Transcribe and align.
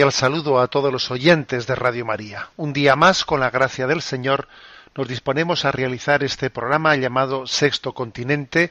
Cordial 0.00 0.12
saludo 0.12 0.60
a 0.62 0.68
todos 0.68 0.90
los 0.90 1.10
oyentes 1.10 1.66
de 1.66 1.74
Radio 1.74 2.06
María. 2.06 2.48
Un 2.56 2.72
día 2.72 2.96
más, 2.96 3.26
con 3.26 3.38
la 3.38 3.50
gracia 3.50 3.86
del 3.86 4.00
Señor, 4.00 4.48
nos 4.96 5.06
disponemos 5.06 5.66
a 5.66 5.72
realizar 5.72 6.24
este 6.24 6.48
programa 6.48 6.96
llamado 6.96 7.46
Sexto 7.46 7.92
Continente, 7.92 8.70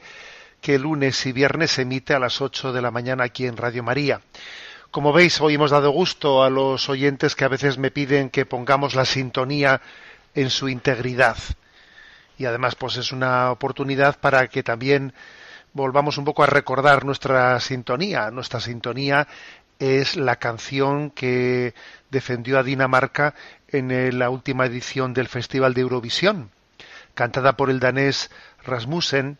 que 0.60 0.76
lunes 0.76 1.24
y 1.26 1.30
viernes 1.30 1.70
se 1.70 1.82
emite 1.82 2.14
a 2.14 2.18
las 2.18 2.40
8 2.40 2.72
de 2.72 2.82
la 2.82 2.90
mañana 2.90 3.22
aquí 3.22 3.46
en 3.46 3.56
Radio 3.56 3.84
María. 3.84 4.22
Como 4.90 5.12
veis, 5.12 5.40
hoy 5.40 5.54
hemos 5.54 5.70
dado 5.70 5.90
gusto 5.92 6.42
a 6.42 6.50
los 6.50 6.88
oyentes 6.88 7.36
que 7.36 7.44
a 7.44 7.48
veces 7.48 7.78
me 7.78 7.92
piden 7.92 8.28
que 8.28 8.44
pongamos 8.44 8.96
la 8.96 9.04
sintonía 9.04 9.80
en 10.34 10.50
su 10.50 10.68
integridad. 10.68 11.36
Y 12.38 12.46
además, 12.46 12.74
pues 12.74 12.96
es 12.96 13.12
una 13.12 13.52
oportunidad 13.52 14.18
para 14.18 14.48
que 14.48 14.64
también 14.64 15.14
volvamos 15.74 16.18
un 16.18 16.24
poco 16.24 16.42
a 16.42 16.46
recordar 16.46 17.04
nuestra 17.04 17.60
sintonía. 17.60 18.32
Nuestra 18.32 18.58
sintonía 18.58 19.28
es 19.80 20.16
la 20.16 20.36
canción 20.36 21.10
que 21.10 21.74
defendió 22.10 22.58
a 22.58 22.62
Dinamarca 22.62 23.34
en 23.66 24.18
la 24.18 24.30
última 24.30 24.66
edición 24.66 25.14
del 25.14 25.26
Festival 25.26 25.74
de 25.74 25.80
Eurovisión, 25.80 26.50
cantada 27.14 27.56
por 27.56 27.70
el 27.70 27.80
danés 27.80 28.30
Rasmussen. 28.62 29.38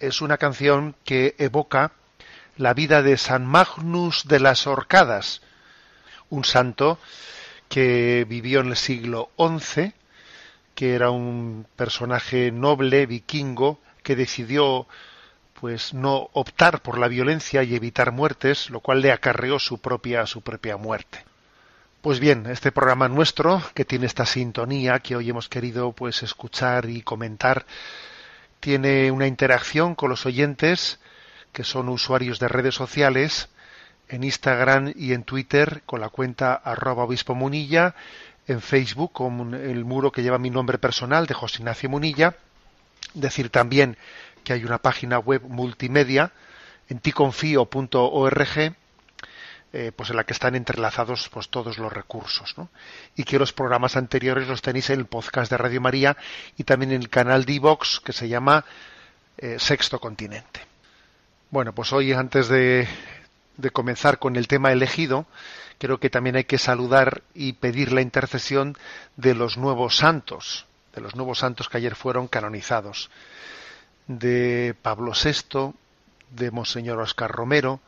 Es 0.00 0.22
una 0.22 0.38
canción 0.38 0.96
que 1.04 1.36
evoca 1.38 1.92
la 2.56 2.72
vida 2.72 3.02
de 3.02 3.18
San 3.18 3.46
Magnus 3.46 4.26
de 4.26 4.40
las 4.40 4.66
Orcadas, 4.66 5.42
un 6.30 6.44
santo 6.44 6.98
que 7.68 8.24
vivió 8.26 8.60
en 8.60 8.68
el 8.68 8.76
siglo 8.76 9.30
XI, 9.38 9.92
que 10.74 10.94
era 10.94 11.10
un 11.10 11.66
personaje 11.76 12.50
noble, 12.50 13.04
vikingo, 13.06 13.80
que 14.02 14.16
decidió 14.16 14.86
pues 15.60 15.94
no 15.94 16.28
optar 16.32 16.82
por 16.82 16.98
la 16.98 17.08
violencia 17.08 17.62
y 17.62 17.74
evitar 17.74 18.12
muertes, 18.12 18.70
lo 18.70 18.80
cual 18.80 19.00
le 19.00 19.12
acarreó 19.12 19.58
su 19.58 19.78
propia 19.78 20.26
su 20.26 20.42
propia 20.42 20.76
muerte. 20.76 21.24
Pues 22.02 22.20
bien, 22.20 22.46
este 22.46 22.70
programa 22.70 23.08
nuestro, 23.08 23.62
que 23.72 23.86
tiene 23.86 24.06
esta 24.06 24.26
sintonía 24.26 24.98
que 24.98 25.16
hoy 25.16 25.30
hemos 25.30 25.48
querido 25.48 25.92
pues 25.92 26.22
escuchar 26.22 26.90
y 26.90 27.00
comentar, 27.00 27.64
tiene 28.60 29.10
una 29.10 29.26
interacción 29.26 29.94
con 29.94 30.10
los 30.10 30.26
oyentes 30.26 30.98
que 31.52 31.64
son 31.64 31.88
usuarios 31.88 32.38
de 32.40 32.48
redes 32.48 32.74
sociales, 32.74 33.48
en 34.08 34.24
Instagram 34.24 34.92
y 34.96 35.14
en 35.14 35.22
Twitter 35.22 35.82
con 35.86 36.00
la 36.00 36.10
cuenta 36.10 36.52
arroba 36.54 37.04
obispo 37.04 37.34
munilla, 37.34 37.94
en 38.46 38.60
Facebook 38.60 39.12
con 39.12 39.54
el 39.54 39.84
muro 39.84 40.12
que 40.12 40.22
lleva 40.22 40.38
mi 40.38 40.50
nombre 40.50 40.76
personal 40.78 41.26
de 41.26 41.34
José 41.34 41.58
Ignacio 41.60 41.88
Munilla, 41.88 42.36
decir 43.14 43.48
también 43.48 43.96
que 44.44 44.52
hay 44.52 44.64
una 44.64 44.78
página 44.78 45.18
web 45.18 45.42
multimedia 45.48 46.32
en 46.88 47.00
ticonfio.org 47.00 48.74
eh, 49.76 49.90
pues 49.96 50.10
en 50.10 50.16
la 50.16 50.24
que 50.24 50.32
están 50.32 50.54
entrelazados 50.54 51.28
pues 51.30 51.48
todos 51.48 51.78
los 51.78 51.92
recursos 51.92 52.56
¿no? 52.56 52.68
y 53.16 53.24
que 53.24 53.40
los 53.40 53.52
programas 53.52 53.96
anteriores 53.96 54.46
los 54.46 54.62
tenéis 54.62 54.90
en 54.90 55.00
el 55.00 55.06
podcast 55.06 55.50
de 55.50 55.56
Radio 55.56 55.80
María 55.80 56.16
y 56.56 56.62
también 56.62 56.92
en 56.92 57.02
el 57.02 57.08
canal 57.08 57.44
de 57.44 57.54
iVox 57.54 57.98
que 57.98 58.12
se 58.12 58.28
llama 58.28 58.64
eh, 59.38 59.56
Sexto 59.58 59.98
Continente. 59.98 60.60
Bueno, 61.50 61.74
pues 61.74 61.92
hoy 61.92 62.12
antes 62.12 62.48
de 62.48 62.86
comenzar 63.72 64.18
con 64.18 64.36
el 64.36 64.46
tema 64.46 64.70
elegido, 64.70 65.26
creo 65.78 65.98
que 65.98 66.10
también 66.10 66.36
hay 66.36 66.44
que 66.44 66.58
saludar 66.58 67.22
y 67.34 67.54
pedir 67.54 67.92
la 67.92 68.00
intercesión 68.00 68.76
de 69.16 69.34
los 69.34 69.56
nuevos 69.56 69.96
santos, 69.96 70.66
de 70.94 71.00
los 71.00 71.14
nuevos 71.16 71.38
santos 71.38 71.68
que 71.68 71.78
ayer 71.78 71.94
fueron 71.94 72.28
canonizados, 72.28 73.10
de 74.06 74.74
Pablo 74.82 75.12
VI, 75.12 75.74
de 76.30 76.50
Monseñor 76.50 76.98
Oscar 77.00 77.30
Romero, 77.30 77.80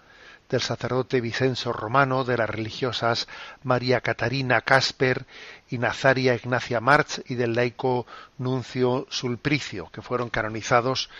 del 0.49 0.61
sacerdote 0.61 1.21
Vicenzo 1.21 1.73
Romano, 1.73 2.25
de 2.25 2.37
las 2.37 2.49
religiosas 2.49 3.27
María 3.65 4.01
Catarina 4.01 4.61
Casper 4.61 5.27
y 5.69 5.79
Nazaria 5.79 6.35
Ignacia 6.35 6.81
March 6.81 7.23
y 7.27 7.35
del 7.35 7.55
laico 7.55 8.07
Nuncio 8.39 9.07
Sulpricio, 9.11 9.91
que 9.91 10.03
fueron 10.03 10.31
canonizados 10.31 11.11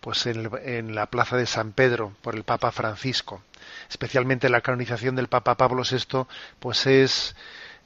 pues 0.00 0.26
en, 0.26 0.94
la 0.96 1.06
plaza 1.06 1.36
de 1.36 1.46
San 1.46 1.72
Pedro 1.72 2.12
por 2.22 2.34
el 2.34 2.42
Papa 2.42 2.72
Francisco. 2.72 3.42
Especialmente 3.88 4.48
la 4.48 4.60
canonización 4.60 5.14
del 5.14 5.28
Papa 5.28 5.56
Pablo 5.56 5.84
VI, 5.88 6.26
pues 6.58 6.86
es, 6.86 7.36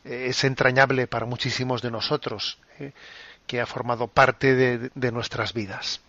entrañable 0.05 1.07
para 1.07 1.27
muchísimos 1.27 1.83
de 1.83 1.91
nosotros, 1.91 2.59
¿eh? 2.79 2.93
que 3.47 3.61
ha 3.61 3.67
formado 3.67 4.09
parte 4.09 4.55
de 4.89 5.13
nuestras 5.13 5.53
vidas. 5.53 6.01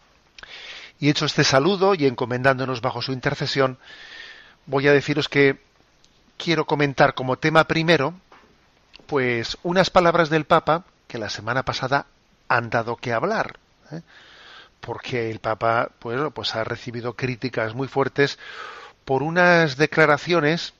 Y 0.99 1.09
hecho 1.09 1.25
este 1.25 1.43
saludo 1.43 1.93
y 1.93 2.05
encomendándonos 2.05 2.81
bajo 2.81 3.01
su 3.01 3.11
intercesión, 3.11 3.77
voy 4.65 4.87
a 4.87 4.93
deciros 4.93 5.29
que 5.29 5.59
quiero 6.37 6.65
comentar 6.65 7.13
como 7.13 7.37
tema 7.37 7.65
primero, 7.65 8.13
pues 9.05 9.57
unas 9.63 9.89
palabras 9.89 10.29
del 10.29 10.45
Papa 10.45 10.85
que 11.07 11.17
la 11.17 11.29
semana 11.29 11.63
pasada 11.63 12.07
han 12.49 12.69
dado 12.69 12.95
que 12.95 13.13
hablar, 13.13 13.59
¿eh? 13.91 14.01
porque 14.81 15.29
el 15.29 15.39
Papa, 15.39 15.89
pues, 15.99 16.19
pues 16.33 16.55
ha 16.55 16.63
recibido 16.63 17.13
críticas 17.13 17.73
muy 17.75 17.87
fuertes 17.87 18.39
por 19.05 19.23
unas 19.23 19.77
declaraciones 19.77 20.73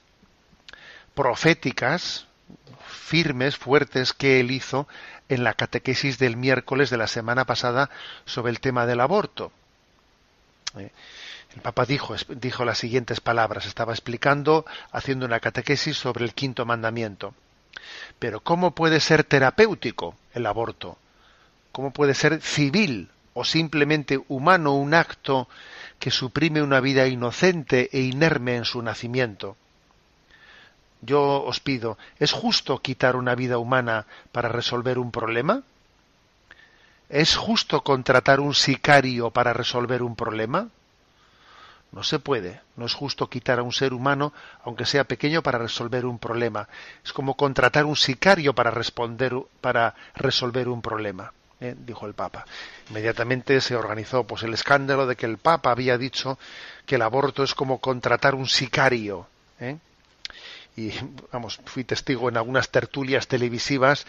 proféticas, 1.13 2.27
firmes, 2.87 3.57
fuertes 3.57 4.13
que 4.13 4.39
él 4.39 4.51
hizo 4.51 4.87
en 5.29 5.43
la 5.43 5.53
catequesis 5.53 6.19
del 6.19 6.37
miércoles 6.37 6.89
de 6.89 6.97
la 6.97 7.07
semana 7.07 7.45
pasada 7.45 7.89
sobre 8.25 8.51
el 8.51 8.59
tema 8.59 8.85
del 8.85 8.99
aborto. 8.99 9.51
¿Eh? 10.79 10.91
El 11.55 11.61
Papa 11.61 11.85
dijo, 11.85 12.15
dijo 12.29 12.65
las 12.65 12.77
siguientes 12.77 13.19
palabras, 13.19 13.65
estaba 13.65 13.93
explicando, 13.93 14.65
haciendo 14.91 15.25
una 15.25 15.39
catequesis 15.39 15.97
sobre 15.97 16.25
el 16.25 16.33
quinto 16.33 16.65
mandamiento. 16.65 17.33
Pero 18.19 18.41
¿cómo 18.41 18.71
puede 18.71 18.99
ser 18.99 19.23
terapéutico 19.23 20.15
el 20.33 20.45
aborto? 20.45 20.97
¿Cómo 21.71 21.91
puede 21.91 22.13
ser 22.13 22.41
civil 22.41 23.09
o 23.33 23.45
simplemente 23.45 24.19
humano 24.27 24.73
un 24.73 24.93
acto 24.93 25.47
que 25.99 26.11
suprime 26.11 26.61
una 26.61 26.79
vida 26.79 27.07
inocente 27.07 27.89
e 27.91 28.01
inerme 28.01 28.55
en 28.55 28.65
su 28.65 28.81
nacimiento? 28.81 29.55
Yo 31.01 31.43
os 31.43 31.59
pido, 31.59 31.97
¿es 32.19 32.31
justo 32.31 32.81
quitar 32.81 33.15
una 33.15 33.35
vida 33.35 33.57
humana 33.59 34.07
para 34.31 34.49
resolver 34.49 34.97
un 34.97 35.11
problema? 35.11 35.63
¿Es 37.09 37.35
justo 37.35 37.83
contratar 37.83 38.39
un 38.39 38.53
sicario 38.53 39.31
para 39.31 39.53
resolver 39.53 40.03
un 40.03 40.15
problema? 40.15 40.67
No 41.91 42.03
se 42.03 42.19
puede. 42.19 42.61
No 42.75 42.85
es 42.85 42.93
justo 42.93 43.29
quitar 43.29 43.59
a 43.59 43.63
un 43.63 43.71
ser 43.71 43.93
humano, 43.93 44.33
aunque 44.63 44.85
sea 44.85 45.05
pequeño, 45.05 45.41
para 45.41 45.57
resolver 45.57 46.05
un 46.05 46.19
problema. 46.19 46.67
Es 47.03 47.13
como 47.13 47.35
contratar 47.35 47.85
un 47.85 47.95
sicario 47.95 48.53
para 48.53 48.71
responder, 48.71 49.33
para 49.61 49.95
resolver 50.15 50.67
un 50.67 50.81
problema. 50.81 51.31
¿eh? 51.61 51.75
dijo 51.77 52.05
el 52.05 52.13
Papa. 52.13 52.45
Inmediatamente 52.89 53.61
se 53.61 53.75
organizó 53.75 54.25
pues 54.25 54.43
el 54.43 54.53
escándalo 54.53 55.07
de 55.07 55.15
que 55.15 55.25
el 55.25 55.37
Papa 55.37 55.71
había 55.71 55.97
dicho 55.97 56.37
que 56.85 56.95
el 56.95 57.01
aborto 57.01 57.43
es 57.43 57.55
como 57.55 57.79
contratar 57.79 58.35
un 58.35 58.47
sicario. 58.47 59.27
¿eh? 59.59 59.77
Y 60.77 60.93
vamos, 61.31 61.59
fui 61.65 61.83
testigo 61.83 62.29
en 62.29 62.37
algunas 62.37 62.69
tertulias 62.69 63.27
televisivas 63.27 64.05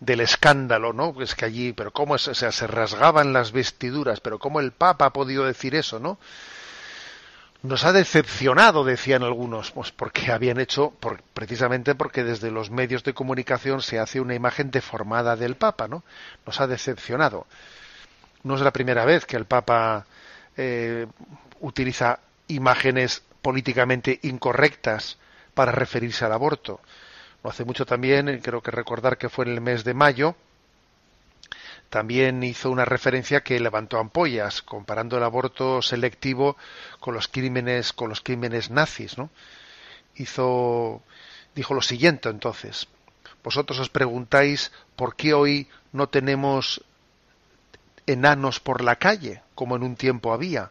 del 0.00 0.20
escándalo, 0.20 0.92
¿no? 0.92 1.14
Pues 1.14 1.36
que 1.36 1.44
allí, 1.44 1.72
pero 1.72 1.92
cómo 1.92 2.16
es, 2.16 2.26
o 2.26 2.34
sea, 2.34 2.50
se 2.50 2.66
rasgaban 2.66 3.32
las 3.32 3.52
vestiduras, 3.52 4.18
pero 4.18 4.40
cómo 4.40 4.58
el 4.58 4.72
Papa 4.72 5.06
ha 5.06 5.12
podido 5.12 5.44
decir 5.44 5.76
eso, 5.76 6.00
¿no? 6.00 6.18
Nos 7.62 7.84
ha 7.84 7.92
decepcionado, 7.92 8.84
decían 8.84 9.22
algunos, 9.22 9.70
pues 9.70 9.92
porque 9.92 10.32
habían 10.32 10.58
hecho, 10.58 10.92
precisamente 11.34 11.94
porque 11.94 12.24
desde 12.24 12.50
los 12.50 12.70
medios 12.70 13.04
de 13.04 13.14
comunicación 13.14 13.80
se 13.80 14.00
hace 14.00 14.20
una 14.20 14.34
imagen 14.34 14.72
deformada 14.72 15.36
del 15.36 15.54
Papa, 15.54 15.86
¿no? 15.86 16.02
Nos 16.44 16.60
ha 16.60 16.66
decepcionado. 16.66 17.46
No 18.42 18.56
es 18.56 18.60
la 18.60 18.72
primera 18.72 19.04
vez 19.04 19.24
que 19.24 19.36
el 19.36 19.44
Papa 19.44 20.04
eh, 20.56 21.06
utiliza 21.60 22.18
imágenes 22.48 23.22
políticamente 23.40 24.18
incorrectas 24.22 25.16
para 25.58 25.72
referirse 25.72 26.24
al 26.24 26.30
aborto. 26.30 26.80
No 27.42 27.50
hace 27.50 27.64
mucho 27.64 27.84
también, 27.84 28.38
creo 28.44 28.62
que 28.62 28.70
recordar 28.70 29.18
que 29.18 29.28
fue 29.28 29.44
en 29.44 29.50
el 29.50 29.60
mes 29.60 29.82
de 29.82 29.92
mayo, 29.92 30.36
también 31.90 32.44
hizo 32.44 32.70
una 32.70 32.84
referencia 32.84 33.40
que 33.40 33.58
levantó 33.58 33.98
ampollas, 33.98 34.62
comparando 34.62 35.16
el 35.16 35.24
aborto 35.24 35.82
selectivo 35.82 36.56
con 37.00 37.12
los 37.12 37.26
crímenes, 37.26 37.92
con 37.92 38.08
los 38.08 38.20
crímenes 38.20 38.70
nazis. 38.70 39.16
Hizo, 40.14 41.02
dijo 41.56 41.74
lo 41.74 41.82
siguiente 41.82 42.28
entonces. 42.28 42.86
Vosotros 43.42 43.80
os 43.80 43.90
preguntáis 43.90 44.70
por 44.94 45.16
qué 45.16 45.34
hoy 45.34 45.66
no 45.90 46.08
tenemos 46.08 46.84
enanos 48.06 48.60
por 48.60 48.84
la 48.84 48.94
calle, 48.94 49.42
como 49.56 49.74
en 49.74 49.82
un 49.82 49.96
tiempo 49.96 50.32
había, 50.32 50.70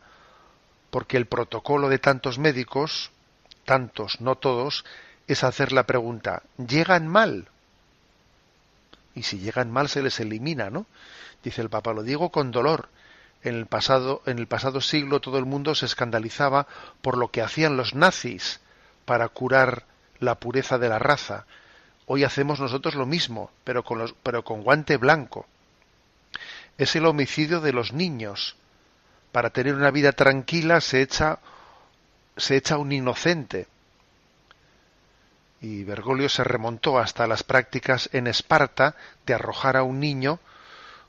porque 0.91 1.17
el 1.17 1.25
protocolo 1.25 1.89
de 1.89 1.99
tantos 1.99 2.39
médicos 2.39 3.11
tantos, 3.67 4.21
no 4.21 4.35
todos, 4.37 4.85
es 5.27 5.43
hacer 5.43 5.73
la 5.73 5.83
pregunta, 5.83 6.41
¿llegan 6.57 7.05
mal? 7.07 7.49
Y 9.13 9.23
si 9.23 9.39
llegan 9.39 9.69
mal 9.69 9.89
se 9.89 10.01
les 10.01 10.19
elimina, 10.21 10.69
¿no? 10.69 10.87
Dice 11.43 11.61
el 11.61 11.69
Papa, 11.69 11.93
lo 11.93 12.01
digo 12.01 12.31
con 12.31 12.51
dolor. 12.51 12.87
En 13.43 13.55
el 13.55 13.65
pasado, 13.67 14.23
en 14.25 14.39
el 14.39 14.47
pasado 14.47 14.79
siglo 14.79 15.19
todo 15.19 15.37
el 15.37 15.45
mundo 15.45 15.75
se 15.75 15.85
escandalizaba 15.85 16.65
por 17.01 17.17
lo 17.17 17.27
que 17.29 17.41
hacían 17.41 17.77
los 17.77 17.93
nazis 17.93 18.61
para 19.05 19.27
curar 19.27 19.83
la 20.19 20.35
pureza 20.35 20.77
de 20.77 20.89
la 20.89 20.97
raza. 20.97 21.45
Hoy 22.05 22.23
hacemos 22.23 22.59
nosotros 22.61 22.95
lo 22.95 23.05
mismo, 23.05 23.51
pero 23.65 23.83
con, 23.83 23.99
los, 23.99 24.15
pero 24.23 24.43
con 24.43 24.63
guante 24.63 24.95
blanco. 24.95 25.45
Es 26.77 26.95
el 26.95 27.05
homicidio 27.05 27.59
de 27.59 27.73
los 27.73 27.91
niños. 27.91 28.55
Para 29.33 29.49
tener 29.49 29.75
una 29.75 29.91
vida 29.91 30.13
tranquila 30.13 30.79
se 30.79 31.01
echa 31.01 31.39
se 32.37 32.55
echa 32.55 32.77
un 32.77 32.91
inocente. 32.91 33.67
Y 35.59 35.83
Bergoglio 35.83 36.29
se 36.29 36.43
remontó 36.43 36.99
hasta 36.99 37.27
las 37.27 37.43
prácticas 37.43 38.09
en 38.13 38.27
Esparta 38.27 38.95
de 39.25 39.33
arrojar 39.33 39.75
a 39.75 39.83
un 39.83 39.99
niño 39.99 40.39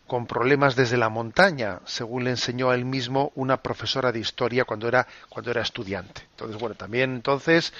con 0.06 0.26
problemas 0.26 0.74
desde 0.74 0.96
la 0.96 1.10
montaña, 1.10 1.80
según 1.84 2.24
le 2.24 2.30
enseñó 2.30 2.70
a 2.70 2.74
él 2.74 2.86
mismo 2.86 3.30
una 3.34 3.58
profesora 3.58 4.10
de 4.10 4.18
historia 4.18 4.64
cuando 4.64 4.88
era, 4.88 5.06
cuando 5.28 5.50
era 5.50 5.60
estudiante. 5.60 6.22
Entonces, 6.30 6.58
bueno, 6.58 6.74
también 6.74 7.14
entonces, 7.14 7.74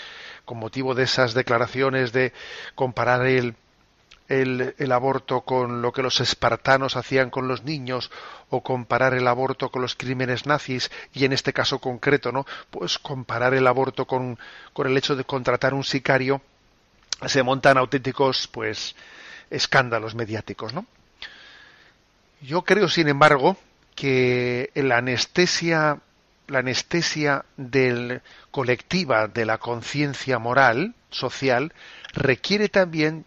con 0.45 0.59
motivo 0.59 0.95
de 0.95 1.05
esas 1.05 1.33
declaraciones 1.33 2.13
de 2.13 2.35
comparar 2.75 3.27
el, 3.27 3.55
el, 4.29 4.93
aborto 4.93 5.41
con 5.41 5.81
lo 5.83 5.93
que 5.93 6.03
los 6.03 6.21
espartanos 6.21 6.97
hacían 6.97 7.31
con 7.31 7.49
los 7.49 7.65
niños 7.65 8.11
o 8.51 8.63
comparar 8.63 9.15
el 9.15 9.27
aborto 9.27 9.71
con 9.71 9.83
los 9.83 9.95
crímenes 9.95 10.47
nazis 10.47 10.91
y 11.13 11.25
en 11.25 11.33
este 11.33 11.53
caso 11.53 11.79
concreto, 11.79 12.31
¿no? 12.31 12.47
Pues 12.71 12.99
comparar 12.99 13.55
el 13.55 13.67
aborto 13.67 14.07
con, 14.07 14.39
con 14.73 14.87
el 14.87 14.97
hecho 14.97 15.17
de 15.17 15.25
contratar 15.25 15.75
un 15.75 15.85
sicario 15.85 16.43
se 17.27 17.43
montan 17.43 17.79
auténticos 17.79 18.49
pues 18.49 18.95
escándalos 19.51 20.15
mediáticos, 20.15 20.73
¿no? 20.75 20.87
Yo 22.41 22.63
creo, 22.63 22.89
sin 22.89 23.09
embargo, 23.09 23.57
que 23.97 24.71
la 24.75 24.99
anestesia 24.99 25.99
la 26.49 26.61
anestesia 26.61 27.45
del 27.57 28.23
colectiva 28.51 29.29
de 29.29 29.45
la 29.45 29.59
conciencia 29.59 30.39
moral 30.39 30.95
social 31.11 31.75
requiere 32.15 32.69
también 32.71 33.27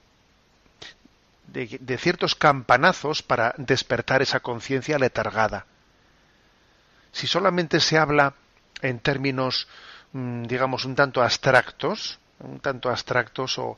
de, 1.51 1.98
ciertos 1.98 2.36
campanazos 2.36 3.22
para 3.22 3.53
despertar 3.58 4.22
esa 4.22 4.39
conciencia 4.39 4.98
letargada. 4.98 5.65
Si 7.12 7.27
solamente 7.27 7.79
se 7.79 7.98
habla 7.98 8.34
en 8.81 9.00
términos, 9.00 9.67
mm, 10.13 10.43
digamos, 10.43 10.86
un 10.86 10.96
tanto 10.96 11.22
abstractos, 11.22 12.20
un 12.39 12.60
tanto 12.60 12.89
abstractos 12.89 13.60
o 13.60 13.77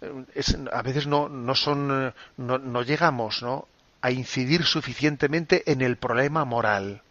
eh, 0.00 0.24
a 0.72 0.82
veces 0.82 1.06
no, 1.06 1.28
no 1.28 1.54
son, 1.54 2.08
eh, 2.08 2.14
no, 2.36 2.58
no 2.58 2.82
llegamos, 2.82 3.42
¿no? 3.42 3.66
a 4.02 4.10
incidir 4.10 4.64
suficientemente 4.64 5.70
en 5.70 5.82
el 5.82 5.96
problema 5.96 6.44
moral. 6.44 7.02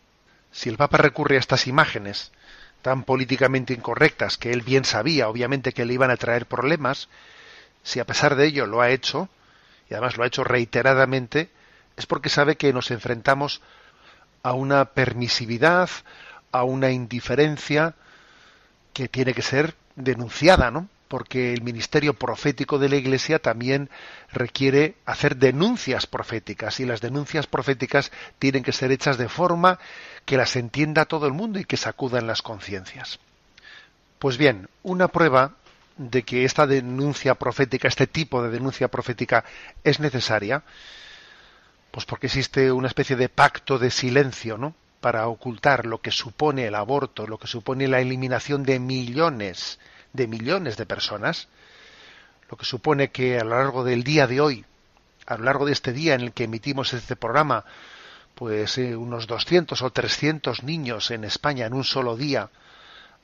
Si 0.52 0.70
el 0.70 0.78
Papa 0.78 0.98
recurre 0.98 1.36
a 1.36 1.40
estas 1.40 1.68
imágenes 1.68 2.32
tan 2.82 3.04
políticamente 3.04 3.74
incorrectas 3.74 4.38
que 4.38 4.52
él 4.52 4.62
bien 4.62 4.86
sabía, 4.86 5.30
obviamente 5.30 5.74
que 5.74 5.86
le 5.86 5.94
iban 5.94 6.10
a 6.10 6.18
traer 6.18 6.46
problemas, 6.48 7.10
si 7.84 8.00
a 8.00 8.06
pesar 8.06 8.36
de 8.36 8.48
ello 8.48 8.66
lo 8.66 8.82
ha 8.82 8.90
hecho, 8.90 9.30
y 9.90 9.94
además 9.94 10.18
lo 10.18 10.24
ha 10.24 10.28
hecho 10.28 10.44
reiteradamente, 10.44 11.50
es 11.98 12.06
porque 12.06 12.30
sabe 12.30 12.56
que 12.56 12.72
nos 12.74 12.92
enfrentamos 12.92 13.62
a 14.44 14.54
una 14.54 14.86
permisividad, 14.86 15.90
a 16.52 16.64
una 16.64 16.92
indiferencia 16.92 17.96
que 18.94 19.08
tiene 19.08 19.34
que 19.34 19.42
ser 19.42 19.76
denunciada, 19.96 20.72
¿no? 20.72 20.88
Porque 21.08 21.54
el 21.54 21.64
ministerio 21.64 22.14
profético 22.14 22.78
de 22.78 22.90
la 22.90 22.96
Iglesia 22.96 23.40
también 23.40 23.90
requiere 24.32 24.96
hacer 25.06 25.38
denuncias 25.38 26.06
proféticas 26.06 26.80
y 26.80 26.86
las 26.86 27.02
denuncias 27.02 27.48
proféticas 27.48 28.12
tienen 28.38 28.64
que 28.64 28.72
ser 28.72 28.92
hechas 28.92 29.18
de 29.18 29.28
forma 29.28 29.80
que 30.26 30.38
las 30.38 30.56
entienda 30.56 31.06
todo 31.06 31.26
el 31.26 31.34
mundo 31.34 31.60
y 31.60 31.66
que 31.66 31.78
sacudan 31.78 32.28
las 32.28 32.44
conciencias. 32.44 33.20
Pues 34.20 34.38
bien, 34.38 34.70
una 34.84 35.08
prueba 35.08 35.56
de 36.00 36.24
que 36.24 36.46
esta 36.46 36.66
denuncia 36.66 37.36
profética, 37.36 37.90
este 37.90 38.08
tipo 38.08 38.42
de 38.42 38.50
denuncia 38.50 38.88
profética 38.88 39.44
es 39.84 40.00
necesaria, 40.00 40.64
pues 41.92 42.06
porque 42.06 42.28
existe 42.28 42.72
una 42.72 42.88
especie 42.88 43.18
de 43.18 43.28
pacto 43.28 43.78
de 43.78 43.92
silencio, 43.92 44.58
¿no? 44.58 44.74
Para 45.02 45.28
ocultar 45.28 45.86
lo 45.86 46.00
que 46.00 46.12
supone 46.12 46.66
el 46.66 46.76
aborto, 46.76 47.28
lo 47.28 47.38
que 47.38 47.48
supone 47.48 47.90
la 47.90 48.00
eliminación 48.00 48.64
de 48.64 48.80
millones, 48.80 49.78
de 50.14 50.28
millones 50.28 50.78
de 50.78 50.86
personas, 50.86 51.50
lo 52.50 52.56
que 52.56 52.66
supone 52.66 53.12
que 53.12 53.38
a 53.38 53.44
lo 53.44 53.58
largo 53.58 53.84
del 53.84 54.04
día 54.04 54.26
de 54.26 54.40
hoy, 54.40 54.66
a 55.26 55.38
lo 55.38 55.44
largo 55.44 55.66
de 55.66 55.74
este 55.74 55.92
día 55.92 56.16
en 56.16 56.22
el 56.22 56.32
que 56.32 56.46
emitimos 56.46 56.94
este 56.94 57.18
programa, 57.18 57.66
pues 58.36 58.78
eh, 58.78 58.96
unos 58.96 59.28
200 59.28 59.82
o 59.82 59.90
300 59.92 60.64
niños 60.64 61.12
en 61.12 61.26
España 61.26 61.66
en 61.66 61.74
un 61.74 61.84
solo 61.84 62.16
día 62.16 62.50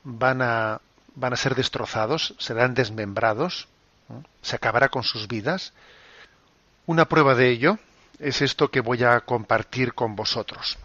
van 0.03 0.41
a, 0.41 0.81
van 1.15 1.33
a 1.33 1.37
ser 1.37 1.55
destrozados, 1.55 2.35
serán 2.37 2.73
desmembrados, 2.73 3.67
se 4.41 4.55
acabará 4.55 4.89
con 4.89 5.03
sus 5.03 5.27
vidas. 5.27 5.73
Una 6.85 7.05
prueba 7.05 7.35
de 7.35 7.49
ello 7.49 7.79
es 8.19 8.41
esto 8.41 8.69
que 8.69 8.81
voy 8.81 9.03
a 9.03 9.19
compartir 9.21 9.93
con 9.93 10.15
vosotros. 10.15 10.77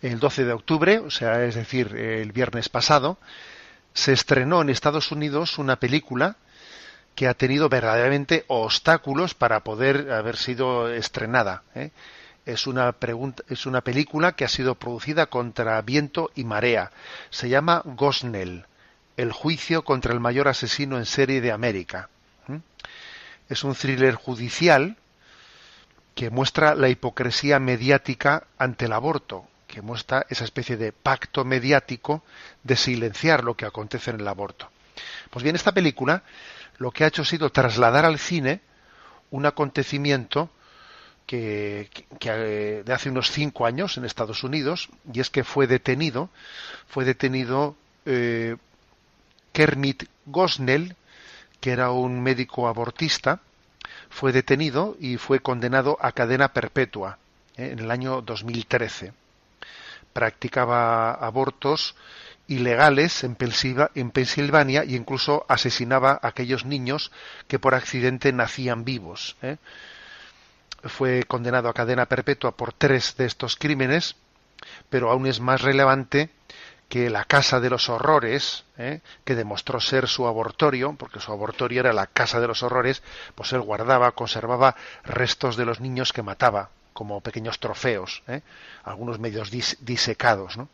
El 0.00 0.18
12 0.18 0.44
de 0.44 0.52
octubre, 0.52 0.98
o 0.98 1.10
sea, 1.10 1.44
es 1.44 1.54
decir, 1.54 1.94
el 1.94 2.32
viernes 2.32 2.68
pasado, 2.68 3.18
se 3.94 4.12
estrenó 4.12 4.62
en 4.62 4.70
Estados 4.70 5.12
Unidos 5.12 5.58
una 5.58 5.76
película 5.76 6.36
que 7.14 7.28
ha 7.28 7.34
tenido 7.34 7.68
verdaderamente 7.68 8.44
obstáculos 8.48 9.34
para 9.34 9.60
poder 9.60 10.10
haber 10.10 10.36
sido 10.36 10.90
estrenada. 10.90 11.62
¿eh? 11.74 11.90
es 12.44 12.66
una, 12.66 12.92
pregunta, 12.92 13.42
es 13.48 13.66
una 13.66 13.82
película 13.82 14.32
que 14.32 14.44
ha 14.44 14.48
sido 14.48 14.74
producida 14.74 15.26
contra 15.26 15.80
viento 15.82 16.30
y 16.34 16.44
marea. 16.44 16.90
Se 17.30 17.48
llama 17.48 17.82
Gosnell, 17.84 18.66
el 19.22 19.30
juicio 19.30 19.84
contra 19.84 20.12
el 20.12 20.18
mayor 20.18 20.48
asesino 20.48 20.98
en 20.98 21.06
serie 21.06 21.40
de 21.40 21.52
América. 21.52 22.08
Es 23.48 23.64
un 23.64 23.74
thriller 23.74 24.14
judicial 24.14 24.96
que 26.14 26.30
muestra 26.30 26.74
la 26.74 26.88
hipocresía 26.88 27.58
mediática 27.60 28.46
ante 28.58 28.86
el 28.86 28.92
aborto, 28.92 29.46
que 29.68 29.80
muestra 29.80 30.26
esa 30.28 30.44
especie 30.44 30.76
de 30.76 30.92
pacto 30.92 31.44
mediático 31.44 32.24
de 32.64 32.76
silenciar 32.76 33.44
lo 33.44 33.54
que 33.54 33.64
acontece 33.64 34.10
en 34.10 34.20
el 34.20 34.28
aborto. 34.28 34.70
Pues 35.30 35.42
bien, 35.42 35.54
esta 35.54 35.72
película 35.72 36.24
lo 36.78 36.90
que 36.90 37.04
ha 37.04 37.08
hecho 37.08 37.22
ha 37.22 37.26
sido 37.26 37.50
trasladar 37.50 38.04
al 38.04 38.18
cine 38.18 38.60
un 39.30 39.46
acontecimiento 39.46 40.50
que, 41.26 41.88
eh, 42.20 42.82
de 42.84 42.92
hace 42.92 43.08
unos 43.08 43.30
cinco 43.30 43.66
años 43.66 43.96
en 43.96 44.04
Estados 44.04 44.42
Unidos, 44.42 44.88
y 45.12 45.20
es 45.20 45.30
que 45.30 45.44
fue 45.44 45.66
detenido, 45.66 46.28
fue 46.88 47.04
detenido 47.04 47.76
eh, 48.04 48.56
Kermit 49.52 50.04
Gosnell, 50.26 50.96
que 51.60 51.72
era 51.72 51.90
un 51.90 52.22
médico 52.22 52.68
abortista, 52.68 53.40
fue 54.10 54.32
detenido 54.32 54.96
y 55.00 55.16
fue 55.16 55.40
condenado 55.40 55.96
a 56.00 56.12
cadena 56.12 56.52
perpetua 56.52 57.18
eh, 57.56 57.70
en 57.72 57.78
el 57.78 57.90
año 57.90 58.22
2013. 58.22 59.12
Practicaba 60.12 61.12
abortos 61.12 61.94
ilegales 62.48 63.24
en, 63.24 63.34
Pensilvania 63.36 64.84
y 64.84 64.96
incluso 64.96 65.46
asesinaba 65.48 66.18
a 66.20 66.28
aquellos 66.28 66.66
niños 66.66 67.12
que 67.48 67.58
por 67.58 67.74
accidente 67.74 68.32
nacían 68.32 68.84
vivos 68.84 69.36
fue 70.88 71.24
condenado 71.24 71.68
a 71.68 71.74
cadena 71.74 72.06
perpetua 72.06 72.52
por 72.52 72.72
tres 72.72 73.16
de 73.16 73.26
estos 73.26 73.56
crímenes, 73.56 74.16
pero 74.90 75.10
aún 75.10 75.26
es 75.26 75.40
más 75.40 75.62
relevante 75.62 76.30
que 76.92 77.08
la 77.08 77.24
casa 77.24 77.58
de 77.58 77.70
los 77.70 77.88
horrores, 77.88 78.64
¿eh? 78.76 79.00
que 79.24 79.34
demostró 79.34 79.80
ser 79.80 80.08
su 80.08 80.26
abortorio, 80.26 80.94
porque 80.98 81.20
su 81.20 81.32
abortorio 81.32 81.80
era 81.80 81.94
la 81.94 82.06
casa 82.06 82.38
de 82.38 82.46
los 82.46 82.62
horrores, 82.62 83.02
pues 83.34 83.50
él 83.54 83.62
guardaba, 83.62 84.12
conservaba 84.12 84.76
restos 85.02 85.56
de 85.56 85.64
los 85.64 85.80
niños 85.80 86.12
que 86.12 86.22
mataba, 86.22 86.68
como 86.92 87.22
pequeños 87.22 87.60
trofeos, 87.60 88.22
¿eh? 88.28 88.42
algunos 88.84 89.18
medios 89.18 89.50
disecados. 89.50 90.58
¿no? 90.58 90.68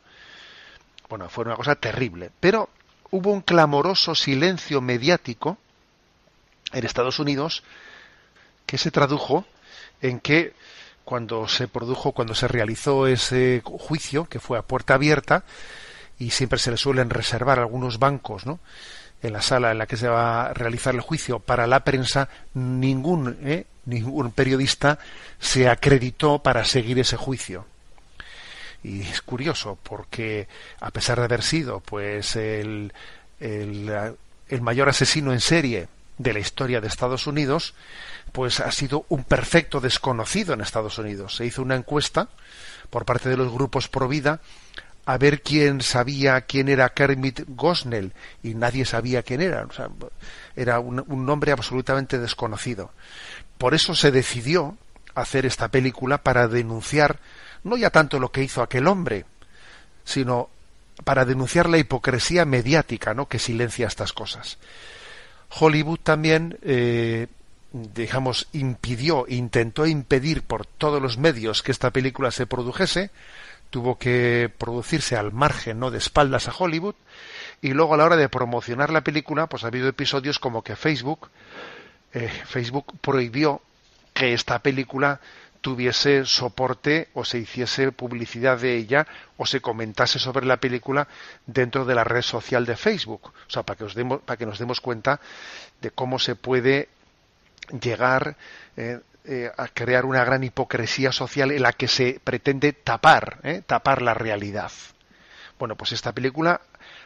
Bueno, 1.09 1.29
fue 1.29 1.45
una 1.45 1.55
cosa 1.55 1.77
terrible. 1.77 2.33
Pero 2.41 2.69
hubo 3.13 3.31
un 3.31 3.41
clamoroso 3.41 4.17
silencio 4.17 4.81
mediático 4.81 5.57
en 6.73 6.85
Estados 6.85 7.21
Unidos 7.21 7.63
que 8.67 8.77
se 8.77 8.91
tradujo 8.91 9.45
en 10.03 10.19
que 10.19 10.53
cuando 11.05 11.47
se 11.47 11.69
produjo, 11.69 12.11
cuando 12.11 12.35
se 12.35 12.49
realizó 12.49 13.07
ese 13.07 13.63
juicio, 13.65 14.25
que 14.25 14.41
fue 14.41 14.59
a 14.59 14.63
puerta 14.63 14.95
abierta, 14.95 15.45
y 16.19 16.31
siempre 16.31 16.59
se 16.59 16.71
le 16.71 16.77
suelen 16.77 17.11
reservar 17.11 17.59
algunos 17.59 17.99
bancos, 17.99 18.47
¿no? 18.47 18.61
en 19.23 19.33
la 19.33 19.43
sala 19.43 19.73
en 19.73 19.79
la 19.79 19.87
que 19.87 19.97
se 19.97 20.09
va 20.09 20.47
a 20.47 20.55
realizar 20.55 20.95
el 20.95 21.01
juicio 21.01 21.41
para 21.41 21.67
la 21.67 21.81
prensa, 21.81 22.29
ningún, 22.55 23.39
¿eh? 23.43 23.67
ningún 23.87 24.31
periodista 24.31 24.99
se 25.41 25.69
acreditó 25.69 26.41
para 26.41 26.65
seguir 26.65 26.99
ese 26.99 27.17
juicio. 27.17 27.67
Y 28.83 29.01
es 29.03 29.23
curioso 29.23 29.77
porque 29.83 30.47
a 30.81 30.91
pesar 30.91 31.19
de 31.19 31.25
haber 31.25 31.43
sido 31.43 31.81
pues 31.81 32.37
el, 32.37 32.93
el, 33.41 33.91
mayor 34.61 34.89
asesino 34.89 35.33
en 35.33 35.41
serie 35.41 35.89
de 36.17 36.33
la 36.33 36.39
historia 36.39 36.81
de 36.81 36.87
Estados 36.87 37.27
Unidos, 37.27 37.75
pues 38.31 38.61
ha 38.61 38.71
sido 38.71 39.05
un 39.09 39.25
perfecto 39.25 39.81
desconocido 39.81 40.55
en 40.55 40.61
Estados 40.61 40.99
Unidos. 40.99 41.35
Se 41.35 41.45
hizo 41.45 41.63
una 41.63 41.75
encuesta 41.75 42.29
por 42.91 43.05
parte 43.05 43.29
de 43.29 43.37
los 43.37 43.53
grupos 43.53 43.89
pro 43.89 44.07
vida 44.07 44.41
a 45.09 45.17
ver 45.17 45.41
quién 45.41 45.81
sabía 45.81 46.43
quién 46.43 46.69
era 46.69 46.91
Kermit 46.91 47.41
Gosnell 47.49 48.12
y 48.43 48.53
nadie 48.53 48.85
sabía 48.85 49.23
quién 49.23 49.41
era. 49.41 49.67
era 50.55 50.81
un, 50.81 51.03
un 51.07 51.25
nombre 51.25 51.50
absolutamente 51.50 52.19
desconocido. 52.19 52.91
Por 53.57 53.73
eso 53.73 53.95
se 53.95 54.11
decidió 54.11 54.77
hacer 55.15 55.47
esta 55.47 55.69
película 55.69 56.19
para 56.19 56.47
denunciar 56.47 57.21
no 57.65 57.79
ya 57.79 57.88
tanto 57.88 58.21
lo 58.21 58.31
que 58.31 58.43
hizo 58.43 58.61
aquel 58.61 58.87
hombre, 58.87 59.25
sino 60.05 60.50
para 61.05 61.25
denunciar 61.25 61.71
la 61.71 61.79
hipocresía 61.79 62.45
mediática, 62.45 63.15
¿no? 63.15 63.29
que 63.29 63.38
silencia 63.38 63.87
estas 63.87 64.12
cosas. 64.12 64.59
Hollywood 65.59 66.00
también 66.00 66.59
eh, 66.61 67.29
digamos, 67.73 68.49
impidió, 68.53 69.27
intentó 69.29 69.87
impedir 69.87 70.43
por 70.43 70.67
todos 70.67 71.03
los 71.03 71.19
medios 71.19 71.62
que 71.62 71.73
esta 71.73 71.91
película 71.91 72.31
se 72.31 72.47
produjese, 72.47 73.11
tuvo 73.71 73.99
que 73.99 74.51
producirse 74.57 75.17
al 75.17 75.33
margen, 75.33 75.79
¿no?, 75.79 75.91
de 75.91 75.99
espaldas 75.99 76.49
a 76.49 76.55
Hollywood, 76.57 76.95
y 77.61 77.73
luego 77.73 77.95
a 77.95 77.97
la 77.97 78.05
hora 78.05 78.17
de 78.17 78.29
promocionar 78.29 78.91
la 78.91 79.03
película, 79.03 79.47
pues 79.49 79.65
ha 79.65 79.69
habido 79.69 79.89
episodios 79.89 80.39
como 80.39 80.63
que 80.63 80.77
Facebook, 80.77 81.29
eh, 82.13 82.29
Facebook 82.47 82.99
prohibió 83.01 83.61
que 84.15 84.33
esta 84.33 84.59
película 84.61 85.21
tuviese 85.61 86.25
soporte 86.25 87.09
o 87.15 87.25
se 87.25 87.39
hiciese 87.39 87.93
publicidad 87.93 88.59
de 88.59 88.77
ella 88.77 89.07
o 89.37 89.47
se 89.47 89.61
comentase 89.61 90.19
sobre 90.19 90.47
la 90.47 90.59
película 90.59 91.09
dentro 91.47 91.85
de 91.85 91.95
la 91.95 92.05
red 92.05 92.23
social 92.23 92.65
de 92.65 92.77
Facebook. 92.77 93.33
O 93.47 93.51
sea, 93.51 93.65
para 93.65 93.77
que, 93.77 93.85
os 93.85 93.95
demos, 93.95 94.21
para 94.23 94.37
que 94.37 94.47
nos 94.47 94.59
demos 94.59 94.81
cuenta 94.81 95.21
de 95.81 95.91
cómo 95.91 96.19
se 96.19 96.37
puede 96.37 96.89
llegar 97.81 98.37
eh, 98.77 99.01
eh, 99.30 99.52
a 99.54 99.68
crear 99.68 100.06
una 100.06 100.25
gran 100.25 100.42
hipocresía 100.42 101.12
social 101.12 101.50
en 101.50 101.61
la 101.61 101.75
que 101.75 101.87
se 101.87 102.18
pretende 102.25 102.73
tapar, 102.73 103.40
eh, 103.42 103.61
tapar 103.66 104.00
la 104.00 104.14
realidad. 104.14 104.73
Bueno, 105.58 105.76
pues 105.76 105.92
esta 105.92 106.12
película 106.12 106.62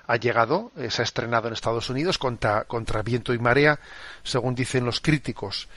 ha 0.06 0.16
llegado, 0.16 0.70
se 0.88 1.02
ha 1.02 1.04
estrenado 1.04 1.48
en 1.48 1.54
Estados 1.54 1.90
Unidos 1.90 2.18
contra, 2.18 2.62
contra 2.62 3.02
viento 3.02 3.34
y 3.34 3.40
marea, 3.40 3.80
según 4.22 4.54
dicen 4.54 4.84
los 4.84 5.00
críticos. 5.00 5.68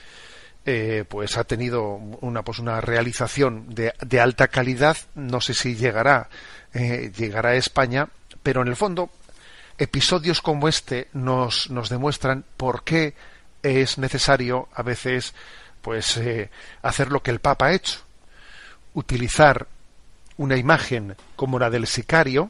pues 1.08 1.38
ha 1.38 1.44
tenido 1.46 1.94
una 2.22 2.44
pues 2.44 2.60
una 2.60 2.80
realización 2.80 3.74
de, 3.74 3.94
de 4.06 4.20
alta 4.20 4.48
calidad 4.48 4.98
no 5.14 5.40
sé 5.40 5.54
si 5.54 5.76
llegará 5.76 6.28
llegará 6.74 7.50
a 7.50 7.56
España 7.56 8.10
pero 8.42 8.64
en 8.64 8.70
el 8.70 8.76
fondo 8.76 9.12
episodios 9.78 10.42
como 10.42 10.68
este 10.68 11.08
nos 11.14 11.70
nos 11.70 11.90
demuestran 11.90 12.46
por 12.58 12.84
qué 12.84 13.14
es 13.62 13.98
necesario 13.98 14.70
a 14.74 14.84
veces 14.84 15.36
pues 15.86 16.18
eh, 16.18 16.50
hacer 16.82 17.12
lo 17.12 17.22
que 17.22 17.30
el 17.30 17.40
Papa 17.40 17.68
ha 17.68 17.74
hecho, 17.74 18.00
utilizar 18.96 19.68
una 20.36 20.58
imagen 20.58 21.16
como 21.36 21.60
la 21.60 21.70
del 21.70 21.86
sicario, 21.86 22.50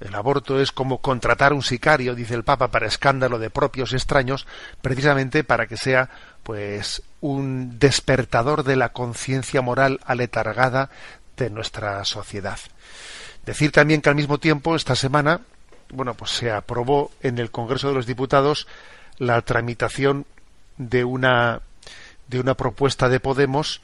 el 0.00 0.12
aborto 0.16 0.60
es 0.60 0.72
como 0.72 0.98
contratar 0.98 1.52
un 1.52 1.62
sicario, 1.62 2.16
dice 2.16 2.34
el 2.34 2.42
Papa, 2.42 2.72
para 2.72 2.88
escándalo 2.88 3.38
de 3.38 3.50
propios 3.50 3.92
extraños, 3.92 4.48
precisamente 4.82 5.44
para 5.44 5.68
que 5.68 5.76
sea 5.76 6.10
pues 6.42 7.04
un 7.20 7.78
despertador 7.78 8.64
de 8.64 8.74
la 8.74 8.88
conciencia 8.88 9.62
moral 9.62 10.00
aletargada 10.04 10.90
de 11.36 11.50
nuestra 11.50 12.04
sociedad. 12.04 12.58
Decir 13.44 13.70
también 13.70 14.00
que 14.00 14.08
al 14.08 14.16
mismo 14.16 14.38
tiempo 14.38 14.74
esta 14.74 14.96
semana, 14.96 15.40
bueno, 15.90 16.14
pues 16.14 16.32
se 16.32 16.50
aprobó 16.50 17.12
en 17.22 17.38
el 17.38 17.52
Congreso 17.52 17.86
de 17.86 17.94
los 17.94 18.06
Diputados 18.06 18.66
la 19.18 19.40
tramitación 19.42 20.26
de 20.78 21.04
una 21.04 21.60
de 22.28 22.40
una 22.40 22.54
propuesta 22.54 23.08
de 23.08 23.20
Podemos 23.20 23.82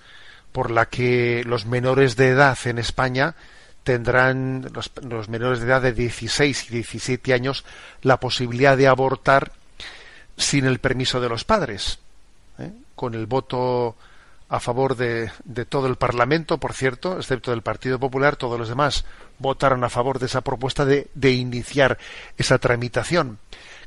por 0.52 0.70
la 0.70 0.86
que 0.86 1.42
los 1.44 1.66
menores 1.66 2.16
de 2.16 2.28
edad 2.28 2.58
en 2.64 2.78
España 2.78 3.34
tendrán 3.84 4.70
los, 4.72 5.28
menores 5.28 5.60
de 5.60 5.66
edad 5.66 5.82
de 5.82 5.92
16 5.92 6.70
y 6.70 6.74
17 6.74 7.34
años 7.34 7.64
la 8.02 8.20
posibilidad 8.20 8.76
de 8.76 8.86
abortar 8.86 9.52
sin 10.36 10.66
el 10.66 10.78
permiso 10.78 11.20
de 11.20 11.28
los 11.28 11.44
padres, 11.44 11.98
¿eh? 12.58 12.70
con 12.94 13.14
el 13.14 13.26
voto 13.26 13.96
a 14.48 14.60
favor 14.60 14.96
de, 14.96 15.30
todo 15.68 15.86
el 15.86 15.96
Parlamento, 15.96 16.58
por 16.58 16.74
cierto, 16.74 17.16
excepto 17.16 17.50
del 17.50 17.62
Partido 17.62 17.98
Popular, 17.98 18.36
todos 18.36 18.58
los 18.58 18.68
demás 18.68 19.04
votaron 19.38 19.82
a 19.82 19.88
favor 19.88 20.18
de 20.18 20.26
esa 20.26 20.42
propuesta 20.42 20.84
de, 20.84 21.08
de 21.14 21.32
iniciar 21.32 21.98
esa 22.36 22.58
tramitación, 22.58 23.38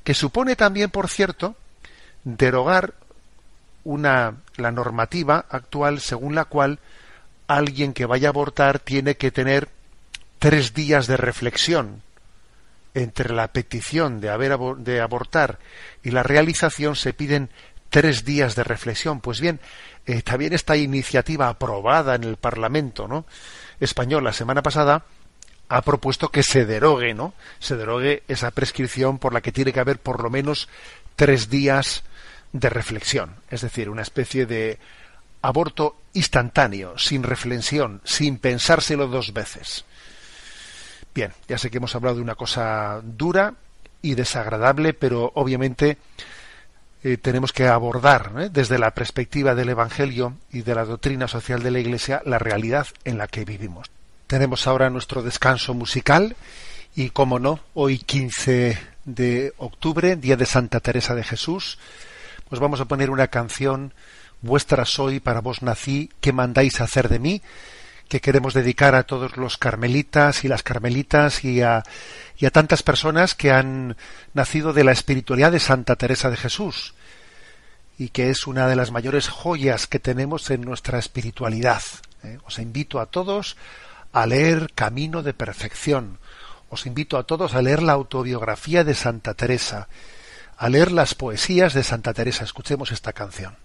que 0.04 0.16
supone 0.16 0.56
también, 0.56 0.90
por 0.90 1.08
cierto, 1.08 1.56
derogar 2.24 2.96
una 3.86 4.42
la 4.58 4.72
normativa 4.72 5.46
actual 5.50 6.02
según 6.02 6.36
la 6.36 6.44
cual 6.44 6.80
alguien 7.48 7.94
que 7.94 8.06
vaya 8.06 8.28
a 8.28 8.32
abortar 8.32 8.80
tiene 8.80 9.16
que 9.16 9.32
tener 9.32 9.70
tres 10.40 10.74
días 10.74 11.08
de 11.08 11.16
reflexión 11.16 12.02
entre 12.94 13.34
la 13.34 13.48
petición 13.50 14.20
de 14.20 14.30
haber 14.30 14.58
de 14.58 15.02
abortar 15.02 15.60
y 16.04 16.12
la 16.12 16.24
realización 16.24 16.96
se 16.96 17.14
piden 17.14 17.50
tres 17.90 18.26
días 18.26 18.56
de 18.56 18.64
reflexión. 18.64 19.22
Pues 19.22 19.40
bien, 19.40 19.60
eh, 20.06 20.22
también 20.22 20.54
esta 20.54 20.76
iniciativa 20.76 21.48
aprobada 21.48 22.16
en 22.16 22.24
el 22.24 22.38
Parlamento 22.38 23.08
¿no? 23.08 23.26
español 23.80 24.24
la 24.24 24.34
semana 24.34 24.64
pasada 24.64 25.06
ha 25.68 25.82
propuesto 25.82 26.30
que 26.30 26.44
se 26.44 26.66
derogue, 26.66 27.14
¿no? 27.14 27.34
Se 27.60 27.76
derogue 27.76 28.24
esa 28.28 28.52
prescripción 28.52 29.18
por 29.18 29.34
la 29.34 29.42
que 29.42 29.52
tiene 29.52 29.74
que 29.74 29.80
haber 29.80 29.98
por 29.98 30.22
lo 30.22 30.30
menos 30.30 30.70
tres 31.16 31.50
días 31.50 32.04
de 32.56 32.70
reflexión, 32.70 33.36
es 33.50 33.62
decir, 33.62 33.90
una 33.90 34.02
especie 34.02 34.46
de 34.46 34.80
aborto 35.42 35.98
instantáneo, 36.14 36.98
sin 36.98 37.24
reflexión, 37.24 38.00
sin 38.06 38.38
pensárselo 38.38 39.08
dos 39.08 39.34
veces. 39.34 39.84
Bien, 41.14 41.34
ya 41.50 41.58
sé 41.58 41.70
que 41.70 41.78
hemos 41.78 41.96
hablado 41.96 42.16
de 42.16 42.22
una 42.22 42.36
cosa 42.36 43.02
dura 43.04 43.56
y 44.02 44.16
desagradable, 44.16 44.94
pero 44.94 45.34
obviamente 45.36 45.98
eh, 47.04 47.18
tenemos 47.18 47.52
que 47.52 47.68
abordar 47.68 48.52
desde 48.52 48.80
la 48.80 48.92
perspectiva 48.92 49.54
del 49.54 49.70
Evangelio 49.70 50.38
y 50.50 50.62
de 50.62 50.76
la 50.76 50.86
doctrina 50.86 51.28
social 51.28 51.62
de 51.62 51.72
la 51.72 51.80
Iglesia 51.80 52.22
la 52.26 52.40
realidad 52.40 52.88
en 53.04 53.18
la 53.18 53.28
que 53.28 53.44
vivimos. 53.44 53.92
Tenemos 54.28 54.66
ahora 54.66 54.90
nuestro 54.90 55.24
descanso 55.24 55.74
musical 55.74 56.38
y, 56.96 57.10
como 57.10 57.38
no, 57.38 57.60
hoy 57.74 58.00
15 58.00 58.78
de 59.04 59.54
octubre, 59.58 60.16
día 60.16 60.38
de 60.38 60.46
Santa 60.46 60.80
Teresa 60.80 61.16
de 61.16 61.24
Jesús, 61.24 61.78
pues 62.50 62.60
vamos 62.60 62.80
a 62.80 62.86
poner 62.86 63.10
una 63.10 63.28
canción 63.28 63.94
Vuestra 64.42 64.86
soy, 64.86 65.20
para 65.20 65.42
vos 65.42 65.64
nací, 65.64 66.12
¿qué 66.22 66.32
mandáis 66.32 66.80
hacer 66.80 67.10
de 67.10 67.20
mí? 67.20 67.42
que 68.08 68.22
queremos 68.22 68.54
dedicar 68.54 68.94
a 68.94 69.04
todos 69.04 69.36
los 69.36 69.58
carmelitas 69.58 70.44
y 70.44 70.48
las 70.48 70.62
carmelitas 70.62 71.44
y 71.44 71.64
a, 71.64 71.82
y 72.38 72.46
a 72.46 72.52
tantas 72.52 72.84
personas 72.84 73.34
que 73.34 73.52
han 73.52 73.98
nacido 74.36 74.74
de 74.74 74.84
la 74.84 74.92
espiritualidad 74.92 75.52
de 75.52 75.60
Santa 75.60 75.96
Teresa 75.96 76.30
de 76.30 76.38
Jesús 76.38 76.94
y 77.98 78.10
que 78.10 78.30
es 78.30 78.46
una 78.46 78.68
de 78.68 78.76
las 78.76 78.92
mayores 78.92 79.30
joyas 79.30 79.88
que 79.88 80.00
tenemos 80.00 80.52
en 80.52 80.62
nuestra 80.62 81.00
espiritualidad. 81.00 81.82
¿eh? 82.24 82.38
Os 82.46 82.60
invito 82.60 83.00
a 83.00 83.08
todos 83.08 83.58
a 84.12 84.28
leer 84.28 84.72
Camino 84.76 85.24
de 85.24 85.34
Perfección. 85.34 86.20
Os 86.70 86.86
invito 86.86 87.18
a 87.18 87.24
todos 87.24 87.56
a 87.56 87.62
leer 87.64 87.82
la 87.82 87.94
autobiografía 87.94 88.84
de 88.84 88.94
Santa 88.94 89.34
Teresa, 89.34 89.88
a 90.58 90.70
leer 90.70 90.92
las 90.92 91.16
poesías 91.16 91.74
de 91.74 91.84
Santa 91.84 92.14
Teresa. 92.14 92.44
Escuchemos 92.44 92.92
esta 92.92 93.14
canción. 93.14 93.58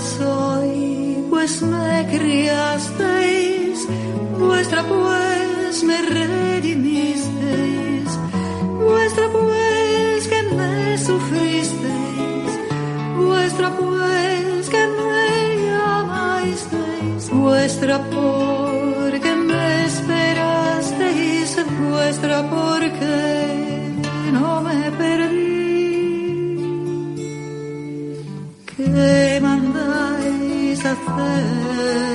soy, 0.00 0.87
pues 1.38 1.62
me 1.62 2.06
criasteis, 2.10 3.86
vuestra 4.40 4.82
pues 4.82 5.84
me 5.84 6.02
redimisteis, 6.02 8.18
vuestra 8.84 9.28
pues 9.30 10.26
que 10.26 10.42
me 10.56 10.98
sufristeis, 10.98 12.58
vuestra 13.16 13.70
pues 13.70 14.68
que 14.68 14.84
me 14.98 15.66
llamasteis, 15.68 17.30
vuestra 17.30 18.00
porque 18.10 19.36
me 19.36 19.86
esperasteis, 19.86 21.56
vuestra 21.88 22.50
porque 22.50 23.92
no 24.32 24.60
me 24.62 24.90
perdí. 24.90 25.58
¿Qué 28.76 29.38
mandáis 30.96 32.07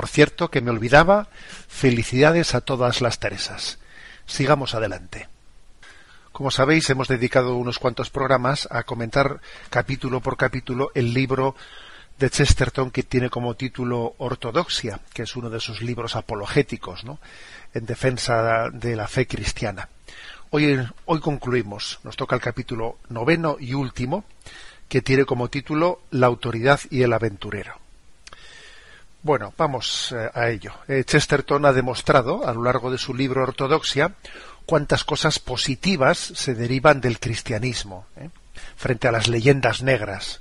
por 0.00 0.08
cierto, 0.08 0.50
que 0.50 0.62
me 0.62 0.70
olvidaba, 0.70 1.28
felicidades 1.68 2.54
a 2.54 2.62
todas 2.62 3.02
las 3.02 3.18
Teresas. 3.18 3.78
Sigamos 4.24 4.74
adelante. 4.74 5.28
Como 6.32 6.50
sabéis, 6.50 6.88
hemos 6.88 7.06
dedicado 7.06 7.54
unos 7.56 7.78
cuantos 7.78 8.08
programas 8.08 8.66
a 8.70 8.84
comentar 8.84 9.42
capítulo 9.68 10.22
por 10.22 10.38
capítulo 10.38 10.90
el 10.94 11.12
libro 11.12 11.54
de 12.18 12.30
Chesterton 12.30 12.90
que 12.90 13.02
tiene 13.02 13.28
como 13.28 13.56
título 13.56 14.14
Ortodoxia, 14.16 15.00
que 15.12 15.24
es 15.24 15.36
uno 15.36 15.50
de 15.50 15.60
sus 15.60 15.82
libros 15.82 16.16
apologéticos, 16.16 17.04
¿no? 17.04 17.18
en 17.74 17.84
defensa 17.84 18.70
de 18.72 18.96
la 18.96 19.06
fe 19.06 19.26
cristiana. 19.26 19.90
Hoy, 20.48 20.80
hoy 21.04 21.20
concluimos, 21.20 22.00
nos 22.04 22.16
toca 22.16 22.36
el 22.36 22.40
capítulo 22.40 22.96
noveno 23.10 23.58
y 23.60 23.74
último, 23.74 24.24
que 24.88 25.02
tiene 25.02 25.26
como 25.26 25.50
título 25.50 26.00
La 26.10 26.26
autoridad 26.26 26.80
y 26.88 27.02
el 27.02 27.12
aventurero. 27.12 27.79
Bueno, 29.22 29.52
vamos 29.58 30.14
eh, 30.16 30.30
a 30.32 30.48
ello. 30.48 30.72
Eh, 30.88 31.04
Chesterton 31.04 31.66
ha 31.66 31.72
demostrado 31.72 32.46
a 32.46 32.54
lo 32.54 32.62
largo 32.62 32.90
de 32.90 32.96
su 32.96 33.14
libro 33.14 33.42
Ortodoxia 33.42 34.14
cuántas 34.64 35.04
cosas 35.04 35.38
positivas 35.38 36.16
se 36.18 36.54
derivan 36.54 37.02
del 37.02 37.18
cristianismo 37.18 38.06
¿eh? 38.16 38.30
frente 38.76 39.08
a 39.08 39.12
las 39.12 39.28
leyendas 39.28 39.82
negras. 39.82 40.40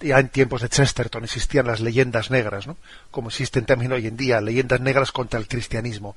ya 0.00 0.18
en 0.20 0.28
tiempos 0.28 0.62
de 0.62 0.68
Chesterton 0.68 1.24
existían 1.24 1.66
las 1.66 1.80
leyendas 1.80 2.30
negras, 2.30 2.66
¿no? 2.66 2.76
como 3.10 3.30
existen 3.30 3.64
también 3.64 3.92
hoy 3.92 4.06
en 4.06 4.16
día, 4.16 4.40
leyendas 4.40 4.80
negras 4.80 5.10
contra 5.10 5.40
el 5.40 5.48
cristianismo. 5.48 6.14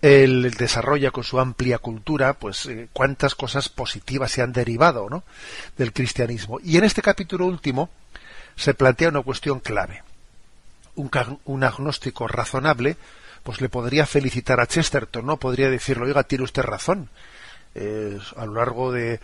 Él 0.00 0.54
desarrolla 0.56 1.10
con 1.10 1.24
su 1.24 1.40
amplia 1.40 1.78
cultura, 1.78 2.34
pues 2.34 2.68
cuántas 2.92 3.34
cosas 3.34 3.68
positivas 3.68 4.30
se 4.30 4.42
han 4.42 4.52
derivado 4.52 5.10
¿no? 5.10 5.24
del 5.76 5.92
cristianismo. 5.92 6.60
Y 6.62 6.76
en 6.76 6.84
este 6.84 7.02
capítulo 7.02 7.46
último, 7.46 7.90
se 8.56 8.74
plantea 8.74 9.10
una 9.10 9.22
cuestión 9.22 9.60
clave. 9.60 10.02
Un, 10.94 11.62
agnóstico 11.62 12.26
razonable, 12.26 12.96
pues 13.42 13.60
le 13.60 13.68
podría 13.68 14.06
felicitar 14.06 14.60
a 14.60 14.66
Chesterton, 14.66 15.26
¿no? 15.26 15.36
Podría 15.36 15.68
decirle, 15.68 16.06
oiga, 16.06 16.24
tiene 16.24 16.44
usted 16.44 16.62
razón. 16.62 17.10
Eh, 17.74 18.18
a 18.36 18.46
lo 18.46 18.54
largo 18.54 18.90
de, 18.92 19.20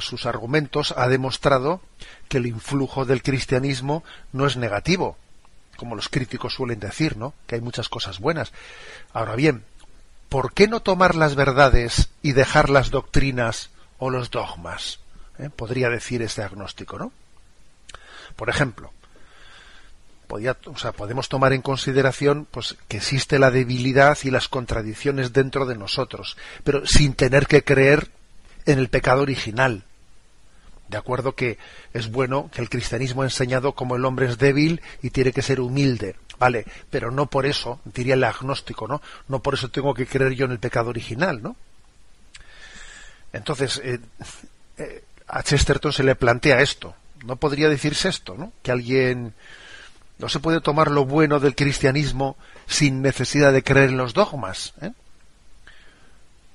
sus 0.00 0.26
argumentos 0.26 0.94
ha 0.96 1.08
demostrado 1.08 1.80
que 2.28 2.38
el 2.38 2.46
influjo 2.46 3.04
del 3.04 3.24
cristianismo 3.24 4.04
no 4.32 4.46
es 4.46 4.56
negativo, 4.56 5.16
como 5.76 5.96
los 5.96 6.08
críticos 6.08 6.54
suelen 6.54 6.78
decir, 6.78 7.16
¿no? 7.16 7.34
Que 7.48 7.56
hay 7.56 7.60
muchas 7.60 7.88
cosas 7.88 8.20
buenas. 8.20 8.52
Ahora 9.12 9.34
bien, 9.34 9.64
¿por 10.28 10.52
qué 10.52 10.68
no 10.68 10.80
tomar 10.80 11.16
las 11.16 11.34
verdades 11.34 12.10
y 12.22 12.32
dejar 12.32 12.70
las 12.70 12.90
doctrinas 12.90 13.70
o 13.98 14.10
los 14.10 14.30
dogmas? 14.30 15.00
¿Eh? 15.40 15.50
Podría 15.50 15.90
decir 15.90 16.22
este 16.22 16.42
agnóstico, 16.42 16.96
¿no? 16.96 17.10
Por 18.38 18.48
ejemplo, 18.50 18.92
podemos 20.28 21.28
tomar 21.28 21.52
en 21.52 21.60
consideración 21.60 22.46
pues, 22.48 22.76
que 22.86 22.98
existe 22.98 23.40
la 23.40 23.50
debilidad 23.50 24.16
y 24.22 24.30
las 24.30 24.46
contradicciones 24.46 25.32
dentro 25.32 25.66
de 25.66 25.76
nosotros, 25.76 26.36
pero 26.62 26.86
sin 26.86 27.14
tener 27.14 27.48
que 27.48 27.64
creer 27.64 28.12
en 28.64 28.78
el 28.78 28.90
pecado 28.90 29.22
original. 29.22 29.82
De 30.86 30.96
acuerdo 30.96 31.34
que 31.34 31.58
es 31.92 32.12
bueno 32.12 32.48
que 32.54 32.60
el 32.60 32.70
cristianismo 32.70 33.22
ha 33.22 33.26
enseñado 33.26 33.72
como 33.72 33.96
el 33.96 34.04
hombre 34.04 34.26
es 34.26 34.38
débil 34.38 34.82
y 35.02 35.10
tiene 35.10 35.32
que 35.32 35.42
ser 35.42 35.58
humilde, 35.58 36.14
vale, 36.38 36.64
pero 36.90 37.10
no 37.10 37.26
por 37.26 37.44
eso, 37.44 37.80
diría 37.84 38.14
el 38.14 38.22
agnóstico, 38.22 38.86
¿no? 38.86 39.02
No 39.26 39.42
por 39.42 39.54
eso 39.54 39.68
tengo 39.68 39.94
que 39.94 40.06
creer 40.06 40.34
yo 40.34 40.44
en 40.44 40.52
el 40.52 40.60
pecado 40.60 40.90
original, 40.90 41.42
¿no? 41.42 41.56
Entonces, 43.32 43.82
eh, 43.82 43.98
eh, 44.76 45.02
a 45.26 45.42
Chesterton 45.42 45.92
se 45.92 46.04
le 46.04 46.14
plantea 46.14 46.60
esto, 46.60 46.94
no 47.24 47.36
podría 47.36 47.68
decirse 47.68 48.08
esto, 48.08 48.36
¿no? 48.36 48.52
Que 48.62 48.72
alguien 48.72 49.34
no 50.18 50.28
se 50.28 50.40
puede 50.40 50.60
tomar 50.60 50.90
lo 50.90 51.04
bueno 51.04 51.40
del 51.40 51.54
cristianismo 51.54 52.36
sin 52.66 53.02
necesidad 53.02 53.52
de 53.52 53.62
creer 53.62 53.90
en 53.90 53.96
los 53.96 54.14
dogmas. 54.14 54.74
¿eh? 54.82 54.90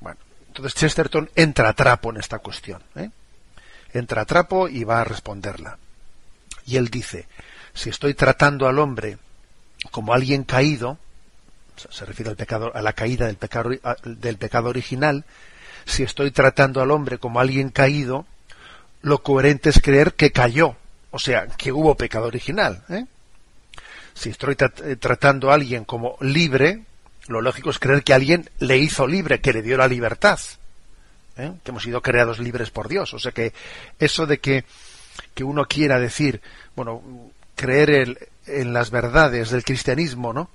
Bueno, 0.02 0.20
entonces 0.48 0.76
Chesterton 0.76 1.30
entra 1.36 1.70
a 1.70 1.74
trapo 1.74 2.10
en 2.12 2.18
esta 2.18 2.40
cuestión. 2.40 2.84
¿eh? 2.96 3.10
Entra 3.94 4.24
a 4.24 4.26
trapo 4.26 4.68
y 4.68 4.84
va 4.84 5.02
a 5.02 5.06
responderla. 5.06 5.78
Y 6.66 6.78
él 6.78 6.90
dice, 6.90 7.28
si 7.74 7.90
estoy 7.90 8.14
tratando 8.14 8.68
al 8.68 8.80
hombre 8.80 9.18
como 9.92 10.14
alguien 10.14 10.44
caído, 10.44 10.98
se 11.76 12.06
refiere 12.06 12.30
al 12.30 12.38
pecado, 12.38 12.72
a 12.74 12.82
la 12.82 12.94
caída 12.94 13.28
del 13.28 13.38
pecado, 13.38 13.72
del 14.04 14.38
pecado 14.38 14.70
original, 14.70 15.26
si 15.86 16.04
estoy 16.04 16.32
tratando 16.32 16.82
al 16.82 16.92
hombre 16.92 17.18
como 17.18 17.40
alguien 17.40 17.70
caído, 17.70 18.26
lo 19.04 19.22
coherente 19.22 19.70
es 19.70 19.80
creer 19.80 20.14
que 20.14 20.32
cayó, 20.32 20.76
o 21.12 21.20
sea, 21.20 21.48
que 21.48 21.72
hubo 21.72 21.96
pecado 21.96 22.26
original. 22.26 22.84
¿eh? 22.90 23.06
Si 24.14 24.30
estoy 24.30 24.56
eh, 24.60 24.96
tratando 24.96 25.52
a 25.52 25.56
alguien 25.56 25.84
como 25.84 26.18
libre, 26.22 26.84
lo 27.28 27.42
lógico 27.42 27.70
es 27.70 27.80
creer 27.80 28.04
que 28.04 28.14
alguien 28.14 28.50
le 28.60 28.78
hizo 28.78 29.06
libre, 29.06 29.42
que 29.42 29.54
le 29.54 29.62
dio 29.62 29.78
la 29.78 29.88
libertad, 29.90 30.40
¿eh? 31.38 31.52
que 31.64 31.72
hemos 31.72 31.84
sido 31.84 32.02
creados 32.02 32.40
libres 32.40 32.72
por 32.72 32.88
Dios. 32.88 33.14
O 33.14 33.20
sea 33.20 33.34
que 33.34 33.54
eso 34.00 34.26
de 34.26 34.40
que, 34.40 34.64
que 35.34 35.44
uno 35.44 35.66
quiera 35.66 36.00
decir, 36.00 36.42
bueno, 36.76 37.04
creer 37.56 38.30
en 38.48 38.74
las 38.74 38.90
verdades 38.90 39.50
del 39.50 39.66
cristianismo, 39.66 40.32
¿no? 40.32 40.50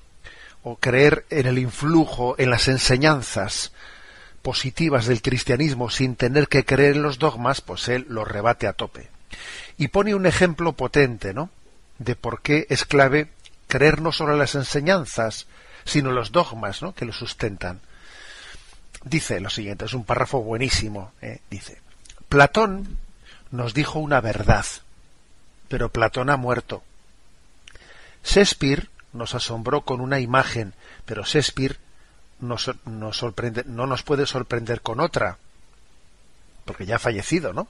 O 0.63 0.77
creer 0.77 1.27
en 1.29 1.47
el 1.47 1.59
influjo, 1.59 2.35
en 2.39 2.51
las 2.51 2.67
enseñanzas 2.69 3.73
positivas 4.49 5.05
del 5.05 5.21
cristianismo 5.21 5.91
sin 5.91 6.17
tener 6.17 6.49
que 6.49 6.65
creer 6.65 6.97
en 6.97 7.03
los 7.03 7.19
dogmas, 7.19 7.61
pues 7.61 7.87
él 7.89 8.07
los 8.09 8.27
rebate 8.27 8.67
a 8.67 8.73
tope. 8.73 9.11
Y 9.77 9.89
pone 9.89 10.15
un 10.15 10.25
ejemplo 10.25 10.73
potente, 10.73 11.35
¿no? 11.35 11.51
De 11.99 12.17
por 12.17 12.41
qué 12.41 12.67
es 12.71 12.87
clave 12.87 13.29
creer 13.67 14.01
no 14.01 14.11
solo 14.11 14.35
las 14.39 14.55
enseñanzas, 14.55 15.49
sino 15.85 16.13
los 16.13 16.33
dogmas, 16.33 16.81
¿no? 16.81 16.95
Que 16.95 17.05
lo 17.05 17.13
sustentan. 17.13 17.83
Dice 19.05 19.39
lo 19.39 19.51
siguiente, 19.51 19.85
es 19.85 19.93
un 19.93 20.05
párrafo 20.05 20.41
buenísimo. 20.41 21.13
¿eh? 21.21 21.41
Dice, 21.51 21.83
Platón 22.31 22.97
nos 23.51 23.75
dijo 23.75 23.99
una 23.99 24.23
verdad, 24.23 24.65
pero 25.69 25.91
Platón 25.91 26.31
ha 26.31 26.39
muerto. 26.39 26.83
Shakespeare 28.25 28.89
nos 29.13 29.35
asombró 29.35 29.83
con 29.83 30.01
una 30.01 30.21
imagen, 30.21 30.73
pero 31.05 31.25
Shakespeare 31.25 31.77
nos, 32.41 32.71
sorprende, 33.13 33.65
no 33.67 33.87
nos 33.87 34.03
puede 34.03 34.27
sorprender 34.27 34.81
con 34.81 35.01
otra, 35.01 35.39
porque 36.65 36.87
ya 36.87 36.97
ha 36.97 37.01
fallecido, 37.01 37.53
¿no? 37.53 37.69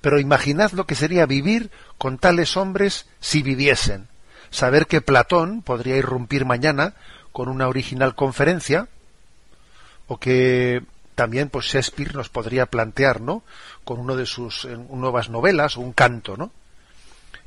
Pero 0.00 0.18
imaginad 0.18 0.72
lo 0.72 0.86
que 0.86 0.94
sería 0.94 1.26
vivir 1.26 1.70
con 1.98 2.18
tales 2.18 2.56
hombres 2.56 3.06
si 3.20 3.42
viviesen. 3.42 4.08
Saber 4.50 4.86
que 4.86 5.00
Platón 5.00 5.62
podría 5.62 5.96
irrumpir 5.96 6.44
mañana 6.44 6.94
con 7.32 7.48
una 7.48 7.68
original 7.68 8.14
conferencia, 8.14 8.88
o 10.06 10.18
que 10.18 10.82
también 11.14 11.48
pues 11.48 11.66
Shakespeare 11.66 12.14
nos 12.14 12.28
podría 12.28 12.66
plantear, 12.66 13.20
¿no? 13.20 13.42
Con 13.84 13.98
uno 13.98 14.16
de 14.16 14.26
sus 14.26 14.66
nuevas 14.66 15.30
novelas 15.30 15.76
o 15.76 15.80
un 15.80 15.92
canto, 15.92 16.36
¿no? 16.36 16.52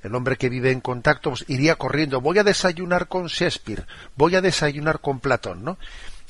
El 0.02 0.16
hombre 0.16 0.38
que 0.38 0.50
vive 0.50 0.72
en 0.72 0.82
contacto 0.82 1.32
pues, 1.32 1.46
iría 1.48 1.76
corriendo, 1.76 2.22
voy 2.22 2.38
a 2.38 2.44
desayunar 2.44 3.08
con 3.08 3.28
Shakespeare, 3.28 3.86
voy 4.16 4.36
a 4.36 4.42
desayunar 4.42 5.00
con 5.00 5.20
Platón, 5.20 5.64
¿no? 5.64 5.78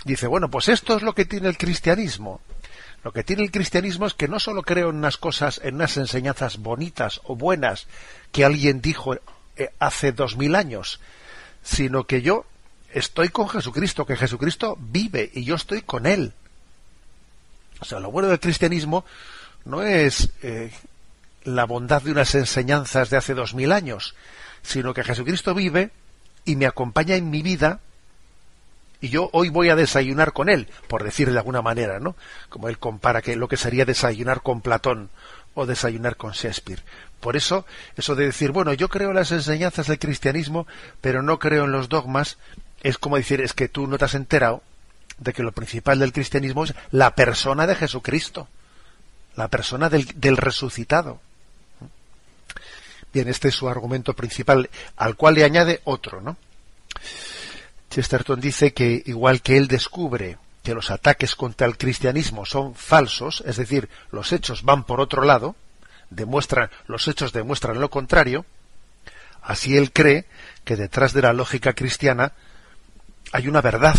Dice, 0.06 0.28
bueno, 0.28 0.50
pues 0.50 0.70
esto 0.70 0.96
es 0.96 1.04
lo 1.04 1.14
que 1.14 1.26
tiene 1.26 1.50
el 1.50 1.58
cristianismo. 1.58 2.40
Lo 3.04 3.12
que 3.12 3.24
tiene 3.24 3.44
el 3.44 3.52
cristianismo 3.52 4.08
es 4.08 4.14
que 4.14 4.28
no 4.28 4.40
solo 4.40 4.64
creo 4.64 4.90
en 4.90 4.96
unas 4.96 5.18
cosas, 5.18 5.60
en 5.64 5.76
unas 5.76 5.98
enseñanzas 5.98 6.58
bonitas 6.58 7.22
o 7.24 7.36
buenas 7.36 7.88
que 8.32 8.46
alguien 8.46 8.82
dijo 8.82 9.16
eh, 9.58 9.70
hace 9.80 10.12
dos 10.12 10.38
mil 10.38 10.56
años, 10.56 11.00
sino 11.62 12.06
que 12.06 12.22
yo 12.22 12.46
estoy 12.94 13.30
con 13.30 13.50
Jesucristo, 13.50 14.06
que 14.06 14.16
Jesucristo 14.16 14.78
vive 14.80 15.30
y 15.34 15.44
yo 15.44 15.56
estoy 15.56 15.82
con 15.82 16.06
Él. 16.06 16.34
O 17.80 17.86
sea, 17.86 18.00
lo 18.00 18.10
bueno 18.10 18.30
del 18.30 18.40
cristianismo 18.40 19.06
no 19.66 19.84
es 19.84 20.32
eh, 20.42 20.72
la 21.44 21.66
bondad 21.66 22.02
de 22.02 22.12
unas 22.12 22.34
enseñanzas 22.36 23.10
de 23.10 23.18
hace 23.18 23.34
dos 23.34 23.54
mil 23.54 23.72
años, 23.72 24.16
sino 24.62 24.94
que 24.94 25.04
Jesucristo 25.04 25.54
vive 25.54 25.92
y 26.44 26.56
me 26.56 26.66
acompaña 26.66 27.16
en 27.16 27.30
mi 27.30 27.42
vida 27.42 27.82
y 29.02 29.10
yo 29.10 29.30
hoy 29.34 29.50
voy 29.50 29.70
a 29.70 29.76
desayunar 29.76 30.34
con 30.34 30.50
él, 30.50 30.68
por 30.88 31.04
decir 31.04 31.32
de 31.32 31.38
alguna 31.38 31.62
manera, 31.62 32.00
¿no? 32.00 32.16
Como 32.50 32.70
él 32.70 32.78
compara 32.78 33.22
que 33.22 33.36
lo 33.36 33.48
que 33.48 33.58
sería 33.58 33.86
desayunar 33.86 34.42
con 34.42 34.62
Platón 34.62 35.10
o 35.54 35.66
desayunar 35.66 36.18
con 36.18 36.32
Shakespeare. 36.32 36.84
Por 37.20 37.36
eso, 37.36 37.66
eso 37.96 38.16
de 38.16 38.26
decir, 38.26 38.52
bueno, 38.52 38.74
yo 38.74 38.90
creo 38.90 39.10
en 39.10 39.16
las 39.16 39.32
enseñanzas 39.32 39.88
del 39.88 40.00
cristianismo, 40.00 40.68
pero 41.02 41.22
no 41.22 41.40
creo 41.40 41.66
en 41.66 41.72
los 41.72 41.90
dogmas, 41.90 42.38
es 42.84 42.98
como 42.98 43.18
decir, 43.18 43.42
es 43.42 43.54
que 43.54 43.68
tú 43.68 43.88
no 43.88 43.98
te 43.98 44.06
has 44.06 44.16
enterado 44.16 44.62
de 45.18 45.34
que 45.34 45.44
lo 45.44 45.52
principal 45.52 46.00
del 46.00 46.14
cristianismo 46.14 46.66
es 46.66 46.74
la 46.92 47.16
persona 47.16 47.66
de 47.66 47.76
Jesucristo, 47.76 48.48
la 49.36 49.48
persona 49.48 49.90
del, 49.90 50.08
del 50.16 50.38
resucitado. 50.38 51.20
Bien, 53.14 53.30
este 53.30 53.48
es 53.48 53.56
su 53.56 53.70
argumento 53.70 54.14
principal, 54.14 54.70
al 54.98 55.16
cual 55.16 55.36
le 55.36 55.46
añade 55.46 55.82
otro, 55.86 56.22
¿no? 56.22 56.38
Chesterton 57.96 58.42
dice 58.42 58.74
que 58.74 59.04
igual 59.06 59.42
que 59.42 59.56
él 59.56 59.70
descubre 59.70 60.38
que 60.64 60.74
los 60.74 60.92
ataques 60.92 61.34
contra 61.34 61.66
el 61.66 61.78
cristianismo 61.78 62.46
son 62.46 62.76
falsos, 62.76 63.42
es 63.46 63.56
decir, 63.56 63.88
los 64.12 64.34
hechos 64.34 64.64
van 64.64 64.84
por 64.84 65.00
otro 65.00 65.24
lado, 65.24 65.56
demuestran, 66.10 66.70
los 66.88 67.08
hechos 67.08 67.32
demuestran 67.32 67.80
lo 67.80 67.90
contrario, 67.90 68.46
así 69.42 69.78
él 69.78 69.94
cree 69.94 70.26
que 70.66 70.76
detrás 70.76 71.14
de 71.14 71.22
la 71.22 71.32
lógica 71.32 71.72
cristiana 71.72 72.34
hay 73.32 73.48
una 73.48 73.62
verdad. 73.62 73.96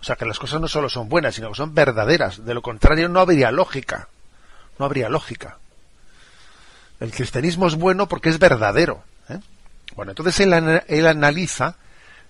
O 0.00 0.04
sea, 0.04 0.16
que 0.16 0.24
las 0.24 0.38
cosas 0.38 0.58
no 0.58 0.68
solo 0.68 0.88
son 0.88 1.10
buenas, 1.10 1.34
sino 1.34 1.50
que 1.50 1.56
son 1.56 1.74
verdaderas. 1.74 2.46
De 2.46 2.54
lo 2.54 2.62
contrario, 2.62 3.10
no 3.10 3.20
habría 3.20 3.50
lógica. 3.50 4.08
No 4.78 4.86
habría 4.86 5.10
lógica. 5.10 5.58
El 6.98 7.10
cristianismo 7.10 7.66
es 7.66 7.74
bueno 7.74 8.08
porque 8.08 8.30
es 8.30 8.38
verdadero. 8.38 9.02
¿eh? 9.28 9.38
Bueno, 9.96 10.12
entonces 10.12 10.40
él, 10.40 10.82
él 10.86 11.06
analiza 11.06 11.76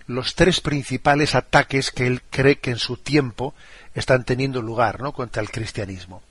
los 0.08 0.34
tres 0.34 0.60
principales 0.60 1.34
ataques 1.34 1.92
que 1.92 2.06
él 2.06 2.22
cree 2.30 2.56
que 2.56 2.70
en 2.70 2.78
su 2.78 2.96
tiempo 2.96 3.54
están 3.94 4.24
teniendo 4.24 4.62
lugar 4.62 5.00
¿no? 5.00 5.12
contra 5.12 5.42
el 5.42 5.50
cristianismo. 5.50 6.22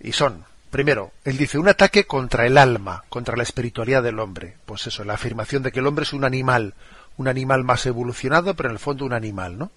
Y 0.00 0.12
son, 0.12 0.44
primero, 0.70 1.10
él 1.24 1.36
dice, 1.36 1.58
un 1.58 1.68
ataque 1.68 2.06
contra 2.06 2.46
el 2.46 2.56
alma, 2.56 3.02
contra 3.08 3.36
la 3.36 3.42
espiritualidad 3.42 4.02
del 4.02 4.20
hombre. 4.20 4.56
Pues 4.64 4.86
eso, 4.86 5.02
la 5.04 5.14
afirmación 5.14 5.64
de 5.64 5.72
que 5.72 5.80
el 5.80 5.88
hombre 5.88 6.04
es 6.04 6.12
un 6.12 6.24
animal, 6.24 6.74
un 7.16 7.26
animal 7.26 7.64
más 7.64 7.84
evolucionado, 7.84 8.54
pero 8.54 8.68
en 8.68 8.74
el 8.74 8.78
fondo 8.78 9.04
un 9.04 9.12
animal, 9.12 9.58
¿no? 9.58 9.72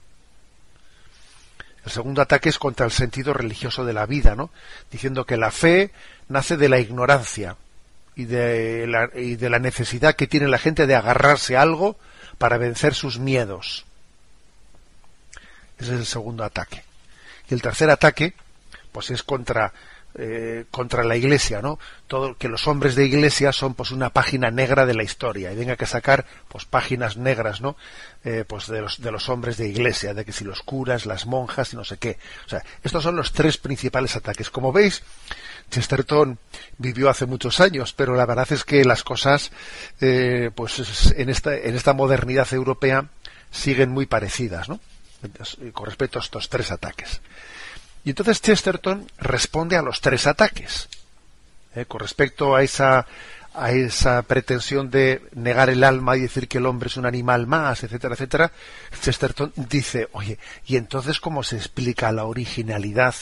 El 1.83 1.91
segundo 1.91 2.21
ataque 2.21 2.49
es 2.49 2.59
contra 2.59 2.85
el 2.85 2.91
sentido 2.91 3.33
religioso 3.33 3.83
de 3.83 3.93
la 3.93 4.05
vida, 4.05 4.35
¿no? 4.35 4.51
Diciendo 4.91 5.25
que 5.25 5.37
la 5.37 5.49
fe 5.49 5.89
nace 6.29 6.55
de 6.55 6.69
la 6.69 6.79
ignorancia 6.79 7.55
y 8.15 8.25
de 8.25 8.85
la, 8.85 9.09
y 9.15 9.37
de 9.37 9.49
la 9.49 9.57
necesidad 9.57 10.15
que 10.15 10.27
tiene 10.27 10.47
la 10.47 10.59
gente 10.59 10.85
de 10.85 10.93
agarrarse 10.93 11.57
a 11.57 11.63
algo 11.63 11.97
para 12.41 12.57
vencer 12.57 12.95
sus 12.95 13.19
miedos. 13.19 13.85
Ese 15.77 15.93
es 15.93 15.99
el 15.99 16.05
segundo 16.07 16.43
ataque. 16.43 16.83
Y 17.47 17.53
el 17.53 17.61
tercer 17.61 17.91
ataque, 17.91 18.33
pues 18.91 19.11
es 19.11 19.21
contra 19.21 19.71
eh, 20.15 20.65
contra 20.71 21.03
la 21.03 21.15
iglesia, 21.15 21.61
¿no? 21.61 21.77
Todo 22.07 22.35
que 22.35 22.49
los 22.49 22.67
hombres 22.67 22.95
de 22.95 23.05
iglesia 23.05 23.53
son 23.53 23.75
pues 23.75 23.91
una 23.91 24.09
página 24.09 24.49
negra 24.49 24.87
de 24.87 24.95
la 24.95 25.03
historia 25.03 25.53
y 25.53 25.55
venga 25.55 25.77
que 25.77 25.85
sacar 25.85 26.25
pues 26.47 26.65
páginas 26.65 27.15
negras, 27.15 27.61
¿no? 27.61 27.77
Eh, 28.23 28.43
pues 28.45 28.65
de 28.65 28.81
los 28.81 28.99
de 28.99 29.11
los 29.11 29.29
hombres 29.29 29.57
de 29.57 29.67
iglesia, 29.67 30.15
de 30.15 30.25
que 30.25 30.33
si 30.33 30.43
los 30.43 30.63
curas, 30.63 31.05
las 31.05 31.27
monjas 31.27 31.73
y 31.73 31.75
no 31.75 31.85
sé 31.85 31.97
qué. 31.97 32.17
O 32.47 32.49
sea, 32.49 32.63
estos 32.83 33.03
son 33.03 33.15
los 33.15 33.33
tres 33.33 33.59
principales 33.59 34.15
ataques. 34.15 34.49
Como 34.49 34.71
veis, 34.71 35.03
Chesterton 35.71 36.37
vivió 36.77 37.09
hace 37.09 37.25
muchos 37.25 37.59
años, 37.59 37.93
pero 37.93 38.13
la 38.15 38.27
verdad 38.27 38.51
es 38.51 38.63
que 38.63 38.85
las 38.85 39.03
cosas, 39.03 39.51
eh, 39.99 40.51
pues 40.53 41.13
en 41.17 41.29
esta 41.29 41.55
en 41.55 41.75
esta 41.75 41.93
modernidad 41.93 42.53
europea 42.53 43.09
siguen 43.49 43.89
muy 43.89 44.05
parecidas, 44.05 44.69
¿no? 44.69 44.79
Con 45.73 45.85
respecto 45.87 46.19
a 46.19 46.21
estos 46.21 46.49
tres 46.49 46.71
ataques. 46.71 47.21
Y 48.03 48.09
entonces 48.11 48.41
Chesterton 48.41 49.07
responde 49.17 49.77
a 49.77 49.81
los 49.81 50.01
tres 50.01 50.27
ataques. 50.27 50.89
¿eh? 51.75 51.85
con 51.85 51.99
respecto 51.99 52.55
a 52.55 52.63
esa, 52.63 53.05
a 53.53 53.71
esa 53.71 54.21
pretensión 54.23 54.89
de 54.89 55.21
negar 55.33 55.69
el 55.69 55.83
alma 55.83 56.17
y 56.17 56.21
decir 56.21 56.47
que 56.47 56.57
el 56.57 56.65
hombre 56.65 56.87
es 56.87 56.97
un 56.97 57.05
animal 57.05 57.47
más, 57.47 57.83
etcétera, 57.83 58.15
etcétera, 58.15 58.51
Chesterton 59.01 59.53
dice, 59.55 60.09
oye, 60.13 60.37
¿y 60.65 60.77
entonces 60.77 61.19
cómo 61.19 61.43
se 61.43 61.57
explica 61.57 62.11
la 62.11 62.25
originalidad 62.25 63.15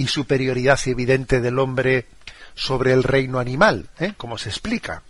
y 0.00 0.06
superioridad 0.06 0.80
evidente 0.86 1.40
del 1.40 1.58
hombre 1.58 2.06
sobre 2.54 2.92
el 2.92 3.02
reino 3.02 3.38
animal? 3.38 3.90
¿eh? 3.98 4.14
¿Cómo 4.16 4.38
se 4.38 4.48
explica? 4.48 5.02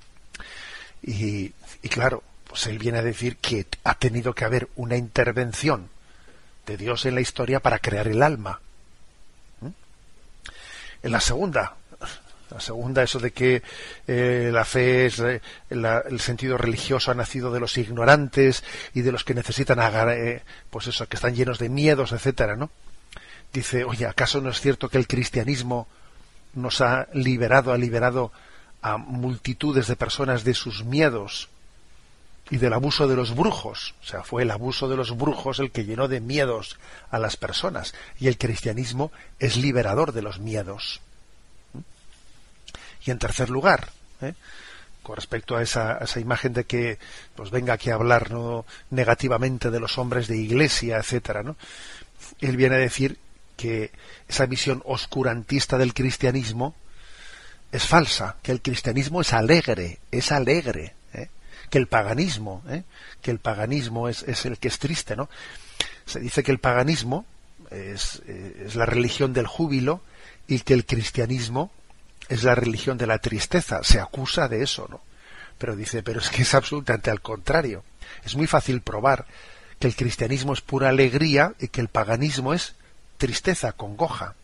Y, 1.00 1.50
claro, 1.88 2.24
pues 2.48 2.66
él 2.66 2.78
viene 2.78 2.98
a 2.98 3.02
decir 3.02 3.36
que 3.36 3.66
ha 3.84 3.94
tenido 3.94 4.34
que 4.34 4.44
haber 4.44 4.68
una 4.74 4.96
intervención 4.96 5.88
de 6.66 6.76
Dios 6.76 7.06
en 7.06 7.14
la 7.14 7.20
historia 7.20 7.60
para 7.60 7.78
crear 7.78 8.08
el 8.08 8.20
alma 8.22 8.60
en 11.02 11.12
la 11.12 11.20
segunda, 11.20 11.76
la 12.50 12.60
segunda, 12.60 13.02
eso 13.02 13.18
de 13.20 13.30
que 13.30 13.62
eh, 14.06 14.50
la 14.52 14.66
fe 14.66 15.06
es 15.06 15.18
eh, 15.20 15.40
el 15.70 16.20
sentido 16.20 16.58
religioso 16.58 17.10
ha 17.10 17.14
nacido 17.14 17.50
de 17.50 17.60
los 17.60 17.78
ignorantes 17.78 18.62
y 18.92 19.00
de 19.00 19.10
los 19.10 19.24
que 19.24 19.32
necesitan 19.32 19.78
eh, 20.10 20.42
pues 20.68 20.88
eso, 20.88 21.08
que 21.08 21.16
están 21.16 21.34
llenos 21.34 21.58
de 21.58 21.70
miedos, 21.70 22.12
etcétera, 22.12 22.56
¿no? 22.56 22.70
Dice, 23.52 23.84
oye, 23.84 24.06
¿acaso 24.06 24.40
no 24.40 24.50
es 24.50 24.60
cierto 24.60 24.88
que 24.88 24.98
el 24.98 25.08
cristianismo 25.08 25.88
nos 26.54 26.80
ha 26.80 27.08
liberado, 27.12 27.72
ha 27.72 27.78
liberado 27.78 28.32
a 28.82 28.96
multitudes 28.96 29.86
de 29.88 29.96
personas 29.96 30.44
de 30.44 30.54
sus 30.54 30.84
miedos 30.84 31.48
y 32.48 32.58
del 32.58 32.72
abuso 32.72 33.08
de 33.08 33.16
los 33.16 33.34
brujos? 33.34 33.94
O 34.02 34.06
sea, 34.06 34.22
fue 34.22 34.42
el 34.42 34.52
abuso 34.52 34.88
de 34.88 34.96
los 34.96 35.16
brujos 35.16 35.58
el 35.58 35.72
que 35.72 35.84
llenó 35.84 36.06
de 36.06 36.20
miedos 36.20 36.78
a 37.10 37.18
las 37.18 37.36
personas 37.36 37.94
y 38.20 38.28
el 38.28 38.38
cristianismo 38.38 39.10
es 39.40 39.56
liberador 39.56 40.12
de 40.12 40.22
los 40.22 40.38
miedos. 40.38 41.00
Y 43.04 43.10
en 43.10 43.18
tercer 43.18 43.50
lugar, 43.50 43.88
¿eh? 44.20 44.34
con 45.02 45.16
respecto 45.16 45.56
a 45.56 45.62
esa, 45.62 45.98
esa, 45.98 46.20
imagen 46.20 46.52
de 46.52 46.64
que 46.64 46.98
pues 47.34 47.50
venga 47.50 47.72
aquí 47.72 47.90
a 47.90 47.94
hablar 47.94 48.30
¿no? 48.30 48.66
negativamente 48.90 49.70
de 49.70 49.80
los 49.80 49.98
hombres 49.98 50.28
de 50.28 50.36
iglesia, 50.36 50.98
etcétera, 50.98 51.42
¿no? 51.42 51.56
Él 52.40 52.56
viene 52.56 52.76
a 52.76 52.78
decir 52.78 53.18
que 53.60 53.92
esa 54.26 54.46
visión 54.46 54.82
oscurantista 54.86 55.76
del 55.76 55.92
cristianismo 55.92 56.74
es 57.70 57.86
falsa, 57.86 58.36
que 58.42 58.52
el 58.52 58.62
cristianismo 58.62 59.20
es 59.20 59.34
alegre, 59.34 59.98
es 60.10 60.32
alegre, 60.32 60.94
¿eh? 61.12 61.28
que 61.68 61.76
el 61.76 61.86
paganismo, 61.86 62.62
¿eh? 62.70 62.84
que 63.20 63.30
el 63.30 63.38
paganismo 63.38 64.08
es, 64.08 64.22
es, 64.22 64.46
el 64.46 64.56
que 64.56 64.68
es 64.68 64.78
triste, 64.78 65.14
¿no? 65.14 65.28
Se 66.06 66.20
dice 66.20 66.42
que 66.42 66.52
el 66.52 66.58
paganismo 66.58 67.26
es, 67.70 68.22
es 68.26 68.76
la 68.76 68.86
religión 68.86 69.34
del 69.34 69.46
júbilo 69.46 70.00
y 70.48 70.60
que 70.60 70.72
el 70.72 70.86
cristianismo 70.86 71.70
es 72.30 72.44
la 72.44 72.54
religión 72.54 72.96
de 72.96 73.06
la 73.06 73.18
tristeza. 73.18 73.84
Se 73.84 74.00
acusa 74.00 74.48
de 74.48 74.62
eso, 74.62 74.88
¿no? 74.88 75.02
Pero 75.58 75.76
dice, 75.76 76.02
pero 76.02 76.20
es 76.20 76.30
que 76.30 76.42
es 76.42 76.54
absolutamente 76.54 77.10
al 77.10 77.20
contrario. 77.20 77.84
Es 78.24 78.36
muy 78.36 78.46
fácil 78.46 78.80
probar 78.80 79.26
que 79.78 79.86
el 79.86 79.94
cristianismo 79.94 80.54
es 80.54 80.62
pura 80.62 80.88
alegría 80.88 81.52
y 81.60 81.68
que 81.68 81.82
el 81.82 81.88
paganismo 81.88 82.54
es 82.54 82.74
tristeza, 83.20 83.72
congoja. 83.72 84.34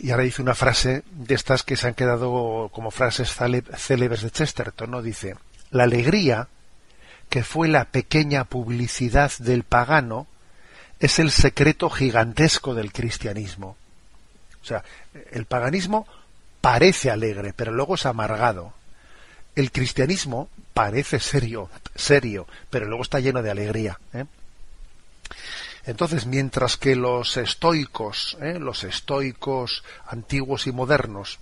Y 0.00 0.10
ahora 0.10 0.24
dice 0.24 0.42
una 0.42 0.54
frase 0.54 1.04
de 1.12 1.34
estas 1.34 1.62
que 1.62 1.76
se 1.76 1.86
han 1.86 1.94
quedado 1.94 2.70
como 2.72 2.90
frases 2.90 3.34
célebres 3.76 4.22
de 4.22 4.30
Chesterton, 4.30 4.90
¿no? 4.90 5.02
Dice, 5.02 5.36
la 5.70 5.84
alegría, 5.84 6.48
que 7.28 7.44
fue 7.44 7.68
la 7.68 7.84
pequeña 7.84 8.44
publicidad 8.44 9.30
del 9.38 9.62
pagano, 9.62 10.26
es 10.98 11.18
el 11.18 11.30
secreto 11.30 11.90
gigantesco 11.90 12.74
del 12.74 12.92
cristianismo. 12.92 13.76
O 14.62 14.64
sea, 14.64 14.82
el 15.30 15.44
paganismo 15.44 16.06
parece 16.60 17.10
alegre, 17.10 17.52
pero 17.54 17.72
luego 17.72 17.94
es 17.94 18.06
amargado. 18.06 18.72
El 19.54 19.70
cristianismo 19.70 20.48
parece 20.74 21.20
serio, 21.20 21.68
serio, 21.94 22.46
pero 22.70 22.86
luego 22.86 23.02
está 23.02 23.20
lleno 23.20 23.42
de 23.42 23.50
alegría. 23.50 23.98
¿eh? 24.14 24.24
Entonces, 25.88 26.26
mientras 26.26 26.76
que 26.76 26.94
los 26.94 27.38
estoicos, 27.38 28.36
¿eh? 28.42 28.58
los 28.58 28.84
estoicos 28.84 29.82
antiguos 30.06 30.66
y 30.66 30.72
modernos, 30.72 31.38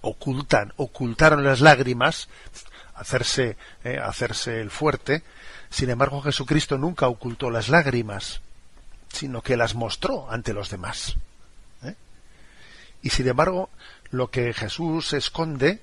ocultan, 0.00 0.72
ocultaron 0.76 1.44
las 1.44 1.60
lágrimas, 1.60 2.28
hacerse, 2.96 3.56
¿eh? 3.84 4.00
hacerse 4.02 4.60
el 4.60 4.72
fuerte, 4.72 5.22
sin 5.70 5.90
embargo 5.90 6.20
Jesucristo 6.22 6.76
nunca 6.76 7.06
ocultó 7.06 7.50
las 7.52 7.68
lágrimas, 7.68 8.40
sino 9.12 9.42
que 9.42 9.56
las 9.56 9.76
mostró 9.76 10.28
ante 10.28 10.52
los 10.52 10.68
demás. 10.68 11.14
Y 13.00 13.10
sin 13.10 13.28
embargo, 13.28 13.70
lo 14.10 14.28
que 14.28 14.52
Jesús 14.54 15.12
esconde, 15.12 15.80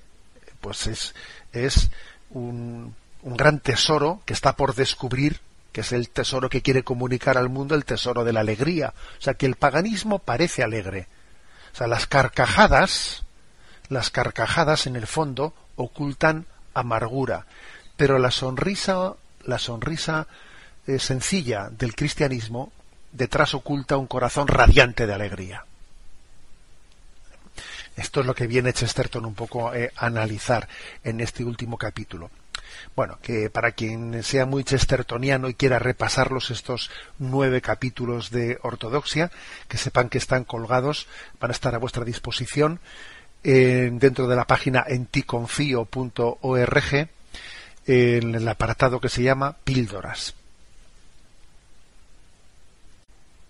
pues 0.59 0.85
es, 0.87 1.15
es 1.53 1.91
un 2.31 2.93
gran 3.23 3.61
tesoro 3.61 4.21
que 4.25 4.33
está 4.33 4.57
por 4.57 4.75
descubrir, 4.75 5.39
es 5.79 5.91
el 5.91 6.09
tesoro 6.09 6.49
que 6.49 6.61
quiere 6.61 6.83
comunicar 6.83 7.37
al 7.37 7.49
mundo, 7.49 7.75
el 7.75 7.85
tesoro 7.85 8.23
de 8.23 8.33
la 8.33 8.41
alegría. 8.41 8.93
O 9.17 9.21
sea, 9.21 9.33
que 9.33 9.45
el 9.45 9.55
paganismo 9.55 10.19
parece 10.19 10.63
alegre. 10.63 11.07
O 11.73 11.75
sea, 11.77 11.87
las 11.87 12.07
carcajadas, 12.07 13.23
las 13.89 14.09
carcajadas 14.09 14.87
en 14.87 14.95
el 14.95 15.07
fondo 15.07 15.53
ocultan 15.75 16.45
amargura, 16.73 17.45
pero 17.97 18.19
la 18.19 18.31
sonrisa, 18.31 19.13
la 19.43 19.59
sonrisa 19.59 20.27
eh, 20.87 20.99
sencilla 20.99 21.69
del 21.69 21.95
cristianismo 21.95 22.71
detrás 23.11 23.53
oculta 23.53 23.97
un 23.97 24.07
corazón 24.07 24.47
radiante 24.47 25.07
de 25.07 25.13
alegría. 25.13 25.65
Esto 27.95 28.21
es 28.21 28.25
lo 28.25 28.33
que 28.33 28.47
viene 28.47 28.73
Chesterton 28.73 29.25
un 29.25 29.35
poco 29.35 29.73
eh, 29.73 29.91
a 29.97 30.05
analizar 30.05 30.67
en 31.03 31.19
este 31.19 31.43
último 31.43 31.77
capítulo. 31.77 32.29
Bueno, 32.95 33.17
que 33.21 33.49
para 33.49 33.71
quien 33.71 34.23
sea 34.23 34.45
muy 34.45 34.63
chestertoniano 34.63 35.49
y 35.49 35.53
quiera 35.53 35.79
repasarlos 35.79 36.51
estos 36.51 36.89
nueve 37.17 37.61
capítulos 37.61 38.31
de 38.31 38.59
ortodoxia, 38.61 39.31
que 39.67 39.77
sepan 39.77 40.09
que 40.09 40.17
están 40.17 40.43
colgados, 40.43 41.07
van 41.39 41.51
a 41.51 41.53
estar 41.53 41.75
a 41.75 41.79
vuestra 41.79 42.05
disposición 42.05 42.79
dentro 43.41 44.27
de 44.27 44.35
la 44.35 44.45
página 44.45 44.83
enticonfio.org 44.85 47.09
en 47.87 48.35
el 48.35 48.47
apartado 48.47 48.99
que 48.99 49.09
se 49.09 49.23
llama 49.23 49.55
Píldoras. 49.63 50.35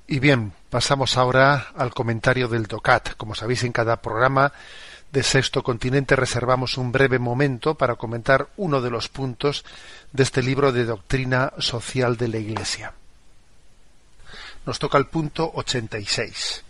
Y 0.07 0.19
bien, 0.19 0.53
pasamos 0.69 1.17
ahora 1.17 1.67
al 1.75 1.93
comentario 1.93 2.47
del 2.47 2.65
DOCAT. 2.65 3.15
Como 3.15 3.35
sabéis, 3.35 3.63
en 3.63 3.71
cada 3.71 4.01
programa 4.01 4.51
de 5.11 5.23
Sexto 5.23 5.63
Continente 5.63 6.15
reservamos 6.15 6.77
un 6.77 6.91
breve 6.91 7.19
momento 7.19 7.75
para 7.75 7.95
comentar 7.95 8.49
uno 8.57 8.81
de 8.81 8.91
los 8.91 9.09
puntos 9.09 9.65
de 10.11 10.23
este 10.23 10.43
libro 10.43 10.71
de 10.71 10.85
doctrina 10.85 11.53
social 11.57 12.17
de 12.17 12.27
la 12.27 12.37
Iglesia. 12.37 12.93
Nos 14.65 14.77
toca 14.77 14.97
el 14.97 15.07
punto 15.07 15.51
86. 15.55 16.63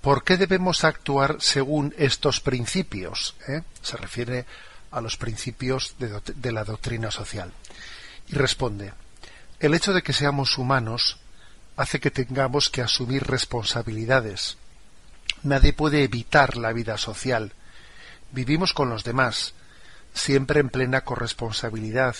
¿Por 0.00 0.24
qué 0.24 0.36
debemos 0.36 0.82
actuar 0.82 1.36
según 1.38 1.94
estos 1.96 2.40
principios? 2.40 3.36
¿Eh? 3.46 3.62
Se 3.82 3.96
refiere 3.96 4.46
a 4.90 5.00
los 5.00 5.16
principios 5.16 5.94
de, 5.98 6.20
de 6.34 6.52
la 6.52 6.64
doctrina 6.64 7.12
social. 7.12 7.52
Y 8.28 8.34
responde, 8.34 8.92
el 9.60 9.74
hecho 9.74 9.92
de 9.92 10.02
que 10.02 10.12
seamos 10.12 10.58
humanos 10.58 11.18
hace 11.76 12.00
que 12.00 12.10
tengamos 12.10 12.68
que 12.68 12.82
asumir 12.82 13.24
responsabilidades. 13.24 14.58
Nadie 15.42 15.72
puede 15.72 16.04
evitar 16.04 16.56
la 16.56 16.72
vida 16.72 16.96
social. 16.98 17.52
Vivimos 18.30 18.72
con 18.72 18.88
los 18.88 19.02
demás, 19.02 19.54
siempre 20.14 20.60
en 20.60 20.68
plena 20.68 21.02
corresponsabilidad 21.02 22.14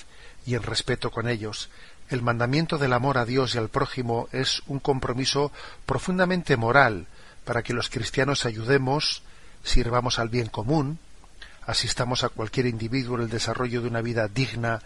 y 0.44 0.56
en 0.56 0.62
respeto 0.62 1.10
con 1.10 1.28
ellos. 1.28 1.70
El 2.08 2.22
mandamiento 2.22 2.78
del 2.78 2.92
amor 2.92 3.18
a 3.18 3.24
Dios 3.24 3.54
y 3.54 3.58
al 3.58 3.68
prójimo 3.68 4.28
es 4.32 4.62
un 4.66 4.80
compromiso 4.80 5.52
profundamente 5.86 6.56
moral 6.56 7.06
para 7.44 7.62
que 7.62 7.74
los 7.74 7.88
cristianos 7.88 8.44
ayudemos, 8.44 9.22
sirvamos 9.62 10.18
al 10.18 10.28
bien 10.28 10.48
común, 10.48 10.98
asistamos 11.64 12.24
a 12.24 12.28
cualquier 12.28 12.66
individuo 12.66 13.16
en 13.16 13.22
el 13.22 13.30
desarrollo 13.30 13.82
de 13.82 13.88
una 13.88 14.02
vida 14.02 14.26
digna 14.26 14.82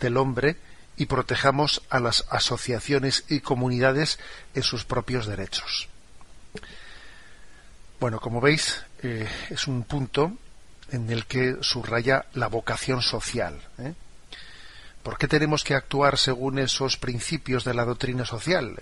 del 0.00 0.16
hombre 0.16 0.56
y 0.96 1.06
protejamos 1.06 1.82
a 1.90 2.00
las 2.00 2.24
asociaciones 2.30 3.24
y 3.28 3.40
comunidades 3.40 4.18
en 4.54 4.62
sus 4.62 4.84
propios 4.84 5.26
derechos. 5.26 5.88
Bueno, 8.04 8.20
como 8.20 8.38
veis, 8.38 8.84
eh, 9.02 9.26
es 9.48 9.66
un 9.66 9.84
punto 9.84 10.36
en 10.90 11.10
el 11.10 11.24
que 11.24 11.56
subraya 11.62 12.26
la 12.34 12.48
vocación 12.48 13.00
social. 13.00 13.58
¿eh? 13.78 13.94
¿Por 15.02 15.16
qué 15.16 15.26
tenemos 15.26 15.64
que 15.64 15.74
actuar 15.74 16.18
según 16.18 16.58
esos 16.58 16.98
principios 16.98 17.64
de 17.64 17.72
la 17.72 17.86
doctrina 17.86 18.26
social? 18.26 18.78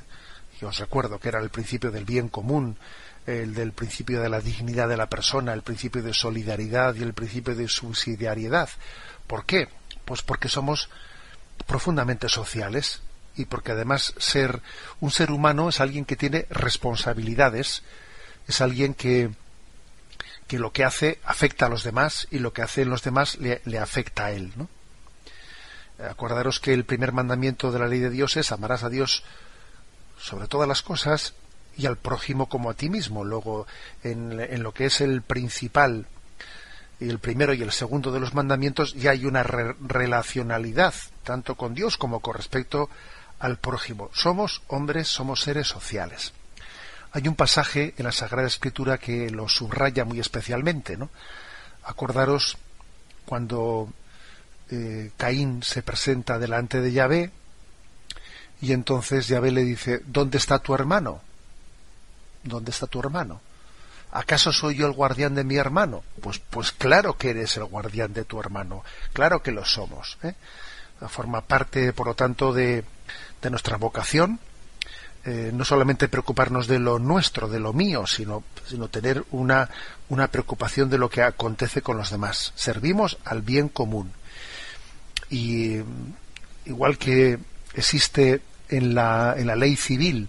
Yo 0.60 0.70
os 0.70 0.78
recuerdo 0.80 1.20
que 1.20 1.28
era 1.28 1.38
el 1.38 1.50
principio 1.50 1.92
del 1.92 2.04
bien 2.04 2.28
común, 2.28 2.76
el 3.24 3.54
del 3.54 3.70
principio 3.70 4.20
de 4.20 4.28
la 4.28 4.40
dignidad 4.40 4.88
de 4.88 4.96
la 4.96 5.08
persona, 5.08 5.52
el 5.52 5.62
principio 5.62 6.02
de 6.02 6.14
solidaridad 6.14 6.96
y 6.96 7.04
el 7.04 7.14
principio 7.14 7.54
de 7.54 7.68
subsidiariedad. 7.68 8.70
¿Por 9.28 9.46
qué? 9.46 9.68
Pues 10.04 10.22
porque 10.22 10.48
somos 10.48 10.90
profundamente 11.68 12.28
sociales 12.28 13.02
y 13.36 13.44
porque 13.44 13.70
además 13.70 14.14
ser 14.18 14.62
un 14.98 15.12
ser 15.12 15.30
humano 15.30 15.68
es 15.68 15.80
alguien 15.80 16.06
que 16.06 16.16
tiene 16.16 16.48
responsabilidades, 16.50 17.84
es 18.46 18.60
alguien 18.60 18.94
que, 18.94 19.30
que 20.46 20.58
lo 20.58 20.72
que 20.72 20.84
hace 20.84 21.18
afecta 21.24 21.66
a 21.66 21.68
los 21.68 21.82
demás 21.82 22.28
y 22.30 22.38
lo 22.38 22.52
que 22.52 22.62
hacen 22.62 22.90
los 22.90 23.02
demás 23.02 23.38
le, 23.38 23.78
afecta 23.78 24.26
a 24.26 24.32
él. 24.32 24.52
¿no? 24.56 24.68
Acordaros 26.04 26.60
que 26.60 26.74
el 26.74 26.84
primer 26.84 27.12
mandamiento 27.12 27.72
de 27.72 27.78
la 27.78 27.88
ley 27.88 28.00
de 28.00 28.10
Dios 28.10 28.36
es 28.36 28.52
amarás 28.52 28.82
a 28.82 28.88
Dios 28.88 29.24
sobre 30.18 30.48
todas 30.48 30.68
las 30.68 30.82
cosas 30.82 31.34
y 31.76 31.86
al 31.86 31.96
prójimo 31.96 32.48
como 32.48 32.70
a 32.70 32.74
ti 32.74 32.90
mismo. 32.90 33.24
Luego, 33.24 33.66
en, 34.02 34.38
en 34.40 34.62
lo 34.62 34.72
que 34.72 34.86
es 34.86 35.00
el 35.00 35.22
principal 35.22 36.06
y 37.00 37.08
el 37.08 37.18
primero 37.18 37.54
y 37.54 37.62
el 37.62 37.72
segundo 37.72 38.12
de 38.12 38.20
los 38.20 38.34
mandamientos 38.34 38.94
ya 38.94 39.10
hay 39.10 39.26
una 39.26 39.42
relacionalidad, 39.42 40.94
tanto 41.24 41.56
con 41.56 41.74
Dios 41.74 41.96
como 41.96 42.20
con 42.20 42.34
respecto 42.34 42.90
al 43.38 43.58
prójimo. 43.58 44.10
Somos 44.12 44.62
hombres, 44.68 45.08
somos 45.08 45.40
seres 45.40 45.66
sociales. 45.66 46.32
Hay 47.12 47.28
un 47.28 47.34
pasaje 47.34 47.94
en 47.98 48.04
la 48.04 48.12
Sagrada 48.12 48.48
Escritura 48.48 48.98
que 48.98 49.30
lo 49.30 49.48
subraya 49.48 50.04
muy 50.04 50.18
especialmente, 50.18 50.96
¿no? 50.96 51.10
Acordaros 51.84 52.56
cuando 53.26 53.92
eh, 54.70 55.10
Caín 55.16 55.62
se 55.62 55.82
presenta 55.82 56.38
delante 56.38 56.80
de 56.80 56.92
Yahvé 56.92 57.30
y 58.62 58.72
entonces 58.72 59.28
Yahvé 59.28 59.50
le 59.50 59.64
dice, 59.64 60.02
¿dónde 60.06 60.38
está 60.38 60.60
tu 60.60 60.74
hermano? 60.74 61.20
¿Dónde 62.44 62.70
está 62.70 62.86
tu 62.86 63.00
hermano? 63.00 63.40
¿Acaso 64.12 64.52
soy 64.52 64.76
yo 64.76 64.86
el 64.86 64.92
guardián 64.92 65.34
de 65.34 65.44
mi 65.44 65.56
hermano? 65.56 66.04
Pues, 66.20 66.38
pues 66.38 66.72
claro 66.72 67.16
que 67.18 67.30
eres 67.30 67.56
el 67.56 67.64
guardián 67.64 68.12
de 68.12 68.24
tu 68.24 68.40
hermano, 68.40 68.84
claro 69.12 69.42
que 69.42 69.52
lo 69.52 69.64
somos. 69.64 70.16
¿eh? 70.22 70.34
Forma 71.08 71.42
parte, 71.42 71.92
por 71.92 72.06
lo 72.06 72.14
tanto, 72.14 72.52
de, 72.52 72.84
de 73.42 73.50
nuestra 73.50 73.76
vocación, 73.76 74.38
eh, 75.24 75.50
no 75.52 75.64
solamente 75.64 76.08
preocuparnos 76.08 76.66
de 76.66 76.78
lo 76.78 76.98
nuestro, 76.98 77.48
de 77.48 77.60
lo 77.60 77.72
mío, 77.72 78.06
sino, 78.06 78.42
sino 78.66 78.88
tener 78.88 79.24
una, 79.30 79.68
una 80.08 80.28
preocupación 80.28 80.90
de 80.90 80.98
lo 80.98 81.08
que 81.08 81.22
acontece 81.22 81.82
con 81.82 81.96
los 81.96 82.10
demás. 82.10 82.52
Servimos 82.56 83.18
al 83.24 83.42
bien 83.42 83.68
común. 83.68 84.12
Y 85.30 85.78
igual 86.64 86.98
que 86.98 87.38
existe 87.74 88.40
en 88.68 88.94
la, 88.94 89.34
en 89.36 89.46
la 89.46 89.56
ley 89.56 89.76
civil 89.76 90.28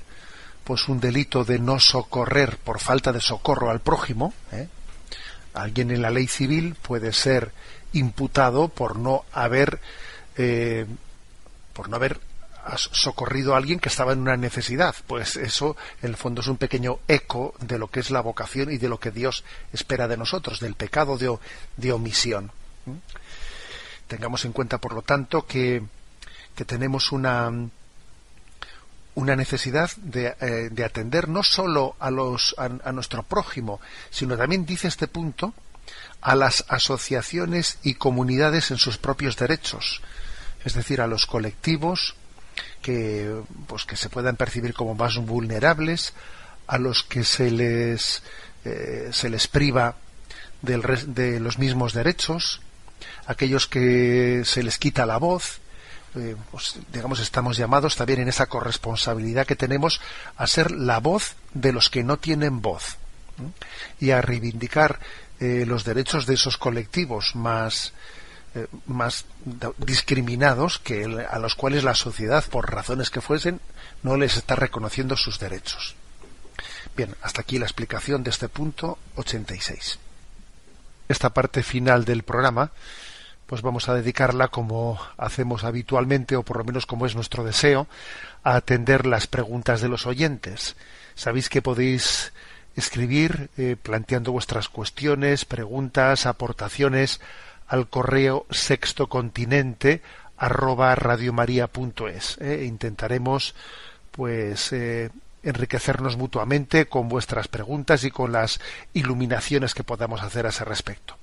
pues 0.64 0.88
un 0.88 1.00
delito 1.00 1.44
de 1.44 1.60
no 1.60 1.80
socorrer 1.80 2.58
por 2.58 2.80
falta 2.80 3.12
de 3.12 3.20
socorro 3.20 3.70
al 3.70 3.82
prójimo, 3.82 4.34
¿eh? 4.52 4.68
alguien 5.54 5.92
en 5.92 6.02
la 6.02 6.10
ley 6.10 6.28
civil 6.28 6.76
puede 6.76 7.14
ser 7.14 7.52
imputado 7.92 8.70
por 8.70 8.98
no 8.98 9.26
haber 9.34 9.80
eh, 10.38 10.86
por 11.74 11.90
no 11.90 11.98
haber 11.98 12.20
socorrido 12.78 13.54
a 13.54 13.58
alguien 13.58 13.80
que 13.80 13.90
estaba 13.90 14.14
en 14.14 14.20
una 14.20 14.38
necesidad. 14.38 14.96
Pues 15.08 15.36
eso, 15.36 15.76
en 16.02 16.10
el 16.10 16.16
fondo, 16.16 16.42
es 16.42 16.48
un 16.48 16.58
pequeño 16.58 17.00
eco 17.08 17.54
de 17.60 17.78
lo 17.78 17.90
que 17.90 18.00
es 18.00 18.12
la 18.12 18.22
vocación 18.22 18.72
y 18.72 18.78
de 18.78 18.90
lo 18.90 19.00
que 19.00 19.12
Dios 19.12 19.44
espera 19.72 20.08
de 20.08 20.18
nosotros, 20.18 20.60
del 20.60 20.76
pecado 20.76 21.18
de, 21.18 21.92
omisión. 21.92 22.52
Tengamos 24.08 24.46
en 24.46 24.54
cuenta, 24.54 24.78
por 24.78 24.94
lo 24.94 25.02
tanto, 25.02 25.46
que, 25.46 25.84
que 26.56 26.66
tenemos 26.66 27.12
una, 27.12 27.52
una 29.16 29.36
necesidad 29.36 29.92
de, 29.98 30.36
eh, 30.40 30.70
de, 30.72 30.84
atender 30.84 31.30
no 31.30 31.44
solo 31.44 31.96
a, 32.00 32.12
los, 32.12 32.56
a, 32.58 32.66
a, 32.66 32.92
nuestro 32.92 33.24
prójimo, 33.24 33.80
sino 34.10 34.38
también, 34.38 34.66
dice 34.66 34.88
este 34.88 35.08
punto, 35.08 35.54
a 36.22 36.36
las 36.36 36.66
asociaciones 36.70 37.80
y 37.84 37.96
comunidades 37.96 38.72
en 38.72 38.78
sus 38.78 38.98
propios 38.98 39.36
derechos, 39.36 40.02
es 40.64 40.74
decir, 40.74 41.02
a 41.02 41.08
los 41.08 41.26
colectivos 41.26 42.16
que, 42.82 43.42
pues, 43.68 43.86
que 43.86 43.96
se 43.96 44.10
puedan 44.10 44.36
percibir 44.36 44.74
como 44.74 44.96
más 44.96 45.18
vulnerables, 45.18 46.14
a 46.68 46.78
los 46.78 47.04
que 47.04 47.24
se 47.24 47.52
les, 47.52 48.24
eh, 48.66 49.10
se 49.12 49.30
les 49.30 49.48
priva 49.48 49.96
del, 50.62 50.82
de 51.08 51.40
los 51.40 51.60
mismos 51.60 51.94
derechos, 51.94 52.62
aquellos 53.26 53.68
que 53.68 54.44
se 54.46 54.64
les 54.64 54.78
quita 54.78 55.06
la 55.06 55.18
voz, 55.18 55.60
eh, 56.16 56.36
pues, 56.52 56.76
digamos, 56.92 57.20
estamos 57.20 57.58
llamados 57.58 57.96
también 57.96 58.22
en 58.22 58.28
esa 58.28 58.46
corresponsabilidad 58.46 59.48
que 59.48 59.56
tenemos 59.56 60.00
a 60.38 60.46
ser 60.46 60.72
la 60.72 61.00
voz 61.00 61.36
de 61.54 61.74
los 61.74 61.90
que 61.90 62.04
no 62.04 62.18
tienen 62.18 62.62
voz 62.62 62.98
y 64.00 64.12
a 64.12 64.22
reivindicar 64.22 65.00
eh, 65.40 65.66
los 65.68 65.84
derechos 65.84 66.28
de 66.28 66.36
esos 66.36 66.58
colectivos 66.58 67.36
más 67.36 67.94
eh, 68.56 68.68
más 68.86 69.26
discriminados 69.78 70.80
que 70.80 71.26
a 71.30 71.40
los 71.40 71.56
cuales 71.56 71.84
la 71.84 71.96
sociedad 71.96 72.44
por 72.50 72.72
razones 72.72 73.10
que 73.10 73.22
fuesen 73.22 73.60
no 74.04 74.18
les 74.18 74.38
está 74.38 74.56
reconociendo 74.56 75.16
sus 75.18 75.40
derechos. 75.40 75.96
Bien, 76.96 77.16
hasta 77.22 77.42
aquí 77.42 77.58
la 77.58 77.66
explicación 77.66 78.24
de 78.24 78.30
este 78.30 78.50
punto 78.50 79.00
86. 79.16 80.00
Esta 81.10 81.34
parte 81.34 81.64
final 81.64 82.06
del 82.06 82.24
programa 82.24 82.72
pues 83.48 83.62
vamos 83.62 83.90
a 83.90 83.94
dedicarla 83.94 84.48
como 84.48 85.00
hacemos 85.18 85.64
habitualmente 85.64 86.36
o 86.36 86.44
por 86.44 86.58
lo 86.58 86.64
menos 86.64 86.86
como 86.86 87.06
es 87.06 87.16
nuestro 87.16 87.44
deseo 87.44 87.88
a 88.44 88.56
atender 88.56 89.06
las 89.06 89.28
preguntas 89.28 89.82
de 89.82 89.90
los 89.90 90.08
oyentes. 90.08 90.76
Sabéis 91.16 91.50
que 91.50 91.62
podéis 91.62 92.34
escribir 92.76 93.50
eh, 93.58 93.76
planteando 93.82 94.32
vuestras 94.32 94.70
cuestiones, 94.70 95.46
preguntas, 95.46 96.26
aportaciones 96.26 97.22
al 97.74 97.90
correo 97.90 98.46
sextocontinente 98.52 100.04
arroba 100.38 100.94
radiomaria.es. 100.94 102.38
Eh. 102.40 102.66
Intentaremos 102.68 103.56
pues 104.12 104.72
eh, 104.74 105.10
enriquecernos 105.42 106.16
mutuamente 106.16 106.86
con 106.86 107.10
vuestras 107.10 107.48
preguntas 107.48 108.04
y 108.04 108.12
con 108.12 108.32
las 108.32 108.60
iluminaciones 108.94 109.74
que 109.74 109.84
podamos 109.84 110.22
hacer 110.22 110.46
a 110.46 110.50
ese 110.50 110.64
respecto 110.66 111.18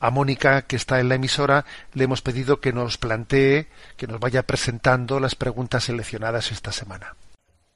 a 0.00 0.10
Mónica, 0.10 0.62
que 0.62 0.76
está 0.76 0.98
en 1.00 1.08
la 1.08 1.14
emisora, 1.14 1.64
le 1.94 2.04
hemos 2.04 2.20
pedido 2.20 2.60
que 2.60 2.74
nos 2.74 2.98
plantee, 2.98 3.68
que 3.96 4.06
nos 4.06 4.20
vaya 4.20 4.42
presentando 4.42 5.18
las 5.18 5.34
preguntas 5.34 5.84
seleccionadas 5.84 6.52
esta 6.52 6.72
semana. 6.72 7.14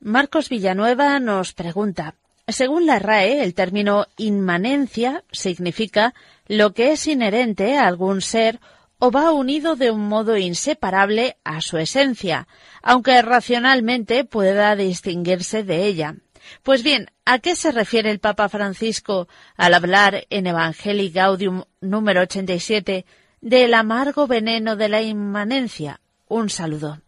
Marcos 0.01 0.51
Villanueva 0.51 1.21
nos 1.21 1.55
pregunta, 1.55 2.17
según 2.49 2.87
la 2.87 2.99
RAE, 2.99 3.45
el 3.45 3.53
término 3.53 4.07
inmanencia 4.17 5.23
significa 5.31 6.15
lo 6.49 6.73
que 6.73 6.93
es 6.93 7.07
inherente 7.07 7.77
a 7.77 7.87
algún 7.87 8.23
ser 8.23 8.59
o 8.99 9.11
va 9.11 9.31
unido 9.31 9.77
de 9.77 9.91
un 9.91 10.09
modo 10.09 10.37
inseparable 10.37 11.37
a 11.45 11.61
su 11.61 11.79
esencia, 11.79 12.49
aunque 12.83 13.23
racionalmente 13.23 14.25
pueda 14.25 14.75
distinguirse 14.75 15.63
de 15.63 15.85
ella. 15.85 16.17
Pues 16.63 16.83
bien, 16.83 17.11
¿a 17.25 17.39
qué 17.39 17.55
se 17.55 17.71
refiere 17.71 18.11
el 18.11 18.19
Papa 18.19 18.49
Francisco 18.49 19.29
al 19.57 19.75
hablar 19.75 20.27
en 20.31 20.47
Evangelii 20.47 21.11
Gaudium 21.11 21.65
número 21.81 22.23
87 22.23 23.05
del 23.41 23.75
amargo 23.75 24.27
veneno 24.27 24.75
de 24.75 24.89
la 24.89 25.03
inmanencia? 25.03 26.01
Un 26.27 26.51
saludo. 26.51 27.01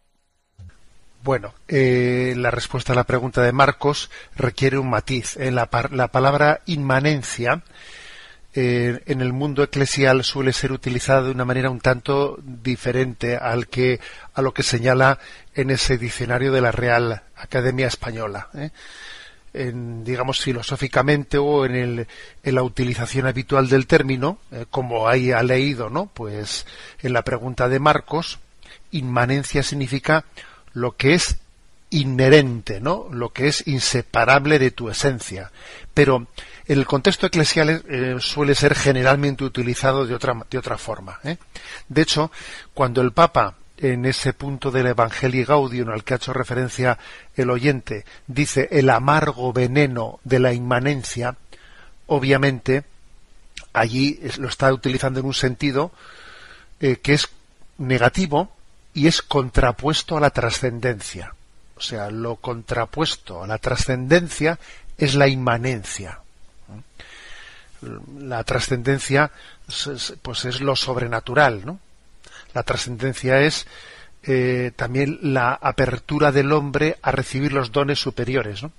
Bueno, 1.23 1.53
eh, 1.67 2.33
la 2.37 2.49
respuesta 2.49 2.93
a 2.93 2.95
la 2.95 3.03
pregunta 3.03 3.41
de 3.41 3.51
Marcos 3.51 4.09
requiere 4.35 4.79
un 4.79 4.89
matiz. 4.89 5.37
En 5.37 5.55
la, 5.55 5.69
la 5.91 6.07
palabra 6.07 6.61
inmanencia 6.65 7.63
eh, 8.53 9.01
en 9.05 9.21
el 9.21 9.31
mundo 9.31 9.63
eclesial 9.63 10.23
suele 10.23 10.51
ser 10.51 10.73
utilizada 10.73 11.23
de 11.23 11.31
una 11.31 11.45
manera 11.45 11.69
un 11.69 11.79
tanto 11.79 12.37
diferente 12.43 13.37
al 13.37 13.67
que 13.67 13.99
a 14.33 14.41
lo 14.41 14.53
que 14.53 14.63
señala 14.63 15.19
en 15.55 15.69
ese 15.69 15.97
diccionario 15.97 16.51
de 16.51 16.61
la 16.61 16.71
Real 16.71 17.23
Academia 17.35 17.87
Española. 17.87 18.49
¿eh? 18.53 18.71
En, 19.53 20.03
digamos 20.03 20.41
filosóficamente 20.41 21.37
o 21.37 21.65
en, 21.65 21.75
el, 21.75 22.07
en, 22.43 22.55
la 22.55 22.63
utilización 22.63 23.25
habitual 23.27 23.69
del 23.69 23.87
término, 23.87 24.39
como 24.69 25.09
ahí 25.09 25.31
ha 25.31 25.43
leído, 25.43 25.89
¿no? 25.89 26.09
Pues 26.13 26.65
en 27.01 27.11
la 27.11 27.23
pregunta 27.23 27.67
de 27.67 27.79
Marcos, 27.79 28.39
inmanencia 28.91 29.61
significa 29.61 30.23
lo 30.73 30.95
que 30.95 31.15
es 31.15 31.37
inherente, 31.89 32.79
¿no? 32.79 33.07
Lo 33.11 33.29
que 33.29 33.47
es 33.47 33.67
inseparable 33.67 34.57
de 34.57 34.71
tu 34.71 34.89
esencia. 34.89 35.51
Pero 35.93 36.27
el 36.71 36.85
contexto 36.85 37.27
eclesial 37.27 37.83
eh, 37.89 38.15
suele 38.19 38.55
ser 38.55 38.75
generalmente 38.75 39.43
utilizado 39.43 40.05
de 40.05 40.15
otra, 40.15 40.77
forma. 40.77 41.19
¿eh? 41.23 41.37
De 41.89 42.01
hecho, 42.01 42.31
cuando 42.73 43.01
el 43.01 43.11
Papa, 43.11 43.55
en 43.77 44.05
ese 44.05 44.31
punto 44.31 44.71
del 44.71 44.87
Evangelii 44.87 45.43
Gaudium 45.43 45.89
al 45.89 46.05
que 46.05 46.13
ha 46.13 46.17
hecho 46.17 46.31
referencia 46.31 46.97
el 47.35 47.49
oyente, 47.49 48.05
dice 48.25 48.69
el 48.71 48.89
amargo 48.89 49.51
veneno 49.51 50.21
de 50.23 50.39
la 50.39 50.53
inmanencia, 50.53 51.35
obviamente 52.07 52.85
allí 53.73 54.21
lo 54.37 54.47
está 54.47 54.71
utilizando 54.71 55.19
en 55.19 55.25
un 55.25 55.33
sentido 55.33 55.91
eh, 56.79 56.97
que 56.97 57.15
es 57.15 57.27
negativo, 57.79 58.55
y 58.93 59.07
es 59.07 59.21
contrapuesto 59.21 60.17
a 60.17 60.21
la 60.21 60.29
trascendencia. 60.29 61.35
O 61.75 61.81
sea, 61.81 62.09
lo 62.11 62.37
contrapuesto 62.37 63.43
a 63.43 63.47
la 63.47 63.57
trascendencia 63.57 64.59
es 64.97 65.15
la 65.15 65.27
inmanencia. 65.27 66.20
La 68.17 68.43
trascendencia 68.43 69.31
pues 70.21 70.45
es 70.45 70.61
lo 70.61 70.75
sobrenatural, 70.75 71.65
¿no? 71.65 71.79
La 72.53 72.63
trascendencia 72.63 73.39
es 73.41 73.65
eh, 74.23 74.71
también 74.75 75.17
la 75.21 75.53
apertura 75.53 76.31
del 76.31 76.51
hombre 76.51 76.97
a 77.01 77.11
recibir 77.11 77.53
los 77.53 77.71
dones 77.71 77.99
superiores, 77.99 78.61
¿no? 78.61 78.71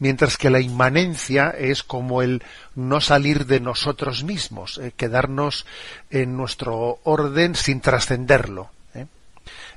mientras 0.00 0.36
que 0.36 0.50
la 0.50 0.60
inmanencia 0.60 1.48
es 1.50 1.82
como 1.82 2.20
el 2.20 2.42
no 2.74 3.00
salir 3.00 3.46
de 3.46 3.60
nosotros 3.60 4.24
mismos, 4.24 4.78
eh, 4.78 4.92
quedarnos 4.94 5.64
en 6.10 6.36
nuestro 6.36 6.98
orden 7.04 7.54
sin 7.54 7.80
trascenderlo 7.80 8.70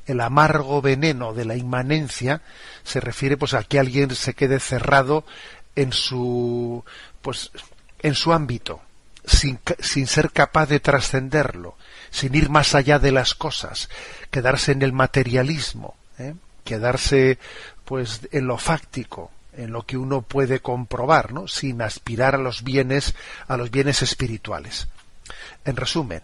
el 0.05 0.21
amargo 0.21 0.81
veneno 0.81 1.33
de 1.33 1.45
la 1.45 1.55
inmanencia 1.55 2.41
se 2.83 2.99
refiere 2.99 3.37
pues 3.37 3.53
a 3.53 3.63
que 3.63 3.79
alguien 3.79 4.13
se 4.15 4.33
quede 4.33 4.59
cerrado 4.59 5.25
en 5.75 5.91
su 5.91 6.85
pues 7.25 7.49
en 8.03 8.13
su 8.13 8.33
ámbito 8.33 8.81
sin, 9.25 9.59
sin 9.79 10.05
ser 10.05 10.29
capaz 10.29 10.67
de 10.67 10.79
trascenderlo 10.79 11.75
sin 12.11 12.35
ir 12.35 12.51
más 12.51 12.75
allá 12.75 12.99
de 12.99 13.11
las 13.11 13.33
cosas 13.33 13.89
quedarse 14.29 14.73
en 14.73 14.83
el 14.83 14.93
materialismo 14.93 15.95
¿eh? 16.19 16.35
quedarse 16.63 17.39
pues 17.83 18.21
en 18.31 18.45
lo 18.45 18.59
fáctico 18.59 19.31
en 19.53 19.71
lo 19.71 19.87
que 19.87 19.97
uno 19.97 20.21
puede 20.21 20.59
comprobar 20.59 21.33
¿no? 21.33 21.47
sin 21.47 21.81
aspirar 21.81 22.35
a 22.35 22.37
los 22.37 22.63
bienes 22.63 23.15
a 23.47 23.57
los 23.57 23.71
bienes 23.71 24.03
espirituales 24.03 24.87
en 25.65 25.77
resumen 25.77 26.21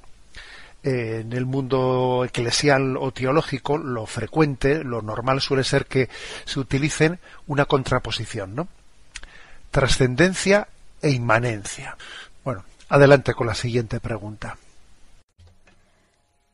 en 0.83 1.33
el 1.33 1.47
mundo 1.47 2.23
eclesial 2.25 2.97
o 2.97 3.11
teológico, 3.11 3.77
lo 3.77 4.07
frecuente, 4.07 4.83
lo 4.83 5.03
normal 5.03 5.39
suele 5.39 5.63
ser 5.63 5.85
que 5.85 6.09
se 6.45 6.59
utilicen 6.59 7.19
una 7.45 7.65
contraposición, 7.65 8.55
¿no? 8.55 8.67
Trascendencia 9.69 10.67
e 11.01 11.11
inmanencia. 11.11 11.97
Bueno, 12.43 12.63
adelante 12.89 13.33
con 13.33 13.47
la 13.47 13.55
siguiente 13.55 13.99
pregunta. 13.99 14.57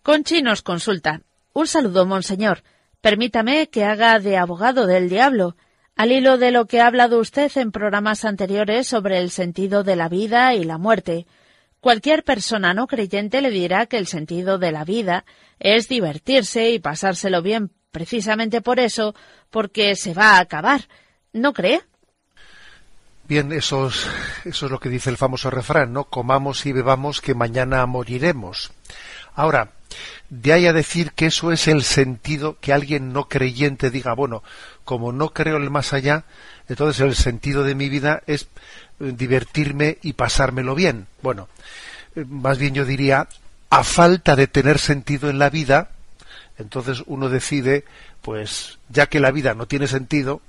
Conchi 0.03 0.41
nos 0.41 0.61
consulta. 0.61 1.21
Un 1.53 1.67
saludo, 1.67 2.05
monseñor. 2.05 2.63
Permítame 3.01 3.67
que 3.69 3.83
haga 3.83 4.19
de 4.19 4.37
abogado 4.37 4.87
del 4.87 5.09
diablo. 5.09 5.55
Al 5.95 6.11
hilo 6.11 6.37
de 6.37 6.51
lo 6.51 6.65
que 6.65 6.81
ha 6.81 6.87
hablado 6.87 7.19
usted 7.19 7.51
en 7.55 7.71
programas 7.71 8.23
anteriores 8.23 8.87
sobre 8.87 9.19
el 9.19 9.31
sentido 9.31 9.83
de 9.83 9.95
la 9.95 10.09
vida 10.09 10.53
y 10.53 10.63
la 10.63 10.77
muerte, 10.77 11.25
Cualquier 11.79 12.23
persona 12.23 12.73
no 12.73 12.87
creyente 12.87 13.41
le 13.41 13.51
dirá 13.51 13.85
que 13.85 13.97
el 13.97 14.07
sentido 14.07 14.57
de 14.57 14.71
la 14.71 14.83
vida 14.83 15.25
es 15.59 15.87
divertirse 15.87 16.71
y 16.71 16.79
pasárselo 16.79 17.41
bien 17.41 17.71
precisamente 17.91 18.61
por 18.61 18.79
eso, 18.79 19.15
porque 19.49 19.95
se 19.95 20.13
va 20.13 20.31
a 20.31 20.39
acabar. 20.39 20.81
¿No 21.33 21.53
cree? 21.53 21.81
Bien, 23.27 23.51
eso 23.51 23.87
es, 23.87 24.07
eso 24.45 24.65
es 24.67 24.71
lo 24.71 24.79
que 24.79 24.87
dice 24.87 25.09
el 25.09 25.17
famoso 25.17 25.49
refrán, 25.49 25.91
¿no? 25.91 26.05
Comamos 26.05 26.65
y 26.65 26.71
bebamos 26.71 27.19
que 27.19 27.35
mañana 27.35 27.85
moriremos. 27.85 28.71
Ahora, 29.35 29.71
de 30.29 30.53
ahí 30.53 30.65
a 30.65 30.71
decir 30.71 31.11
que 31.11 31.25
eso 31.25 31.51
es 31.51 31.67
el 31.67 31.83
sentido 31.83 32.57
que 32.61 32.71
alguien 32.71 33.11
no 33.11 33.27
creyente 33.27 33.89
diga, 33.89 34.13
bueno, 34.13 34.43
como 34.85 35.11
no 35.11 35.33
creo 35.33 35.57
el 35.57 35.69
más 35.69 35.91
allá, 35.91 36.23
entonces 36.69 37.01
el 37.01 37.15
sentido 37.15 37.63
de 37.63 37.75
mi 37.75 37.89
vida 37.89 38.23
es 38.27 38.47
divertirme 38.99 39.97
y 40.01 40.13
pasármelo 40.13 40.73
bien. 40.73 41.07
Bueno, 41.21 41.49
eh, 42.15 42.23
más 42.27 42.57
bien 42.57 42.73
yo 42.75 42.85
diría, 42.85 43.27
a 43.69 43.83
falta 43.83 44.37
de 44.37 44.47
tener 44.47 44.79
sentido 44.79 45.29
en 45.29 45.37
la 45.37 45.49
vida, 45.49 45.91
entonces 46.57 47.03
uno 47.05 47.27
decide, 47.27 47.83
pues 48.21 48.79
ya 48.87 49.07
que 49.07 49.19
la 49.19 49.31
vida 49.31 49.53
no 49.53 49.67
tiene 49.67 49.87
sentido, 49.87 50.41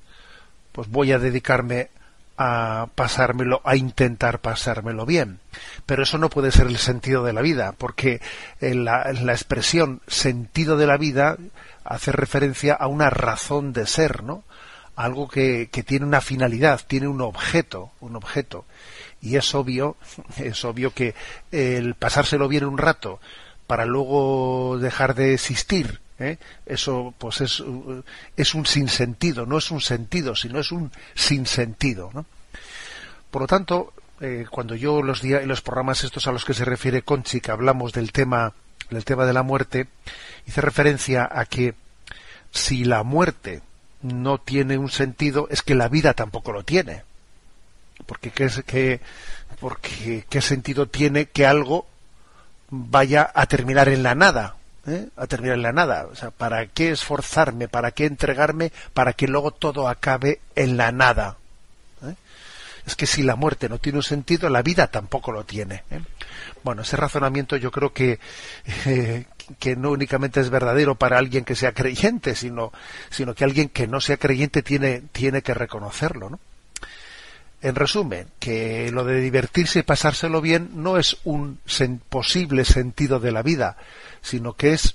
pues 0.70 0.89
voy 0.89 1.11
a 1.11 1.18
dedicarme 1.18 1.91
a 2.39 2.89
pasármelo, 2.95 3.61
a 3.64 3.76
intentar 3.76 4.41
pasármelo 4.41 5.05
bien. 5.05 5.41
Pero 5.84 6.05
eso 6.05 6.18
no 6.18 6.30
puede 6.30 6.53
ser 6.53 6.68
el 6.68 6.78
sentido 6.78 7.24
de 7.24 7.32
la 7.32 7.43
vida, 7.43 7.74
porque 7.76 8.20
en 8.61 8.84
la, 8.84 9.12
la, 9.12 9.32
expresión 9.32 10.01
sentido 10.07 10.76
de 10.76 10.86
la 10.86 10.97
vida 10.97 11.36
hace 11.84 12.12
referencia 12.12 12.74
a 12.74 12.86
una 12.86 13.11
razón 13.11 13.72
de 13.72 13.86
ser, 13.86 14.22
¿no? 14.22 14.45
algo 14.95 15.28
que, 15.28 15.68
que, 15.70 15.84
tiene 15.84 16.07
una 16.07 16.20
finalidad, 16.20 16.80
tiene 16.86 17.07
un 17.07 17.20
objeto, 17.20 17.93
un 18.01 18.16
objeto. 18.16 18.64
Y 19.20 19.36
es 19.36 19.55
obvio, 19.55 19.97
es 20.39 20.64
obvio 20.64 20.93
que 20.93 21.14
el 21.53 21.95
pasárselo 21.95 22.49
bien 22.49 22.64
un 22.64 22.78
rato 22.78 23.20
para 23.68 23.84
luego 23.84 24.78
dejar 24.78 25.14
de 25.14 25.34
existir, 25.34 26.01
¿eh? 26.18 26.38
eso 26.66 27.14
pues 27.18 27.40
es, 27.40 27.62
es 28.36 28.54
un 28.54 28.66
sinsentido, 28.66 29.46
no 29.46 29.58
es 29.58 29.70
un 29.70 29.80
sentido, 29.80 30.34
sino 30.34 30.60
es 30.60 30.72
un 30.72 30.90
sinsentido. 31.14 32.10
Por 33.30 33.42
lo 33.42 33.46
tanto, 33.46 33.92
eh, 34.20 34.46
cuando 34.50 34.74
yo 34.74 35.02
los 35.02 35.22
días, 35.22 35.44
los 35.46 35.60
programas 35.60 36.04
estos 36.04 36.26
a 36.26 36.32
los 36.32 36.44
que 36.44 36.54
se 36.54 36.64
refiere 36.64 37.02
Conchi, 37.02 37.40
que 37.40 37.50
hablamos 37.50 37.92
del 37.92 38.12
tema, 38.12 38.52
del 38.90 39.04
tema 39.04 39.26
de 39.26 39.32
la 39.32 39.42
muerte, 39.42 39.88
hice 40.46 40.60
referencia 40.60 41.28
a 41.30 41.44
que 41.44 41.74
si 42.50 42.84
la 42.84 43.02
muerte 43.02 43.62
no 44.02 44.38
tiene 44.38 44.78
un 44.78 44.90
sentido 44.90 45.48
es 45.50 45.62
que 45.62 45.74
la 45.74 45.88
vida 45.88 46.14
tampoco 46.14 46.52
lo 46.52 46.64
tiene. 46.64 47.04
Porque 48.06 48.30
qué, 48.30 48.48
qué, 48.66 49.00
porque, 49.60 50.24
¿qué 50.28 50.40
sentido 50.40 50.86
tiene 50.86 51.26
que 51.26 51.46
algo 51.46 51.86
vaya 52.70 53.30
a 53.34 53.46
terminar 53.46 53.88
en 53.88 54.02
la 54.02 54.14
nada? 54.14 54.56
¿Eh? 54.89 55.09
A 55.16 55.26
terminar 55.26 55.57
en 55.57 55.62
la 55.62 55.72
nada. 55.72 56.07
O 56.11 56.14
sea, 56.14 56.30
¿para 56.30 56.66
qué 56.66 56.91
esforzarme? 56.91 57.68
¿Para 57.68 57.91
qué 57.91 58.07
entregarme? 58.07 58.72
Para 58.95 59.12
que 59.12 59.28
luego 59.28 59.51
todo 59.51 59.89
acabe 59.89 60.41
en 60.55 60.76
la 60.76 60.93
nada. 60.93 61.36
¿eh? 62.03 62.14
Es 62.86 62.97
que 62.97 63.07
si 63.07 63.22
la 63.22 63.36
muerte 63.36 63.68
no 63.68 63.78
tiene 63.78 63.99
un 63.99 64.05
sentido, 64.05 64.49
la 64.49 64.62
vida 64.62 64.89
tampoco 64.89 65.32
lo 65.32 65.45
tiene. 65.45 65.84
¿eh? 65.91 66.01
Bueno, 66.64 66.82
ese 66.82 66.97
razonamiento 66.97 67.57
yo 67.57 67.70
creo 67.70 67.93
que, 67.93 68.18
que 69.59 69.76
no 69.76 69.91
únicamente 69.91 70.41
es 70.41 70.51
verdadero 70.51 70.95
para 70.97 71.18
alguien 71.18 71.45
que 71.45 71.55
sea 71.55 71.72
creyente, 71.72 72.34
sino, 72.34 72.72
sino 73.11 73.34
que 73.34 73.45
alguien 73.45 73.68
que 73.68 73.86
no 73.86 74.01
sea 74.01 74.16
creyente 74.16 74.62
tiene, 74.62 75.03
tiene 75.12 75.43
que 75.43 75.55
reconocerlo, 75.55 76.30
¿no? 76.30 76.41
En 77.61 77.74
resumen, 77.74 78.28
que 78.38 78.90
lo 78.92 79.04
de 79.04 79.20
divertirse 79.20 79.80
y 79.80 79.82
pasárselo 79.82 80.40
bien 80.40 80.70
no 80.74 80.96
es 80.96 81.16
un 81.24 81.59
posible 82.09 82.64
sentido 82.64 83.18
de 83.18 83.32
la 83.32 83.42
vida, 83.42 83.76
sino 84.20 84.52
que 84.52 84.74
es, 84.74 84.94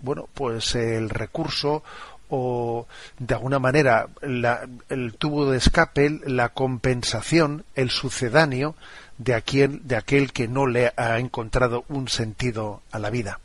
bueno, 0.00 0.28
pues 0.32 0.76
el 0.76 1.10
recurso 1.10 1.82
o 2.28 2.86
de 3.18 3.34
alguna 3.34 3.58
manera 3.58 4.08
el 4.22 5.14
tubo 5.18 5.50
de 5.50 5.58
escape, 5.58 6.20
la 6.24 6.50
compensación, 6.50 7.64
el 7.74 7.90
sucedáneo 7.90 8.76
de 9.18 9.34
aquel, 9.34 9.86
de 9.86 9.96
aquel 9.96 10.32
que 10.32 10.48
no 10.48 10.66
le 10.66 10.92
ha 10.96 11.18
encontrado 11.18 11.84
un 11.88 12.08
sentido 12.08 12.82
a 12.90 12.98
la 12.98 13.10
vida. 13.10 13.40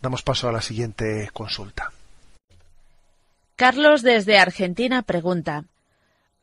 Damos 0.00 0.22
paso 0.22 0.48
a 0.48 0.52
la 0.52 0.62
siguiente 0.62 1.30
consulta. 1.32 1.92
Carlos 3.56 4.02
desde 4.02 4.38
Argentina 4.38 5.02
pregunta 5.02 5.64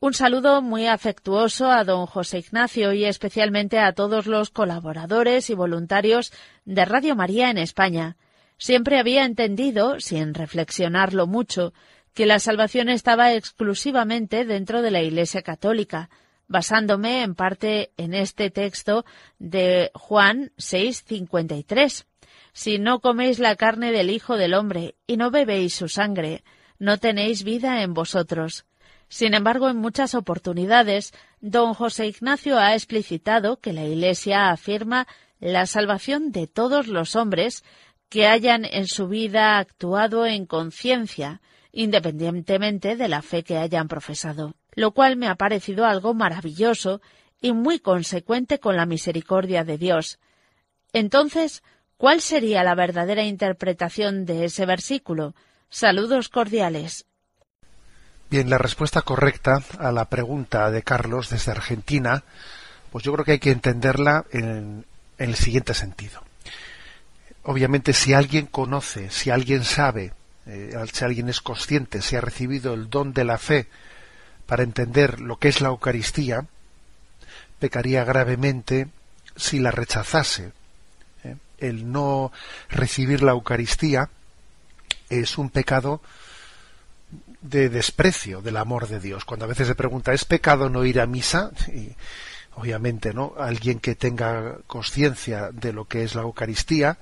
Un 0.02 0.14
saludo 0.14 0.62
muy 0.62 0.86
afectuoso 0.86 1.70
a 1.70 1.84
don 1.84 2.06
José 2.06 2.38
Ignacio 2.38 2.94
y 2.94 3.04
especialmente 3.04 3.78
a 3.78 3.92
todos 3.92 4.26
los 4.26 4.48
colaboradores 4.48 5.50
y 5.50 5.54
voluntarios 5.54 6.32
de 6.64 6.86
Radio 6.86 7.14
María 7.14 7.50
en 7.50 7.58
España. 7.58 8.16
Siempre 8.56 8.98
había 8.98 9.26
entendido, 9.26 10.00
sin 10.00 10.32
reflexionarlo 10.32 11.26
mucho, 11.26 11.74
que 12.14 12.24
la 12.24 12.38
salvación 12.38 12.88
estaba 12.88 13.34
exclusivamente 13.34 14.46
dentro 14.46 14.80
de 14.80 14.90
la 14.90 15.02
Iglesia 15.02 15.42
Católica, 15.42 16.08
basándome 16.48 17.22
en 17.22 17.34
parte 17.34 17.92
en 17.98 18.14
este 18.14 18.48
texto 18.48 19.04
de 19.38 19.90
Juan 19.92 20.50
6:53. 20.56 22.06
Si 22.54 22.78
no 22.78 23.00
coméis 23.00 23.38
la 23.38 23.54
carne 23.54 23.92
del 23.92 24.08
Hijo 24.08 24.38
del 24.38 24.54
Hombre 24.54 24.94
y 25.06 25.18
no 25.18 25.30
bebéis 25.30 25.74
su 25.74 25.88
sangre, 25.88 26.42
no 26.78 26.96
tenéis 26.96 27.44
vida 27.44 27.82
en 27.82 27.92
vosotros. 27.92 28.64
Sin 29.10 29.34
embargo, 29.34 29.68
en 29.68 29.76
muchas 29.76 30.14
oportunidades, 30.14 31.12
don 31.40 31.74
José 31.74 32.06
Ignacio 32.06 32.58
ha 32.58 32.74
explicitado 32.74 33.58
que 33.58 33.72
la 33.72 33.84
Iglesia 33.84 34.50
afirma 34.50 35.08
la 35.40 35.66
salvación 35.66 36.30
de 36.30 36.46
todos 36.46 36.86
los 36.86 37.16
hombres 37.16 37.64
que 38.08 38.28
hayan 38.28 38.64
en 38.64 38.86
su 38.86 39.08
vida 39.08 39.58
actuado 39.58 40.26
en 40.26 40.46
conciencia, 40.46 41.40
independientemente 41.72 42.94
de 42.94 43.08
la 43.08 43.20
fe 43.20 43.42
que 43.42 43.58
hayan 43.58 43.88
profesado, 43.88 44.54
lo 44.74 44.92
cual 44.92 45.16
me 45.16 45.26
ha 45.26 45.34
parecido 45.34 45.86
algo 45.86 46.14
maravilloso 46.14 47.02
y 47.40 47.52
muy 47.52 47.80
consecuente 47.80 48.60
con 48.60 48.76
la 48.76 48.86
misericordia 48.86 49.64
de 49.64 49.76
Dios. 49.76 50.20
Entonces, 50.92 51.64
¿cuál 51.96 52.20
sería 52.20 52.62
la 52.62 52.76
verdadera 52.76 53.24
interpretación 53.24 54.24
de 54.24 54.44
ese 54.44 54.66
versículo? 54.66 55.34
Saludos 55.68 56.28
cordiales. 56.28 57.09
Bien, 58.30 58.48
la 58.48 58.58
respuesta 58.58 59.02
correcta 59.02 59.60
a 59.80 59.90
la 59.90 60.04
pregunta 60.04 60.70
de 60.70 60.84
Carlos 60.84 61.30
desde 61.30 61.50
Argentina, 61.50 62.22
pues 62.92 63.02
yo 63.02 63.12
creo 63.12 63.24
que 63.24 63.32
hay 63.32 63.38
que 63.40 63.50
entenderla 63.50 64.24
en, 64.30 64.86
el 65.18 65.34
siguiente 65.34 65.74
sentido. 65.74 66.22
Obviamente, 67.42 67.92
si 67.92 68.14
alguien 68.14 68.46
conoce, 68.46 69.10
si 69.10 69.30
alguien 69.30 69.64
sabe, 69.64 70.12
eh, 70.46 70.72
si 70.92 71.04
alguien 71.04 71.28
es 71.28 71.40
consciente, 71.40 72.02
si 72.02 72.14
ha 72.14 72.20
recibido 72.20 72.72
el 72.72 72.88
don 72.88 73.12
de 73.12 73.24
la 73.24 73.36
fe 73.36 73.66
para 74.46 74.62
entender 74.62 75.18
lo 75.18 75.40
que 75.40 75.48
es 75.48 75.60
la 75.60 75.70
Eucaristía, 75.70 76.46
pecaría 77.58 78.04
gravemente 78.04 78.86
si 79.34 79.58
la 79.58 79.72
rechazase. 79.72 80.52
¿eh? 81.24 81.34
El 81.58 81.90
no 81.90 82.30
recibir 82.68 83.24
la 83.24 83.32
Eucaristía 83.32 84.08
es 85.08 85.36
un 85.36 85.50
pecado 85.50 86.00
de 87.42 87.68
desprecio 87.68 88.42
del 88.42 88.56
amor 88.56 88.88
de 88.88 89.00
Dios. 89.00 89.24
Cuando 89.24 89.44
a 89.46 89.48
veces 89.48 89.66
se 89.68 89.74
pregunta, 89.74 90.12
¿es 90.12 90.24
pecado 90.24 90.68
no 90.68 90.84
ir 90.84 91.00
a 91.00 91.06
misa? 91.06 91.50
Y, 91.68 91.94
obviamente, 92.54 93.14
¿no? 93.14 93.34
Alguien 93.38 93.80
que 93.80 93.94
tenga 93.94 94.58
conciencia 94.66 95.50
de 95.52 95.72
lo 95.72 95.86
que 95.86 96.04
es 96.04 96.14
la 96.14 96.22
Eucaristía, 96.22 96.98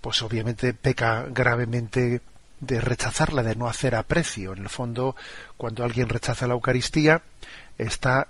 pues 0.00 0.20
obviamente 0.22 0.74
peca 0.74 1.24
gravemente 1.30 2.20
de 2.60 2.80
rechazarla, 2.80 3.42
de 3.42 3.56
no 3.56 3.68
hacer 3.68 3.94
aprecio. 3.94 4.52
En 4.52 4.62
el 4.62 4.68
fondo, 4.68 5.16
cuando 5.56 5.84
alguien 5.84 6.08
rechaza 6.08 6.46
la 6.46 6.54
Eucaristía, 6.54 7.22
está 7.78 8.28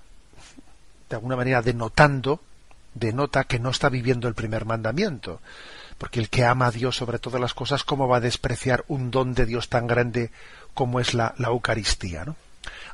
de 1.08 1.16
alguna 1.16 1.36
manera 1.36 1.62
denotando, 1.62 2.40
denota 2.94 3.44
que 3.44 3.58
no 3.58 3.70
está 3.70 3.88
viviendo 3.88 4.28
el 4.28 4.34
primer 4.34 4.64
mandamiento. 4.64 5.40
Porque 5.98 6.20
el 6.20 6.28
que 6.28 6.44
ama 6.44 6.66
a 6.66 6.70
Dios 6.72 6.96
sobre 6.96 7.18
todas 7.18 7.40
las 7.40 7.54
cosas, 7.54 7.84
¿cómo 7.84 8.08
va 8.08 8.16
a 8.16 8.20
despreciar 8.20 8.84
un 8.88 9.10
don 9.10 9.34
de 9.34 9.46
Dios 9.46 9.68
tan 9.68 9.86
grande 9.86 10.30
como 10.74 11.00
es 11.00 11.14
la, 11.14 11.34
Eucaristía. 11.38 12.24
¿no? 12.24 12.36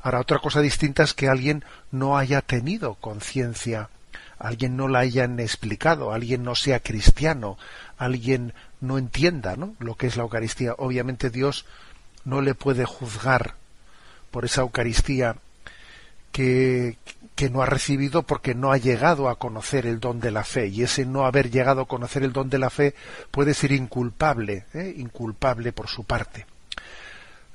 Ahora, 0.03 0.21
otra 0.21 0.39
cosa 0.39 0.61
distinta 0.61 1.03
es 1.03 1.15
que 1.15 1.29
alguien 1.29 1.65
no 1.91 2.17
haya 2.17 2.43
tenido 2.43 2.95
conciencia, 2.95 3.89
alguien 4.39 4.77
no 4.77 4.89
la 4.89 5.01
hayan 5.01 5.41
explicado, 5.41 6.13
alguien 6.13 6.43
no 6.45 6.55
sea 6.55 6.81
cristiano, 6.81 7.59
alguien 7.99 8.55
no 8.81 8.99
entienda 8.99 9.57
¿no? 9.57 9.75
lo 9.79 9.97
que 9.97 10.07
es 10.07 10.17
la 10.17 10.23
Eucaristía. 10.23 10.75
Obviamente 10.79 11.31
Dios 11.31 11.67
no 12.25 12.41
le 12.41 12.55
puede 12.55 12.85
juzgar 12.85 13.55
por 14.31 14.45
esa 14.45 14.61
Eucaristía 14.61 15.37
que, 16.33 16.97
que 17.35 17.51
no 17.51 17.63
ha 17.63 17.67
recibido 17.67 18.23
porque 18.23 18.55
no 18.55 18.71
ha 18.71 18.77
llegado 18.77 19.29
a 19.29 19.37
conocer 19.37 19.87
el 19.87 19.99
don 19.99 20.21
de 20.21 20.31
la 20.31 20.45
fe 20.45 20.69
y 20.69 20.83
ese 20.83 21.07
no 21.07 21.25
haber 21.25 21.51
llegado 21.51 21.81
a 21.81 21.89
conocer 21.89 22.23
el 22.23 22.33
don 22.33 22.51
de 22.51 22.59
la 22.59 22.71
fe 22.71 22.95
puede 23.31 23.55
ser 23.55 23.73
inculpable, 23.73 24.67
¿eh? 24.75 24.95
inculpable 24.97 25.73
por 25.73 25.89
su 25.89 26.05
parte. 26.05 26.47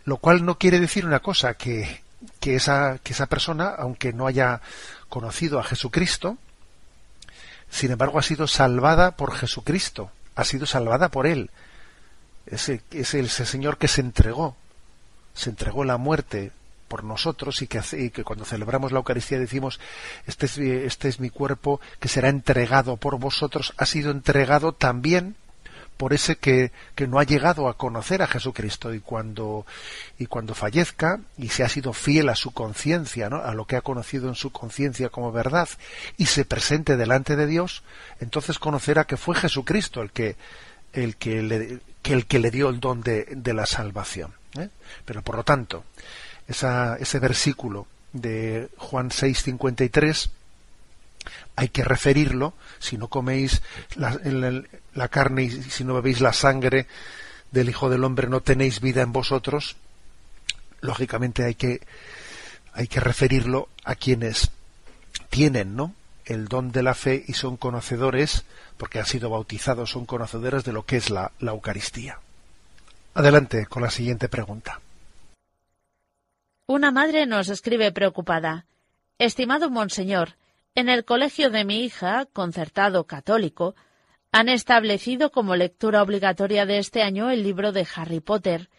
Lo 0.06 0.18
cual 0.18 0.46
no 0.46 0.58
quiere 0.58 0.80
decir 0.80 1.06
una 1.06 1.20
cosa, 1.20 1.56
que, 1.56 2.02
que, 2.40 2.56
esa, 2.56 3.00
que 3.04 3.14
esa 3.14 3.26
persona, 3.26 3.70
aunque 3.70 4.14
no 4.14 4.28
haya 4.28 4.62
conocido 5.10 5.60
a 5.60 5.64
Jesucristo, 5.64 6.38
sin 7.70 7.92
embargo 7.92 8.20
ha 8.20 8.24
sido 8.24 8.48
salvada 8.48 9.16
por 9.16 9.34
Jesucristo, 9.34 10.12
ha 10.36 10.44
sido 10.44 10.66
salvada 10.66 11.10
por 11.10 11.28
Él. 11.28 11.50
Ese, 12.46 12.82
es 12.92 13.14
ese 13.14 13.46
Señor 13.46 13.78
que 13.78 13.88
se 13.88 14.02
entregó, 14.02 14.56
se 15.34 15.50
entregó 15.50 15.84
la 15.84 15.98
muerte 15.98 16.52
por 16.88 17.04
nosotros 17.04 17.62
y 17.64 17.68
que, 17.68 17.82
y 17.98 18.12
que 18.12 18.24
cuando 18.24 18.46
celebramos 18.46 18.92
la 18.92 19.00
Eucaristía 19.00 19.40
decimos, 19.40 19.80
este 20.28 20.46
es, 20.46 20.58
este 20.58 21.08
es 21.10 21.20
mi 21.20 21.32
cuerpo 21.32 21.82
que 22.00 22.08
será 22.08 22.30
entregado 22.30 22.98
por 22.98 23.18
vosotros, 23.18 23.74
ha 23.78 23.86
sido 23.86 24.12
entregado 24.12 24.74
también 24.74 25.36
por 25.98 26.14
ese 26.14 26.36
que, 26.36 26.72
que, 26.96 27.08
no 27.08 27.20
ha 27.20 27.24
llegado 27.24 27.68
a 27.68 27.78
conocer 27.78 28.22
a 28.22 28.28
Jesucristo 28.28 28.94
y 28.94 29.00
cuando 29.00 29.66
y 30.20 30.26
cuando 30.26 30.54
fallezca 30.54 31.20
y 31.38 31.50
se 31.50 31.64
ha 31.64 31.70
sido 31.70 31.94
fiel 31.94 32.30
a 32.30 32.36
su 32.36 32.52
conciencia, 32.52 33.30
¿no? 33.30 33.38
a 33.38 33.54
lo 33.54 33.66
que 33.66 33.76
ha 33.76 33.82
conocido 33.82 34.28
en 34.28 34.36
su 34.36 34.52
conciencia 34.52 35.10
como 35.10 35.32
verdad 35.32 35.70
y 36.18 36.26
se 36.26 36.46
presente 36.46 36.98
delante 36.98 37.36
de 37.36 37.48
Dios, 37.48 37.84
entonces 38.20 38.60
conocerá 38.60 39.06
que 39.06 39.18
fue 39.18 39.36
Jesucristo 39.36 40.02
el 40.02 40.12
que 40.12 40.36
el 40.94 41.16
que 41.18 41.42
le, 41.42 41.80
el 42.04 42.26
que 42.26 42.40
le 42.40 42.52
dio 42.52 42.70
el 42.70 42.80
don 42.80 43.02
de, 43.02 43.26
de 43.32 43.54
la 43.54 43.66
salvación. 43.66 44.34
¿eh? 44.58 44.70
Pero 45.06 45.22
por 45.22 45.36
lo 45.36 45.44
tanto, 45.44 45.84
esa, 46.48 46.98
ese 46.98 47.20
versículo 47.20 47.88
de 48.14 48.70
Juan 48.78 49.10
6:53 49.10 50.30
hay 51.56 51.70
que 51.70 51.84
referirlo, 51.84 52.54
si 52.80 52.98
no 52.98 53.08
coméis 53.08 53.62
la, 53.96 55.08
carne 55.10 55.44
y 55.44 55.52
si 55.52 55.84
no 55.84 55.94
bebéis 55.96 56.22
la 56.22 56.34
sangre 56.34 56.88
del 57.52 57.70
Hijo 57.70 57.90
del 57.90 58.04
Hombre 58.04 58.28
no 58.28 58.42
tenéis 58.42 58.82
vida 58.82 59.02
en 59.02 59.12
vosotros, 59.12 59.78
lógicamente 60.82 61.44
hay 61.44 61.56
que, 61.56 61.82
hay 62.74 62.88
que 62.88 63.00
referirlo 63.00 63.70
a 63.84 63.96
quienes 63.96 64.52
tienen, 65.30 65.76
¿no? 65.76 65.94
el 66.26 66.48
don 66.48 66.72
de 66.72 66.84
la 66.84 66.94
fe 66.94 67.24
y 67.28 67.34
son 67.34 67.56
conocedores, 67.56 68.46
porque 68.78 69.00
han 69.00 69.06
sido 69.06 69.30
bautizados, 69.30 69.92
son 69.92 70.06
conocedores 70.06 70.64
de 70.64 70.74
lo 70.74 70.86
que 70.86 70.98
es 70.98 71.10
la, 71.10 71.32
la 71.40 71.52
Eucaristía. 71.52 72.20
Adelante 73.14 73.66
con 73.68 73.84
la 73.84 73.92
siguiente 73.92 74.28
pregunta. 74.28 74.82
Una 76.68 76.92
madre 76.92 77.28
nos 77.28 77.50
escribe 77.50 77.92
preocupada. 77.92 78.66
Estimado 79.20 79.70
Monseñor, 79.70 80.36
en 80.76 80.90
el 80.90 81.06
colegio 81.06 81.50
de 81.50 81.66
mi 81.66 81.84
hija, 81.84 82.26
concertado 82.32 83.08
católico, 83.08 83.76
han 84.32 84.50
establecido 84.50 85.32
como 85.32 85.56
lectura 85.56 86.04
obligatoria 86.04 86.66
de 86.66 86.78
este 86.80 87.02
año 87.02 87.30
el 87.30 87.44
libro 87.44 87.72
de 87.72 87.88
Harry 87.96 88.20
Potter. 88.20 88.70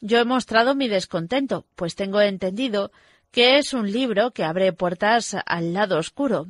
Yo 0.00 0.18
he 0.18 0.24
mostrado 0.26 0.74
mi 0.74 0.88
descontento, 0.88 1.66
pues 1.74 1.94
tengo 1.94 2.20
entendido 2.20 2.92
que 3.30 3.56
es 3.56 3.72
un 3.72 3.90
libro 3.90 4.32
que 4.32 4.44
abre 4.44 4.72
puertas 4.72 5.36
al 5.46 5.72
lado 5.72 5.98
oscuro. 5.98 6.46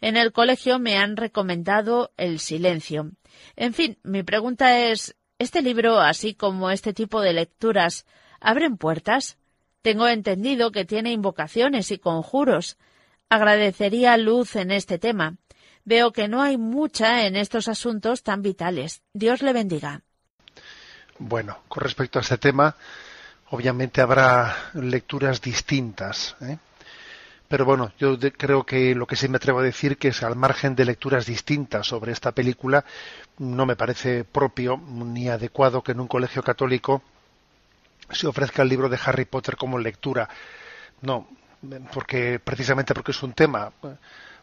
En 0.00 0.16
el 0.16 0.32
colegio 0.32 0.78
me 0.80 0.96
han 0.96 1.16
recomendado 1.16 2.12
el 2.16 2.40
silencio. 2.40 3.12
En 3.54 3.72
fin, 3.72 3.98
mi 4.02 4.24
pregunta 4.24 4.78
es 4.78 5.16
¿este 5.38 5.62
libro, 5.62 6.00
así 6.00 6.34
como 6.34 6.70
este 6.70 6.92
tipo 6.92 7.20
de 7.20 7.32
lecturas, 7.32 8.04
abren 8.40 8.76
puertas? 8.76 9.38
Tengo 9.82 10.08
entendido 10.08 10.72
que 10.72 10.84
tiene 10.84 11.12
invocaciones 11.12 11.90
y 11.90 11.98
conjuros. 11.98 12.76
Agradecería 13.30 14.16
luz 14.16 14.56
en 14.56 14.72
este 14.72 14.98
tema. 14.98 15.36
Veo 15.84 16.12
que 16.12 16.26
no 16.26 16.42
hay 16.42 16.58
mucha 16.58 17.26
en 17.26 17.36
estos 17.36 17.68
asuntos 17.68 18.24
tan 18.24 18.42
vitales. 18.42 19.02
Dios 19.14 19.40
le 19.40 19.52
bendiga. 19.52 20.02
Bueno, 21.18 21.58
con 21.68 21.84
respecto 21.84 22.18
a 22.18 22.22
este 22.22 22.38
tema, 22.38 22.74
obviamente 23.50 24.00
habrá 24.00 24.72
lecturas 24.74 25.40
distintas. 25.40 26.34
¿eh? 26.40 26.58
Pero 27.46 27.64
bueno, 27.64 27.92
yo 28.00 28.18
creo 28.36 28.66
que 28.66 28.96
lo 28.96 29.06
que 29.06 29.14
sí 29.14 29.28
me 29.28 29.36
atrevo 29.36 29.60
a 29.60 29.62
decir 29.62 29.96
que 29.96 30.08
es 30.08 30.24
al 30.24 30.34
margen 30.34 30.74
de 30.74 30.86
lecturas 30.86 31.24
distintas 31.24 31.86
sobre 31.86 32.10
esta 32.10 32.32
película, 32.32 32.84
no 33.38 33.64
me 33.64 33.76
parece 33.76 34.24
propio 34.24 34.76
ni 34.76 35.28
adecuado 35.28 35.82
que 35.82 35.92
en 35.92 36.00
un 36.00 36.08
colegio 36.08 36.42
católico 36.42 37.02
se 38.10 38.26
ofrezca 38.26 38.62
el 38.62 38.68
libro 38.68 38.88
de 38.88 38.98
Harry 39.04 39.24
Potter 39.24 39.56
como 39.56 39.78
lectura. 39.78 40.28
No, 41.02 41.28
porque 41.92 42.38
precisamente 42.38 42.94
porque 42.94 43.10
es 43.12 43.22
un 43.22 43.32
tema 43.32 43.72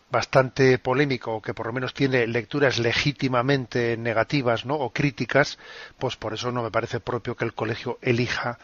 bastante 0.09 0.77
polémico 0.79 1.41
que 1.41 1.53
por 1.53 1.67
lo 1.67 1.73
menos 1.73 1.93
tiene 1.93 2.27
lecturas 2.27 2.79
legítimamente 2.79 3.97
negativas 3.97 4.65
¿no? 4.65 4.75
o 4.75 4.91
críticas 4.91 5.57
pues 5.97 6.15
por 6.15 6.33
eso 6.33 6.51
no 6.51 6.63
me 6.63 6.71
parece 6.71 6.99
propio 6.99 7.35
que 7.35 7.45
el 7.45 7.53
colegio 7.53 7.97
elija 8.01 8.57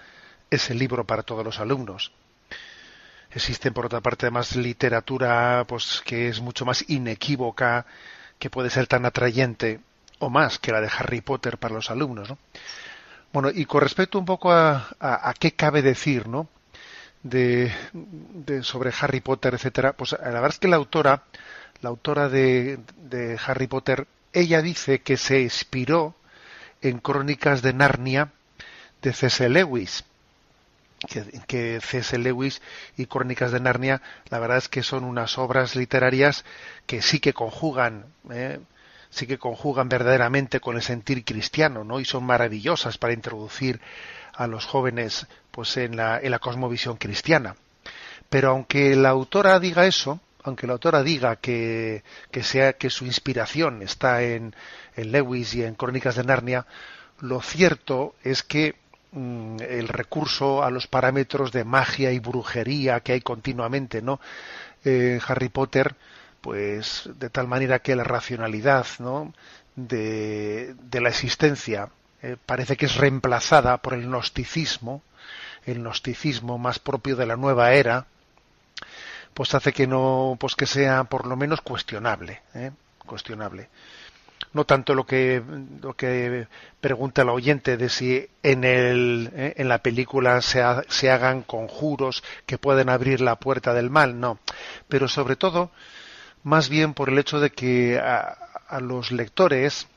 ese 0.50 0.74
libro 0.74 1.06
para 1.06 1.24
todos 1.24 1.44
los 1.44 1.60
alumnos 1.60 2.14
Existen, 3.36 3.74
por 3.74 3.88
otra 3.88 4.02
parte, 4.02 4.28
además 4.28 4.56
literatura 4.56 5.66
pues 5.68 6.04
que 6.06 6.28
es 6.28 6.40
mucho 6.40 6.66
más 6.66 6.88
inequívoca, 6.88 7.86
que 8.38 8.52
puede 8.52 8.70
ser 8.70 8.86
tan 8.86 9.06
atrayente 9.06 9.80
o 10.20 10.30
más 10.30 10.60
que 10.60 10.72
la 10.72 10.82
de 10.82 10.90
Harry 10.96 11.22
Potter 11.22 11.58
para 11.58 11.74
los 11.74 11.90
alumnos. 11.90 12.30
¿no? 12.30 12.38
Bueno, 13.32 13.50
y 13.52 13.66
con 13.66 13.82
respecto 13.82 14.20
un 14.20 14.26
poco 14.26 14.52
a, 14.52 14.88
a, 15.00 15.34
qué 15.34 15.54
cabe 15.54 15.82
decir, 15.82 16.28
¿no? 16.28 16.48
De, 17.24 17.72
sobre 18.64 18.92
Harry 19.00 19.22
Potter, 19.22 19.54
etcétera, 19.54 19.94
pues 19.94 20.12
la 20.12 20.18
verdad 20.20 20.50
es 20.50 20.60
que 20.60 20.68
la 20.68 20.76
autora, 20.76 21.24
la 21.82 21.90
autora 21.90 22.28
de, 22.28 22.80
de 22.98 23.40
Harry 23.46 23.68
Potter, 23.68 24.08
ella 24.34 24.62
dice 24.62 25.00
que 25.00 25.16
se 25.16 25.40
inspiró 25.42 26.16
en 26.82 27.00
Crónicas 27.00 27.62
de 27.62 27.74
Narnia 27.74 28.34
de 29.02 29.14
C.S. 29.14 29.48
Lewis 29.48 30.04
que, 31.08 31.24
que 31.48 31.80
C.S. 31.82 32.18
Lewis 32.18 32.62
y 32.98 33.06
Crónicas 33.06 33.52
de 33.52 33.60
Narnia, 33.60 34.02
la 34.30 34.40
verdad 34.40 34.58
es 34.58 34.70
que 34.70 34.84
son 34.84 35.04
unas 35.04 35.38
obras 35.38 35.76
literarias 35.76 36.46
que 36.86 37.02
sí 37.02 37.20
que 37.20 37.34
conjugan, 37.34 38.06
¿eh? 38.32 38.60
sí 39.10 39.28
que 39.28 39.38
conjugan 39.38 39.90
verdaderamente 39.90 40.60
con 40.60 40.76
el 40.76 40.82
sentir 40.82 41.24
cristiano, 41.24 41.84
¿no? 41.84 42.00
Y 42.00 42.06
son 42.06 42.24
maravillosas 42.24 42.98
para 42.98 43.14
introducir 43.14 43.80
a 44.34 44.48
los 44.48 44.66
jóvenes, 44.66 45.28
pues, 45.54 45.78
en 45.78 45.96
la, 45.96 46.20
en 46.20 46.32
la 46.32 46.40
cosmovisión 46.40 46.98
cristiana. 46.98 47.56
Pero 48.30 48.50
aunque 48.50 48.98
la 48.98 49.10
autora 49.10 49.58
diga 49.60 49.86
eso, 49.86 50.20
aunque 50.44 50.68
la 50.68 50.74
autora 50.74 51.02
diga 51.02 51.38
que, 51.38 52.04
que 52.32 52.44
sea 52.44 52.74
que 52.74 52.90
su 52.90 53.06
inspiración 53.06 53.82
está 53.82 54.24
en, 54.24 54.54
en 54.98 55.12
Lewis 55.14 55.54
y 55.54 55.64
en 55.64 55.76
Crónicas 55.76 56.16
de 56.16 56.24
Narnia, 56.26 56.66
lo 57.22 57.42
cierto 57.42 58.16
es 58.24 58.44
que 58.44 58.76
Mm, 59.16 59.58
el 59.62 59.88
recurso 59.90 60.64
a 60.64 60.72
los 60.72 60.88
parámetros 60.88 61.52
de 61.52 61.64
magia 61.64 62.12
y 62.12 62.18
brujería 62.18 63.02
que 63.02 63.14
hay 63.14 63.22
continuamente, 63.22 64.02
¿no? 64.02 64.20
Harry 64.84 65.50
Potter, 65.50 65.96
pues 66.42 67.10
de 67.20 67.30
tal 67.30 67.48
manera 67.48 67.80
que 67.80 67.96
la 67.96 68.04
racionalidad, 68.04 68.86
¿no? 69.00 69.34
De, 69.76 70.76
la 70.92 71.10
existencia 71.10 71.90
eh, 72.22 72.38
parece 72.44 72.76
que 72.76 72.88
es 72.88 72.96
reemplazada 72.96 73.78
por 73.78 73.94
el 73.94 74.08
gnosticismo, 74.08 75.04
el 75.66 75.80
gnosticismo 75.80 76.58
más 76.58 76.80
propio 76.80 77.16
de 77.16 77.26
la 77.26 77.36
nueva 77.36 77.74
era, 77.74 78.06
pues 79.34 79.54
hace 79.56 79.74
que 79.74 79.88
no, 79.88 80.38
pues 80.40 80.56
que 80.56 80.66
sea 80.66 81.04
por 81.06 81.28
lo 81.28 81.36
menos 81.36 81.62
cuestionable, 81.62 82.42
¿eh? 82.54 82.72
cuestionable. 83.06 83.70
No 84.54 84.66
tanto 84.66 84.94
lo 84.94 85.06
que 85.06 85.42
lo 85.82 85.96
que 85.96 86.48
pregunta 86.80 87.24
el 87.24 87.30
oyente 87.30 87.76
de 87.76 87.90
si 87.90 88.28
en 88.44 88.64
el 88.64 89.32
eh, 89.34 89.54
en 89.58 89.68
la 89.68 89.80
película 89.80 90.42
se, 90.42 90.62
se, 90.90 91.10
hagan 91.10 91.42
conjuros 91.42 92.24
que 92.46 92.60
pueden 92.60 92.90
abrir 92.90 93.20
la 93.20 93.36
puerta 93.36 93.74
del 93.74 93.90
mal 93.90 94.20
no. 94.20 94.38
Pero 94.88 95.08
sobre 95.08 95.38
todo 95.38 95.72
más 96.44 96.70
bien 96.70 96.94
por 96.94 97.10
el 97.10 97.18
hecho 97.18 97.40
de 97.40 97.52
que 97.52 97.98
a, 98.00 98.38
los 98.82 99.12
lectores 99.12 99.88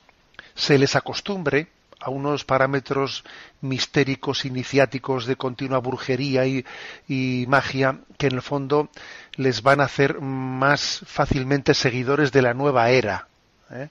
se 0.55 0.79
les 0.79 0.97
acostumbre 0.97 1.68
a 2.01 2.11
unos 2.11 2.44
parámetros 2.44 3.24
mistéricos 3.61 4.44
iniciáticos 4.44 5.26
de 5.26 5.36
continua 5.36 5.78
brujería 5.78 6.47
y, 6.47 7.47
magia 7.49 7.99
que 8.18 8.26
en 8.26 8.34
el 8.34 8.42
fondo 8.42 8.90
les 9.34 9.62
van 9.62 9.80
a 9.80 9.84
hacer 9.84 10.20
más 10.20 11.03
fácilmente 11.07 11.74
seguidores 11.74 12.32
de 12.32 12.42
la 12.42 12.55
nueva 12.55 12.90
era. 12.90 13.28
¿eh? 13.70 13.88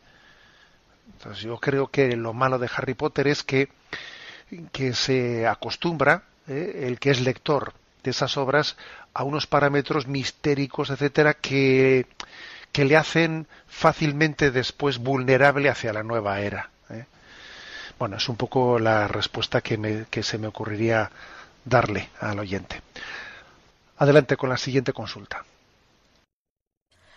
yo 1.41 1.57
creo 1.57 1.87
que 1.87 2.15
lo 2.15 2.33
malo 2.33 2.59
de 2.59 2.69
Harry 2.75 2.93
Potter 2.93 3.27
es 3.27 3.43
que, 3.43 3.69
que 4.71 4.93
se 4.93 5.47
acostumbra, 5.47 6.23
eh, 6.47 6.83
el 6.87 6.99
que 6.99 7.09
es 7.09 7.21
lector 7.21 7.73
de 8.03 8.11
esas 8.11 8.37
obras, 8.37 8.77
a 9.13 9.23
unos 9.23 9.47
parámetros 9.47 10.07
mistéricos, 10.07 10.91
etcétera, 10.91 11.33
que, 11.33 12.05
que 12.71 12.85
le 12.85 12.97
hacen 12.97 13.47
fácilmente 13.67 14.51
después 14.51 14.99
vulnerable 14.99 15.69
hacia 15.69 15.93
la 15.93 16.03
nueva 16.03 16.41
era. 16.41 16.69
Bueno, 17.97 18.17
es 18.17 18.27
un 18.29 18.35
poco 18.35 18.79
la 18.79 19.07
respuesta 19.07 19.61
que, 19.61 19.77
me, 19.77 20.05
que 20.09 20.23
se 20.23 20.37
me 20.37 20.47
ocurriría 20.47 21.11
darle 21.63 22.09
al 22.19 22.39
oyente. 22.39 22.81
Adelante 23.97 24.35
con 24.35 24.49
la 24.49 24.57
siguiente 24.57 24.93
consulta. 24.93 25.45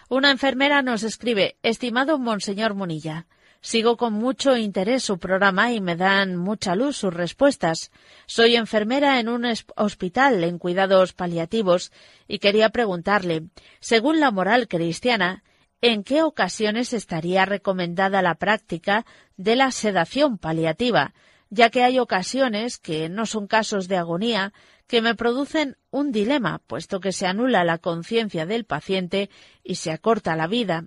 Una 0.09 0.31
enfermera 0.31 0.81
nos 0.83 1.03
escribe, 1.03 1.57
estimado 1.62 2.18
Monseñor 2.18 2.74
Munilla, 2.74 3.26
Sigo 3.61 3.97
con 3.97 4.12
mucho 4.12 4.57
interés 4.57 5.03
su 5.03 5.18
programa 5.18 5.72
y 5.72 5.81
me 5.81 5.97
dan 5.97 6.37
mucha 6.37 6.76
luz 6.76 6.97
sus 6.97 7.12
respuestas. 7.12 7.91
Soy 8.26 8.55
enfermera 8.55 9.18
en 9.18 9.29
un 9.29 9.45
hospital 9.76 10.45
en 10.45 10.59
cuidados 10.59 11.12
paliativos 11.12 11.91
y 12.29 12.39
quería 12.39 12.68
preguntarle, 12.68 13.47
según 13.81 14.20
la 14.20 14.31
moral 14.31 14.68
cristiana, 14.68 15.43
¿en 15.81 16.05
qué 16.05 16.22
ocasiones 16.22 16.93
estaría 16.93 17.45
recomendada 17.45 18.22
la 18.22 18.35
práctica 18.35 19.07
de 19.37 19.57
la 19.57 19.70
sedación 19.70 20.39
paliativa? 20.39 21.12
ya 21.51 21.70
que 21.70 21.83
hay 21.83 21.99
ocasiones 21.99 22.79
que 22.79 23.09
no 23.09 23.26
son 23.26 23.47
casos 23.47 23.89
de 23.89 23.97
agonía 23.97 24.53
que 24.87 25.03
me 25.03 25.14
producen 25.14 25.76
un 25.91 26.12
dilema, 26.12 26.61
puesto 26.66 27.01
que 27.01 27.12
se 27.12 27.26
anula 27.26 27.64
la 27.64 27.79
conciencia 27.79 28.47
del 28.47 28.64
paciente 28.64 29.31
y 29.62 29.76
se 29.76 29.93
acorta 29.93 30.37
la 30.37 30.47
vida. 30.47 30.85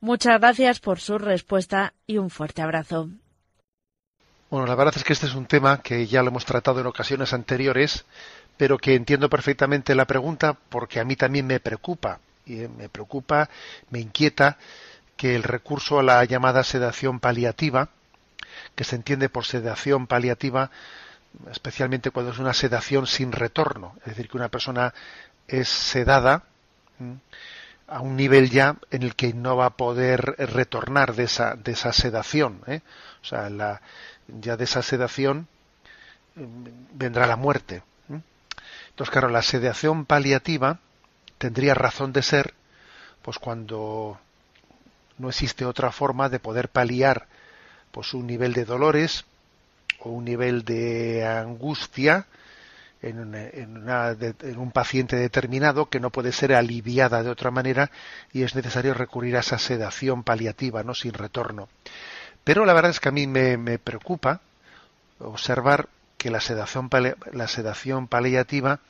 Muchas 0.00 0.38
gracias 0.38 0.80
por 0.80 1.00
su 1.00 1.18
respuesta 1.18 1.94
y 2.06 2.18
un 2.18 2.30
fuerte 2.30 2.62
abrazo. 2.62 3.08
Bueno, 4.50 4.66
la 4.66 4.74
verdad 4.74 4.94
es 4.96 5.04
que 5.04 5.12
este 5.12 5.26
es 5.26 5.34
un 5.34 5.46
tema 5.46 5.82
que 5.82 6.06
ya 6.06 6.22
lo 6.22 6.28
hemos 6.28 6.44
tratado 6.44 6.80
en 6.80 6.86
ocasiones 6.86 7.32
anteriores, 7.32 8.04
pero 8.56 8.78
que 8.78 8.94
entiendo 8.94 9.28
perfectamente 9.28 9.94
la 9.94 10.06
pregunta 10.06 10.54
porque 10.54 11.00
a 11.00 11.04
mí 11.04 11.16
también 11.16 11.46
me 11.46 11.60
preocupa, 11.60 12.20
y 12.48 12.62
eh, 12.62 12.68
me 12.68 12.88
preocupa, 12.88 13.48
me 13.90 14.00
inquieta 14.00 14.58
que 15.16 15.34
el 15.34 15.42
recurso 15.42 15.98
a 15.98 16.02
la 16.02 16.24
llamada 16.24 16.64
sedación 16.64 17.20
paliativa, 17.20 17.90
que 18.74 18.84
se 18.84 18.96
entiende 18.96 19.28
por 19.28 19.44
sedación 19.44 20.06
paliativa, 20.06 20.70
especialmente 21.50 22.10
cuando 22.10 22.32
es 22.32 22.38
una 22.38 22.54
sedación 22.54 23.06
sin 23.06 23.32
retorno, 23.32 23.94
es 24.00 24.06
decir, 24.06 24.28
que 24.28 24.36
una 24.36 24.48
persona 24.48 24.94
es 25.46 25.68
sedada, 25.68 26.44
a 27.88 28.00
un 28.00 28.16
nivel 28.16 28.50
ya 28.50 28.76
en 28.90 29.02
el 29.02 29.14
que 29.14 29.32
no 29.32 29.56
va 29.56 29.66
a 29.66 29.76
poder 29.76 30.34
retornar 30.38 31.14
de 31.14 31.24
esa, 31.24 31.54
de 31.54 31.72
esa 31.72 31.92
sedación. 31.92 32.60
¿eh? 32.66 32.82
O 33.22 33.24
sea, 33.24 33.48
la, 33.48 33.80
ya 34.28 34.56
de 34.56 34.64
esa 34.64 34.82
sedación 34.82 35.48
mm, 36.34 36.66
vendrá 36.92 37.26
la 37.26 37.36
muerte. 37.36 37.82
¿eh? 38.10 38.20
Entonces, 38.90 39.10
claro, 39.10 39.30
la 39.30 39.42
sedación 39.42 40.04
paliativa 40.04 40.80
tendría 41.38 41.74
razón 41.74 42.12
de 42.12 42.22
ser 42.22 42.54
pues 43.22 43.38
cuando 43.38 44.18
no 45.18 45.28
existe 45.28 45.64
otra 45.64 45.90
forma 45.90 46.28
de 46.28 46.38
poder 46.40 46.68
paliar 46.68 47.26
pues 47.90 48.14
un 48.14 48.26
nivel 48.26 48.52
de 48.52 48.64
dolores 48.64 49.24
o 50.00 50.10
un 50.10 50.24
nivel 50.24 50.64
de 50.64 51.26
angustia 51.26 52.26
en, 53.00 54.58
un 54.58 54.72
paciente 54.72 55.16
determinado 55.16 55.88
que 55.88 56.00
no 56.00 56.10
puede 56.10 56.32
ser 56.32 56.54
aliviada 56.54 57.22
de 57.22 57.30
otra 57.30 57.50
manera 57.50 57.90
y 58.32 58.42
es 58.42 58.54
necesario 58.54 58.94
recurrir 58.94 59.36
a 59.36 59.40
esa 59.40 59.58
sedación 59.58 60.24
paliativa, 60.24 60.82
no 60.82 60.94
sin 60.94 61.12
retorno. 61.12 61.68
Pero 62.44 62.64
la 62.64 62.72
verdad 62.72 62.90
es 62.90 63.00
que 63.00 63.08
a 63.08 63.12
mí 63.12 63.26
me, 63.26 63.78
preocupa 63.78 64.40
observar 65.20 65.88
que 66.16 66.30
la 66.30 66.40
sedación, 66.40 66.90
la 67.32 67.46
sedación 67.46 68.08
paliativa 68.08 68.80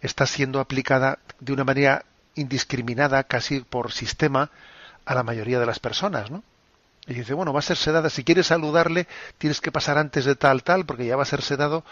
está 0.00 0.26
siendo 0.26 0.60
aplicada 0.60 1.18
de 1.40 1.52
una 1.52 1.64
manera 1.64 2.04
indiscriminada, 2.34 3.24
casi 3.24 3.60
por 3.60 3.92
sistema, 3.92 4.50
a 5.04 5.14
la 5.14 5.22
mayoría 5.22 5.58
de 5.58 5.66
las 5.66 5.78
personas, 5.78 6.30
¿no? 6.30 6.42
Y 7.06 7.14
dice, 7.14 7.32
bueno, 7.32 7.52
va 7.54 7.60
a 7.60 7.62
ser 7.62 7.78
sedada, 7.78 8.10
si 8.10 8.22
quieres 8.22 8.48
saludarle, 8.48 9.06
tienes 9.38 9.62
que 9.62 9.72
pasar 9.72 9.96
antes 9.96 10.26
de 10.26 10.36
tal, 10.36 10.62
tal, 10.62 10.84
porque 10.84 11.06
ya 11.06 11.16
va 11.16 11.22
a 11.22 11.26
ser 11.26 11.40
sedado 11.40 11.84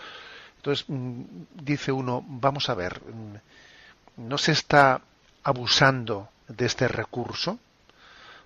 entonces, 0.67 0.85
mm, 0.89 1.23
dice 1.63 1.93
uno, 1.93 2.25
vamos 2.27 2.69
a 2.69 2.75
ver, 2.75 3.01
mm, 3.01 4.29
¿no 4.29 4.37
se 4.37 4.51
está 4.51 5.01
abusando 5.45 6.29
de 6.49 6.67
este 6.67 6.89
recurso? 6.89 7.61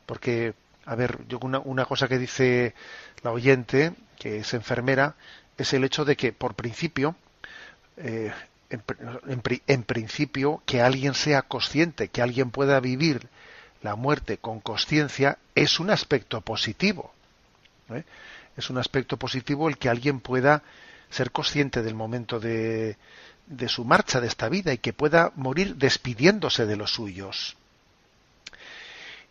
Porque, 0.04 0.52
a 0.84 0.94
ver, 0.96 1.26
yo 1.28 1.38
una, 1.40 1.60
una 1.60 1.86
cosa 1.86 2.08
que 2.08 2.18
dice 2.18 2.74
la 3.22 3.32
oyente, 3.32 3.94
que 4.18 4.40
es 4.40 4.52
enfermera, 4.52 5.14
es 5.56 5.72
el 5.72 5.82
hecho 5.82 6.04
de 6.04 6.14
que, 6.16 6.34
por 6.34 6.54
principio, 6.54 7.16
eh, 7.96 8.32
en, 8.70 9.82
principio, 9.82 10.62
que 10.64 10.80
alguien 10.80 11.14
sea 11.14 11.42
consciente, 11.42 12.08
que 12.08 12.22
alguien 12.22 12.50
pueda 12.50 12.78
vivir 12.80 13.28
la 13.82 13.96
muerte 13.96 14.38
con 14.38 14.60
conciencia, 14.60 15.38
es 15.54 15.80
un 15.80 15.90
aspecto 15.90 16.40
positivo. 16.40 17.12
¿eh? 17.90 18.04
Es 18.56 18.70
un 18.70 18.78
aspecto 18.78 19.16
positivo 19.16 19.68
el 19.68 19.78
que 19.78 19.88
alguien 19.88 20.20
pueda 20.20 20.62
ser 21.10 21.32
consciente 21.32 21.82
del 21.82 21.94
momento 21.94 22.38
de, 22.38 22.96
de 23.46 23.68
su 23.68 23.84
marcha 23.84 24.20
de 24.20 24.28
esta 24.28 24.48
vida 24.48 24.72
y 24.72 24.78
que 24.78 24.92
pueda 24.92 25.32
morir 25.34 25.76
despidiéndose 25.76 26.66
de 26.66 26.76
los 26.76 26.92
suyos. 26.92 27.56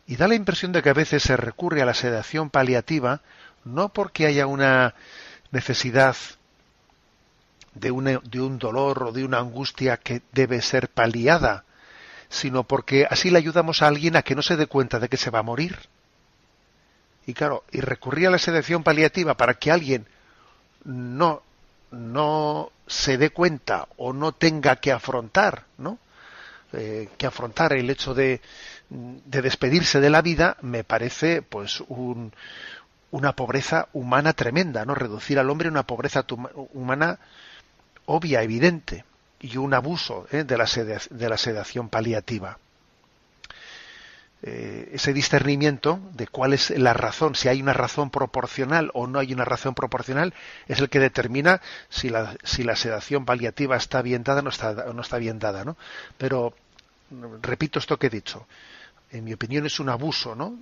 Y 0.06 0.18
da 0.18 0.28
la 0.28 0.36
impresión 0.36 0.72
de 0.72 0.82
que 0.82 0.90
a 0.90 0.94
veces 0.94 1.24
se 1.24 1.38
recurre 1.38 1.82
a 1.82 1.86
la 1.86 1.94
sedación 1.94 2.50
paliativa 2.50 3.22
no 3.64 3.90
porque 3.90 4.26
haya 4.26 4.48
una 4.48 4.96
necesidad 5.52 6.16
de, 7.74 8.20
de 8.24 8.42
un 8.42 8.60
dolor 8.60 9.04
o 9.04 9.12
de 9.12 9.24
una 9.24 9.40
angustia 9.40 9.98
que 9.98 10.22
debe 10.32 10.62
ser 10.62 10.90
paliada, 10.90 11.64
sino 12.30 12.64
porque 12.64 13.08
así 13.10 13.30
le 13.30 13.38
ayudamos 13.38 13.82
a 13.82 13.88
alguien 13.88 14.16
a 14.16 14.22
que 14.22 14.36
no 14.36 14.42
se 14.42 14.56
dé 14.56 14.68
cuenta 14.68 15.00
de 15.00 15.10
que 15.10 15.18
se 15.18 15.30
va 15.30 15.40
a 15.40 15.44
morir. 15.44 15.78
Y 17.26 17.34
claro, 17.34 17.64
y 17.72 17.82
recurrir 17.82 18.28
a 18.28 18.32
la 18.32 18.38
sedación 18.38 18.84
paliativa 18.84 19.36
para 19.36 19.56
que 19.56 19.72
alguien 19.72 20.08
no, 20.84 21.44
no 21.92 22.72
se 22.88 23.18
dé 23.18 23.30
cuenta 23.32 23.88
o 23.98 24.14
no 24.14 24.32
tenga 24.32 24.78
que 24.78 24.92
afrontar, 24.92 25.66
¿no? 25.78 26.00
Eh, 26.74 27.10
que 27.18 27.26
afrontar 27.26 27.74
el 27.74 27.90
hecho 27.90 28.14
de, 28.14 28.42
de, 28.90 29.42
despedirse 29.42 30.00
de 30.00 30.10
la 30.12 30.22
vida, 30.22 30.58
me 30.62 30.84
parece 30.84 31.42
pues 31.42 31.82
un, 31.88 32.32
una 33.12 33.36
pobreza 33.36 33.90
humana 33.94 34.34
tremenda, 34.34 34.86
¿no? 34.86 34.94
Reducir 34.94 35.40
al 35.40 35.50
hombre 35.50 35.68
a 35.68 35.72
una 35.72 35.88
pobreza 35.88 36.26
humana 36.74 37.20
obvia, 38.10 38.42
evidente, 38.42 39.06
y 39.40 39.58
un 39.58 39.74
abuso 39.74 40.28
¿eh? 40.32 40.44
de, 40.44 40.58
la 40.58 40.66
de 40.66 41.30
la 41.30 41.38
sedación 41.38 41.90
paliativa. 41.90 42.58
Eh, 44.42 44.92
ese 44.94 45.12
discernimiento 45.12 46.00
de 46.14 46.26
cuál 46.28 46.54
es 46.54 46.70
la 46.70 46.94
razón, 46.94 47.36
si 47.36 47.50
hay 47.50 47.62
una 47.62 47.74
razón 47.74 48.10
proporcional 48.10 48.90
o 48.94 49.06
no 49.06 49.20
hay 49.20 49.34
una 49.34 49.44
razón 49.44 49.76
proporcional, 49.76 50.34
es 50.68 50.80
el 50.80 50.90
que 50.90 51.00
determina 51.00 51.62
si 51.90 52.10
la, 52.10 52.36
sedación 52.76 53.26
paliativa 53.26 53.76
está 53.76 54.02
bien 54.02 54.24
dada 54.24 54.40
o 54.40 54.94
no 54.94 55.02
está, 55.02 55.18
bien 55.18 55.40
dada. 55.40 55.76
Pero, 56.18 56.54
repito 57.42 57.80
esto 57.80 58.00
que 58.00 58.08
he 58.08 58.10
dicho, 58.10 58.48
en 59.12 59.26
mi 59.26 59.34
opinión 59.34 59.66
es 59.66 59.80
un 59.80 59.90
abuso 59.90 60.36
¿no? 60.36 60.58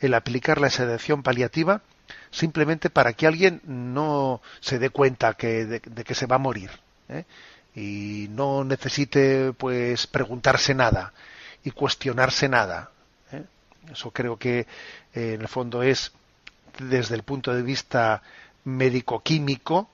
el 0.00 0.14
aplicar 0.14 0.60
la 0.60 0.70
sedación 0.70 1.22
paliativa 1.22 1.82
simplemente 2.30 2.90
para 2.90 3.12
que 3.14 3.26
alguien 3.26 3.60
no 3.64 4.40
se 4.60 4.78
dé 4.78 4.90
cuenta 4.90 5.34
que, 5.34 5.64
de, 5.64 5.80
que 5.80 6.14
se 6.14 6.26
va 6.26 6.36
a 6.36 6.40
morir 6.40 6.70
¿eh? 7.08 7.24
y 7.74 8.28
no 8.30 8.64
necesite 8.64 9.52
pues 9.52 10.06
preguntarse 10.06 10.74
nada 10.74 11.12
y 11.64 11.70
cuestionarse 11.70 12.48
nada 12.48 12.90
eso 13.92 14.10
creo 14.10 14.36
que 14.36 14.60
eh, 14.60 15.34
en 15.34 15.40
el 15.40 15.48
fondo 15.48 15.82
es, 15.82 16.12
desde 16.78 17.14
el 17.14 17.22
punto 17.22 17.54
de 17.54 17.62
vista 17.62 18.22
médico-químico, 18.64 19.88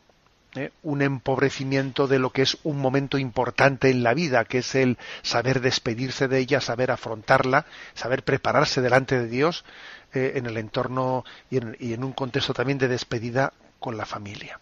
eh, 0.54 0.70
un 0.82 1.00
empobrecimiento 1.00 2.08
de 2.08 2.18
lo 2.18 2.30
que 2.30 2.42
es 2.42 2.58
un 2.62 2.78
momento 2.78 3.18
importante 3.18 3.90
en 3.90 4.02
la 4.02 4.14
vida, 4.14 4.44
que 4.44 4.58
es 4.58 4.74
el 4.74 4.98
saber 5.22 5.60
despedirse 5.60 6.28
de 6.28 6.38
ella, 6.38 6.60
saber 6.60 6.90
afrontarla, 6.90 7.66
saber 7.94 8.22
prepararse 8.22 8.80
delante 8.80 9.18
de 9.18 9.28
Dios 9.28 9.64
eh, 10.12 10.32
en 10.36 10.46
el 10.46 10.58
entorno 10.58 11.24
y 11.50 11.58
en, 11.58 11.76
y 11.80 11.94
en 11.94 12.04
un 12.04 12.12
contexto 12.12 12.52
también 12.52 12.78
de 12.78 12.88
despedida 12.88 13.52
con 13.78 13.96
la 13.96 14.04
familia. 14.04 14.60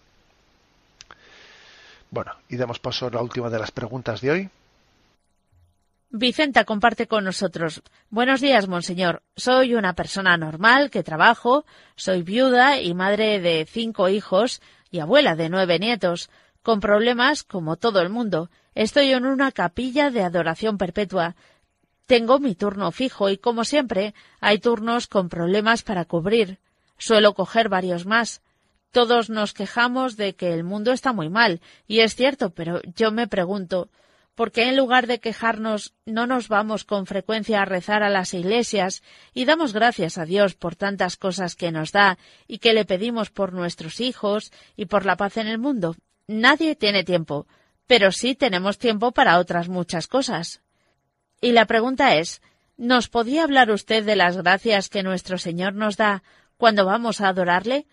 Bueno, 2.11 2.32
y 2.48 2.56
damos 2.56 2.80
paso 2.80 3.06
a 3.06 3.11
la 3.11 3.22
última 3.22 3.50
de 3.50 3.58
las 3.58 3.70
preguntas 3.70 4.20
de 4.20 4.30
hoy. 4.30 4.50
Vicenta 6.12 6.64
comparte 6.64 7.06
con 7.06 7.22
nosotros. 7.22 7.82
Buenos 8.11 8.40
días, 8.40 8.66
monseñor. 8.66 9.22
Soy 9.36 9.74
una 9.76 9.94
persona 9.94 10.36
normal 10.36 10.90
que 10.90 11.04
trabajo, 11.04 11.64
soy 11.94 12.22
viuda 12.22 12.80
y 12.80 12.94
madre 12.94 13.38
de 13.38 13.64
cinco 13.64 14.08
hijos 14.08 14.61
y 14.90 14.98
abuela 14.98 15.36
de 15.36 15.48
nueve 15.48 15.78
nietos, 15.78 16.28
con 16.64 16.80
problemas 16.80 17.44
como 17.44 17.76
todo 17.76 18.00
el 18.00 18.11
mundo. 18.11 18.50
Estoy 18.74 19.12
en 19.12 19.24
una 19.24 19.52
capilla 19.52 20.11
de 20.11 20.22
adoración 20.24 20.78
perpetua. 20.78 21.36
Tengo 22.06 22.40
mi 22.40 22.56
turno 22.56 22.90
fijo 22.90 23.30
y, 23.30 23.38
como 23.38 23.64
siempre, 23.64 24.14
hay 24.40 24.58
turnos 24.58 25.06
con 25.06 25.28
problemas 25.28 25.82
para 25.82 26.06
cubrir. 26.06 26.58
Suelo 26.98 27.34
coger 27.34 27.68
varios 27.68 28.04
más. 28.04 28.42
Todos 28.91 29.30
nos 29.30 29.53
quejamos 29.53 30.16
de 30.16 30.34
que 30.34 30.53
el 30.53 30.64
mundo 30.64 30.93
está 30.93 31.12
muy 31.12 31.28
mal, 31.28 31.61
y 31.86 32.01
es 32.01 32.14
cierto, 32.14 32.51
pero 32.51 32.80
yo 32.97 33.12
me 33.12 33.28
pregunto, 33.28 33.88
¿Por 34.41 34.53
qué 34.53 34.70
en 34.70 34.76
lugar 34.78 35.07
de 35.07 35.20
quejarnos 35.20 35.93
no 36.07 36.26
nos 36.26 36.49
vamos 36.49 36.84
con 36.84 37.05
frecuencia 37.05 37.61
a 37.61 37.66
rezar 37.66 38.03
a 38.03 38.09
las 38.09 38.32
iglesias 38.32 39.03
y 39.34 39.45
damos 39.45 39.74
gracias 39.74 40.16
a 40.16 40.24
Dios 40.24 40.55
por 40.55 40.76
tantas 40.76 41.18
cosas 41.18 41.57
que 41.57 41.70
nos 41.70 41.93
da 41.93 42.16
y 42.49 42.57
que 42.57 42.72
le 42.72 42.86
pedimos 42.86 43.28
por 43.28 43.53
nuestros 43.53 44.01
hijos 44.01 44.51
y 44.76 44.86
por 44.86 45.05
la 45.05 45.16
paz 45.16 45.36
en 45.36 45.47
el 45.47 45.59
mundo? 45.59 45.95
Nadie 46.26 46.74
tiene 46.74 47.05
tiempo, 47.05 47.49
pero 47.86 48.12
sí 48.12 48.34
tenemos 48.34 48.78
tiempo 48.78 49.12
para 49.12 49.38
otras 49.38 49.68
muchas 49.68 50.07
cosas. 50.07 50.62
Y 51.43 51.53
la 51.53 51.66
pregunta 51.66 52.16
es, 52.16 52.41
¿nos 52.78 53.11
podía 53.11 53.45
hablar 53.45 53.70
usted 53.70 54.07
de 54.07 54.16
las 54.16 54.38
gracias 54.38 54.88
que 54.88 55.03
nuestro 55.03 55.36
Señor 55.36 55.74
nos 55.74 55.99
da 55.99 56.22
cuando 56.57 56.86
vamos 56.86 57.20
a 57.20 57.28
adorarle? 57.28 57.86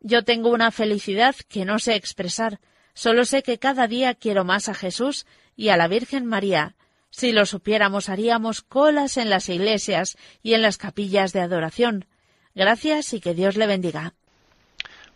Yo 0.00 0.24
tengo 0.24 0.50
una 0.50 0.70
felicidad 0.70 1.34
que 1.48 1.64
no 1.64 1.78
sé 1.78 1.96
expresar, 1.96 2.60
solo 2.94 3.24
sé 3.24 3.42
que 3.42 3.58
cada 3.58 3.88
día 3.88 4.14
quiero 4.14 4.44
más 4.44 4.68
a 4.68 4.74
Jesús 4.74 5.26
y 5.56 5.70
a 5.70 5.76
la 5.76 5.88
Virgen 5.88 6.26
María. 6.26 6.76
Si 7.10 7.32
lo 7.32 7.46
supiéramos, 7.46 8.08
haríamos 8.08 8.62
colas 8.62 9.16
en 9.16 9.30
las 9.30 9.48
iglesias 9.48 10.16
y 10.42 10.54
en 10.54 10.62
las 10.62 10.76
capillas 10.76 11.32
de 11.32 11.40
adoración. 11.40 12.06
Gracias 12.54 13.12
y 13.12 13.20
que 13.20 13.34
Dios 13.34 13.56
le 13.56 13.66
bendiga. 13.66 14.14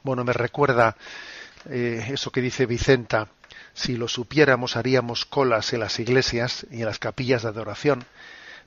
Bueno, 0.03 0.25
me 0.25 0.33
recuerda 0.33 0.97
eh, 1.69 2.05
eso 2.13 2.33
que 2.33 2.41
dice 2.41 2.67
Vicenta. 2.67 3.29
Si 3.75 3.97
lo 3.97 4.09
supiéramos, 4.09 4.77
haríamos 4.77 5.25
colas 5.25 5.73
en 5.73 5.81
las 5.81 5.99
iglesias 6.01 6.67
y 6.71 6.81
en 6.81 6.87
las 6.87 6.99
capillas 6.99 7.43
de 7.43 7.49
adoración. 7.49 8.05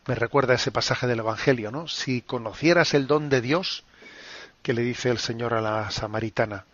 Me 0.08 0.16
recuerda 0.16 0.54
ese 0.54 0.72
pasaje 0.72 1.08
del 1.08 1.20
Evangelio, 1.20 1.72
¿no? 1.72 1.88
Si 1.88 2.22
conocieras 2.22 2.94
el 2.94 3.08
don 3.08 3.30
de 3.30 3.42
Dios, 3.42 3.84
que 4.66 4.74
le 4.74 4.82
dice 4.82 5.12
el 5.12 5.20
Señor 5.20 5.54
a 5.54 5.62
la 5.62 5.92
samaritana, 5.92 6.66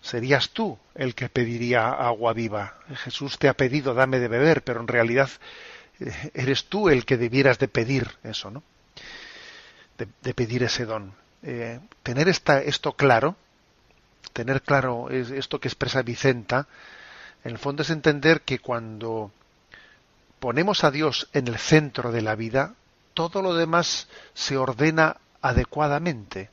serías 0.00 0.50
tú 0.50 0.78
el 0.94 1.16
que 1.16 1.28
pediría 1.28 1.88
agua 1.88 2.32
viva. 2.32 2.78
Jesús 3.02 3.40
te 3.40 3.48
ha 3.48 3.54
pedido 3.54 3.92
dame 3.92 4.20
de 4.20 4.28
beber, 4.28 4.62
pero 4.62 4.80
en 4.80 4.86
realidad 4.86 5.28
eh, 5.98 6.30
eres 6.32 6.66
tú 6.66 6.88
el 6.88 7.04
que 7.04 7.16
debieras 7.16 7.58
de 7.58 7.66
pedir 7.66 8.08
eso, 8.22 8.52
¿no? 8.52 8.62
De, 9.98 10.32
pedir 10.32 10.62
ese 10.62 10.84
don. 10.84 11.12
Eh, 11.42 11.80
tener 12.04 12.28
esta, 12.28 12.62
esto 12.62 12.92
claro, 12.92 13.34
tener 14.32 14.62
claro 14.62 15.10
esto 15.10 15.58
que 15.58 15.66
expresa 15.66 16.02
Vicenta, 16.02 16.68
en 17.42 17.50
el 17.50 17.58
fondo 17.58 17.82
es 17.82 17.90
entender 17.90 18.42
que 18.42 18.60
cuando 18.60 19.32
ponemos 20.38 20.84
a 20.84 20.92
Dios 20.92 21.28
en 21.32 21.48
el 21.48 21.58
centro 21.58 22.12
de 22.12 22.22
la 22.22 22.36
vida, 22.36 22.74
todo 23.12 23.42
lo 23.42 23.54
demás 23.54 24.06
se 24.34 24.56
ordena 24.56 25.16
adecuadamente. 25.42 26.50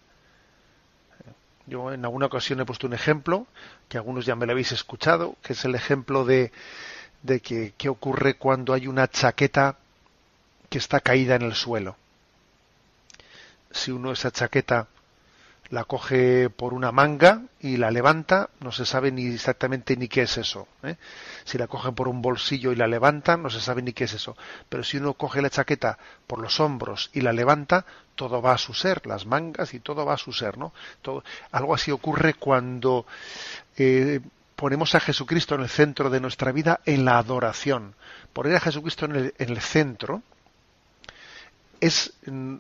Yo 1.66 1.94
en 1.94 2.04
alguna 2.04 2.26
ocasión 2.26 2.60
he 2.60 2.66
puesto 2.66 2.88
un 2.88 2.94
ejemplo, 2.94 3.48
que 3.88 3.98
algunos 3.98 4.26
ya 4.26 4.36
me 4.36 4.46
lo 4.46 4.52
habéis 4.52 4.72
escuchado, 4.72 5.36
que 5.42 5.54
es 5.54 5.64
el 5.66 5.76
ejemplo 5.76 6.26
de, 6.26 6.52
de 7.22 7.40
que 7.40 7.74
qué 7.78 7.90
ocurre 7.90 8.36
cuando 8.36 8.74
hay 8.74 8.88
una 8.88 9.08
chaqueta 9.08 9.78
que 10.70 10.78
está 10.78 11.00
caída 11.00 11.36
en 11.36 11.44
el 11.44 11.54
suelo. 11.54 11.96
Si 13.72 13.92
uno 13.92 14.12
esa 14.12 14.32
chaqueta 14.32 14.88
la 15.74 15.86
coge 15.86 16.52
por 16.52 16.76
una 16.76 16.92
manga 16.92 17.42
y 17.60 17.78
la 17.78 17.90
levanta, 17.90 18.52
no 18.60 18.72
se 18.72 18.86
sabe 18.86 19.12
ni 19.12 19.26
exactamente 19.26 19.98
ni 19.98 20.08
qué 20.08 20.22
es 20.22 20.38
eso. 20.38 20.68
¿eh? 20.84 20.98
Si 21.46 21.58
la 21.58 21.66
cogen 21.66 21.96
por 21.96 22.08
un 22.08 22.22
bolsillo 22.22 22.72
y 22.72 22.76
la 22.76 22.86
levanta, 22.86 23.38
no 23.38 23.50
se 23.50 23.60
sabe 23.60 23.82
ni 23.82 23.92
qué 23.92 24.04
es 24.04 24.14
eso. 24.14 24.38
Pero 24.70 24.84
si 24.84 24.98
uno 24.98 25.16
coge 25.16 25.42
la 25.42 25.50
chaqueta 25.50 25.98
por 26.28 26.38
los 26.38 26.60
hombros 26.60 27.10
y 27.12 27.22
la 27.22 27.34
levanta, 27.34 27.88
todo 28.14 28.40
va 28.40 28.54
a 28.54 28.60
su 28.60 28.76
ser, 28.76 29.08
las 29.08 29.26
mangas 29.26 29.74
y 29.74 29.80
todo 29.80 30.06
va 30.06 30.14
a 30.14 30.18
su 30.18 30.32
ser, 30.32 30.60
¿no? 30.60 30.74
Algo 31.52 31.74
así 31.74 31.90
ocurre 31.90 32.36
cuando 32.36 33.08
eh, 33.76 34.20
ponemos 34.56 34.94
a 34.94 35.00
Jesucristo 35.00 35.56
en 35.56 35.62
el 35.62 35.70
centro 35.70 36.12
de 36.12 36.20
nuestra 36.20 36.52
vida 36.52 36.82
en 36.86 37.04
la 37.04 37.18
adoración. 37.18 37.96
Poner 38.32 38.58
a 38.58 38.60
Jesucristo 38.60 39.06
en 39.06 39.16
el, 39.16 39.34
en 39.40 39.50
el 39.50 39.60
centro 39.60 40.22
es 41.80 42.14
mm, 42.28 42.58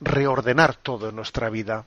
reordenar 0.00 0.74
todo 0.74 1.10
en 1.10 1.14
nuestra 1.14 1.48
vida 1.48 1.84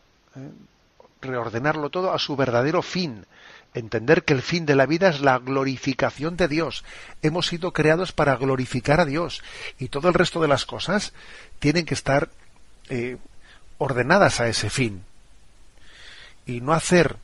reordenarlo 1.22 1.90
todo 1.90 2.14
a 2.14 2.20
su 2.20 2.36
verdadero 2.36 2.82
fin, 2.82 3.26
entender 3.74 4.24
que 4.24 4.34
el 4.34 4.42
fin 4.42 4.66
de 4.66 4.76
la 4.76 4.86
vida 4.86 5.10
es 5.10 5.22
la 5.22 5.40
glorificación 5.40 6.38
de 6.38 6.48
Dios. 6.48 6.84
Hemos 7.22 7.48
sido 7.48 7.74
creados 7.74 8.12
para 8.12 8.36
glorificar 8.36 9.00
a 9.00 9.06
Dios 9.06 9.42
y 9.80 9.88
todo 9.88 10.08
el 10.08 10.14
resto 10.14 10.42
de 10.42 10.48
las 10.48 10.66
cosas 10.66 11.14
tienen 11.60 11.86
que 11.86 11.94
estar 11.94 12.30
eh, 12.90 13.18
ordenadas 13.78 14.40
a 14.40 14.48
ese 14.48 14.70
fin 14.70 15.04
y 16.46 16.62
no 16.62 16.74
hacer 16.74 17.18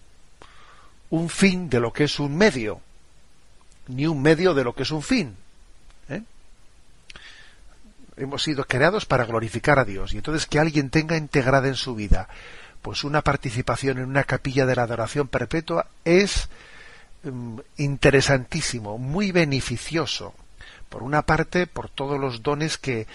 un 1.09 1.29
fin 1.29 1.69
de 1.69 1.79
lo 1.79 1.91
que 1.91 2.05
es 2.05 2.19
un 2.19 2.37
medio, 2.37 2.81
ni 3.87 4.07
un 4.07 4.21
medio 4.21 4.53
de 4.53 4.63
lo 4.63 4.73
que 4.73 4.83
es 4.83 4.91
un 4.91 5.01
fin. 5.01 5.35
¿eh? 6.07 6.23
Hemos 8.17 8.43
sido 8.43 8.65
creados 8.65 9.05
para 9.05 9.25
glorificar 9.25 9.79
a 9.79 9.85
Dios 9.85 10.13
y 10.13 10.17
entonces 10.17 10.45
que 10.45 10.59
alguien 10.59 10.89
tenga 10.89 11.17
integrada 11.17 11.67
en 11.67 11.75
su 11.75 11.95
vida 11.95 12.29
pues 12.81 13.03
una 13.03 13.21
participación 13.21 13.97
en 13.97 14.05
una 14.05 14.23
capilla 14.23 14.65
de 14.65 14.75
la 14.75 14.83
adoración 14.83 15.27
perpetua 15.27 15.87
es 16.05 16.49
mm, 17.23 17.59
interesantísimo, 17.77 18.97
muy 18.97 19.31
beneficioso. 19.31 20.33
Por 20.89 21.03
una 21.03 21.23
parte, 21.23 21.67
por 21.67 21.89
todos 21.89 22.19
los 22.19 22.41
dones 22.41 22.77
que, 22.77 23.05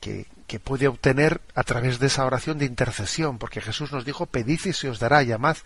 que, 0.00 0.26
puede 0.60 0.88
obtener 0.88 1.40
a 1.54 1.62
través 1.62 1.98
de 1.98 2.06
esa 2.06 2.24
oración 2.24 2.58
de 2.58 2.64
intercesión, 2.64 3.38
porque 3.38 3.60
Jesús 3.60 3.92
nos 3.92 4.04
dijo, 4.04 4.26
pedid 4.26 4.60
y 4.64 4.72
se 4.72 4.88
os 4.88 4.98
dará, 4.98 5.22
llamad 5.22 5.56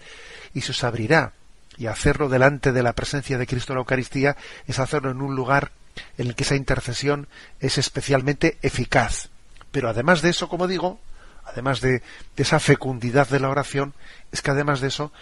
y 0.52 0.62
se 0.62 0.72
os 0.72 0.84
abrirá. 0.84 1.32
Y 1.78 1.86
hacerlo 1.86 2.28
delante 2.28 2.72
de 2.72 2.82
la 2.82 2.92
presencia 2.92 3.38
de 3.38 3.46
Cristo 3.46 3.72
en 3.72 3.76
la 3.76 3.80
Eucaristía 3.80 4.36
es 4.66 4.78
hacerlo 4.78 5.10
en 5.10 5.22
un 5.22 5.34
lugar 5.34 5.70
en 6.18 6.26
el 6.26 6.34
que 6.34 6.42
esa 6.42 6.56
intercesión 6.56 7.28
es 7.60 7.78
especialmente 7.78 8.58
eficaz. 8.62 9.28
Pero 9.70 9.88
además 9.88 10.20
de 10.20 10.30
eso, 10.30 10.48
como 10.48 10.66
digo, 10.66 10.98
además 11.44 11.80
de, 11.80 12.02
esa 12.36 12.60
fecundidad 12.60 13.28
de 13.28 13.40
la 13.40 13.50
oración, 13.50 13.94
es 14.32 14.42
que 14.42 14.50
además 14.50 14.80
de 14.80 14.88
eso, 14.88 15.12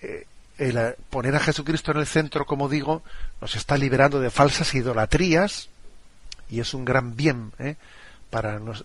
eh, 0.00 0.26
el 0.58 0.76
eh, 0.76 0.96
poner 1.10 1.34
a 1.36 1.40
Jesucristo 1.40 1.92
en 1.92 1.98
el 1.98 2.06
centro, 2.06 2.46
como 2.46 2.68
digo, 2.68 3.02
nos 3.40 3.54
está 3.56 3.76
liberando 3.76 4.20
de 4.20 4.30
falsas 4.30 4.74
idolatrías 4.74 5.68
y 6.48 6.60
es 6.60 6.74
un 6.74 6.84
gran 6.84 7.16
bien 7.16 7.52
¿eh? 7.58 7.76
para 8.30 8.58
nos, 8.58 8.84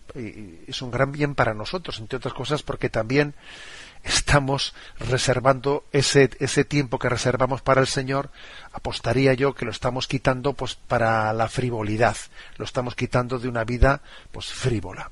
para 1.35 1.53
nosotros, 1.53 1.99
entre 1.99 2.17
otras 2.17 2.33
cosas, 2.33 2.63
porque 2.63 2.89
también 2.89 3.33
estamos 4.03 4.73
reservando 4.99 5.83
ese, 5.91 6.29
ese 6.39 6.63
tiempo 6.63 6.99
que 6.99 7.09
reservamos 7.09 7.61
para 7.61 7.81
el 7.81 7.87
Señor, 7.87 8.29
apostaría 8.71 9.33
yo 9.33 9.53
que 9.53 9.65
lo 9.65 9.71
estamos 9.71 10.07
quitando 10.07 10.53
pues 10.53 10.75
para 10.75 11.31
la 11.33 11.49
frivolidad, 11.49 12.15
lo 12.57 12.65
estamos 12.65 12.95
quitando 12.95 13.39
de 13.39 13.49
una 13.49 13.63
vida 13.63 14.01
pues 14.31 14.47
frívola. 14.47 15.11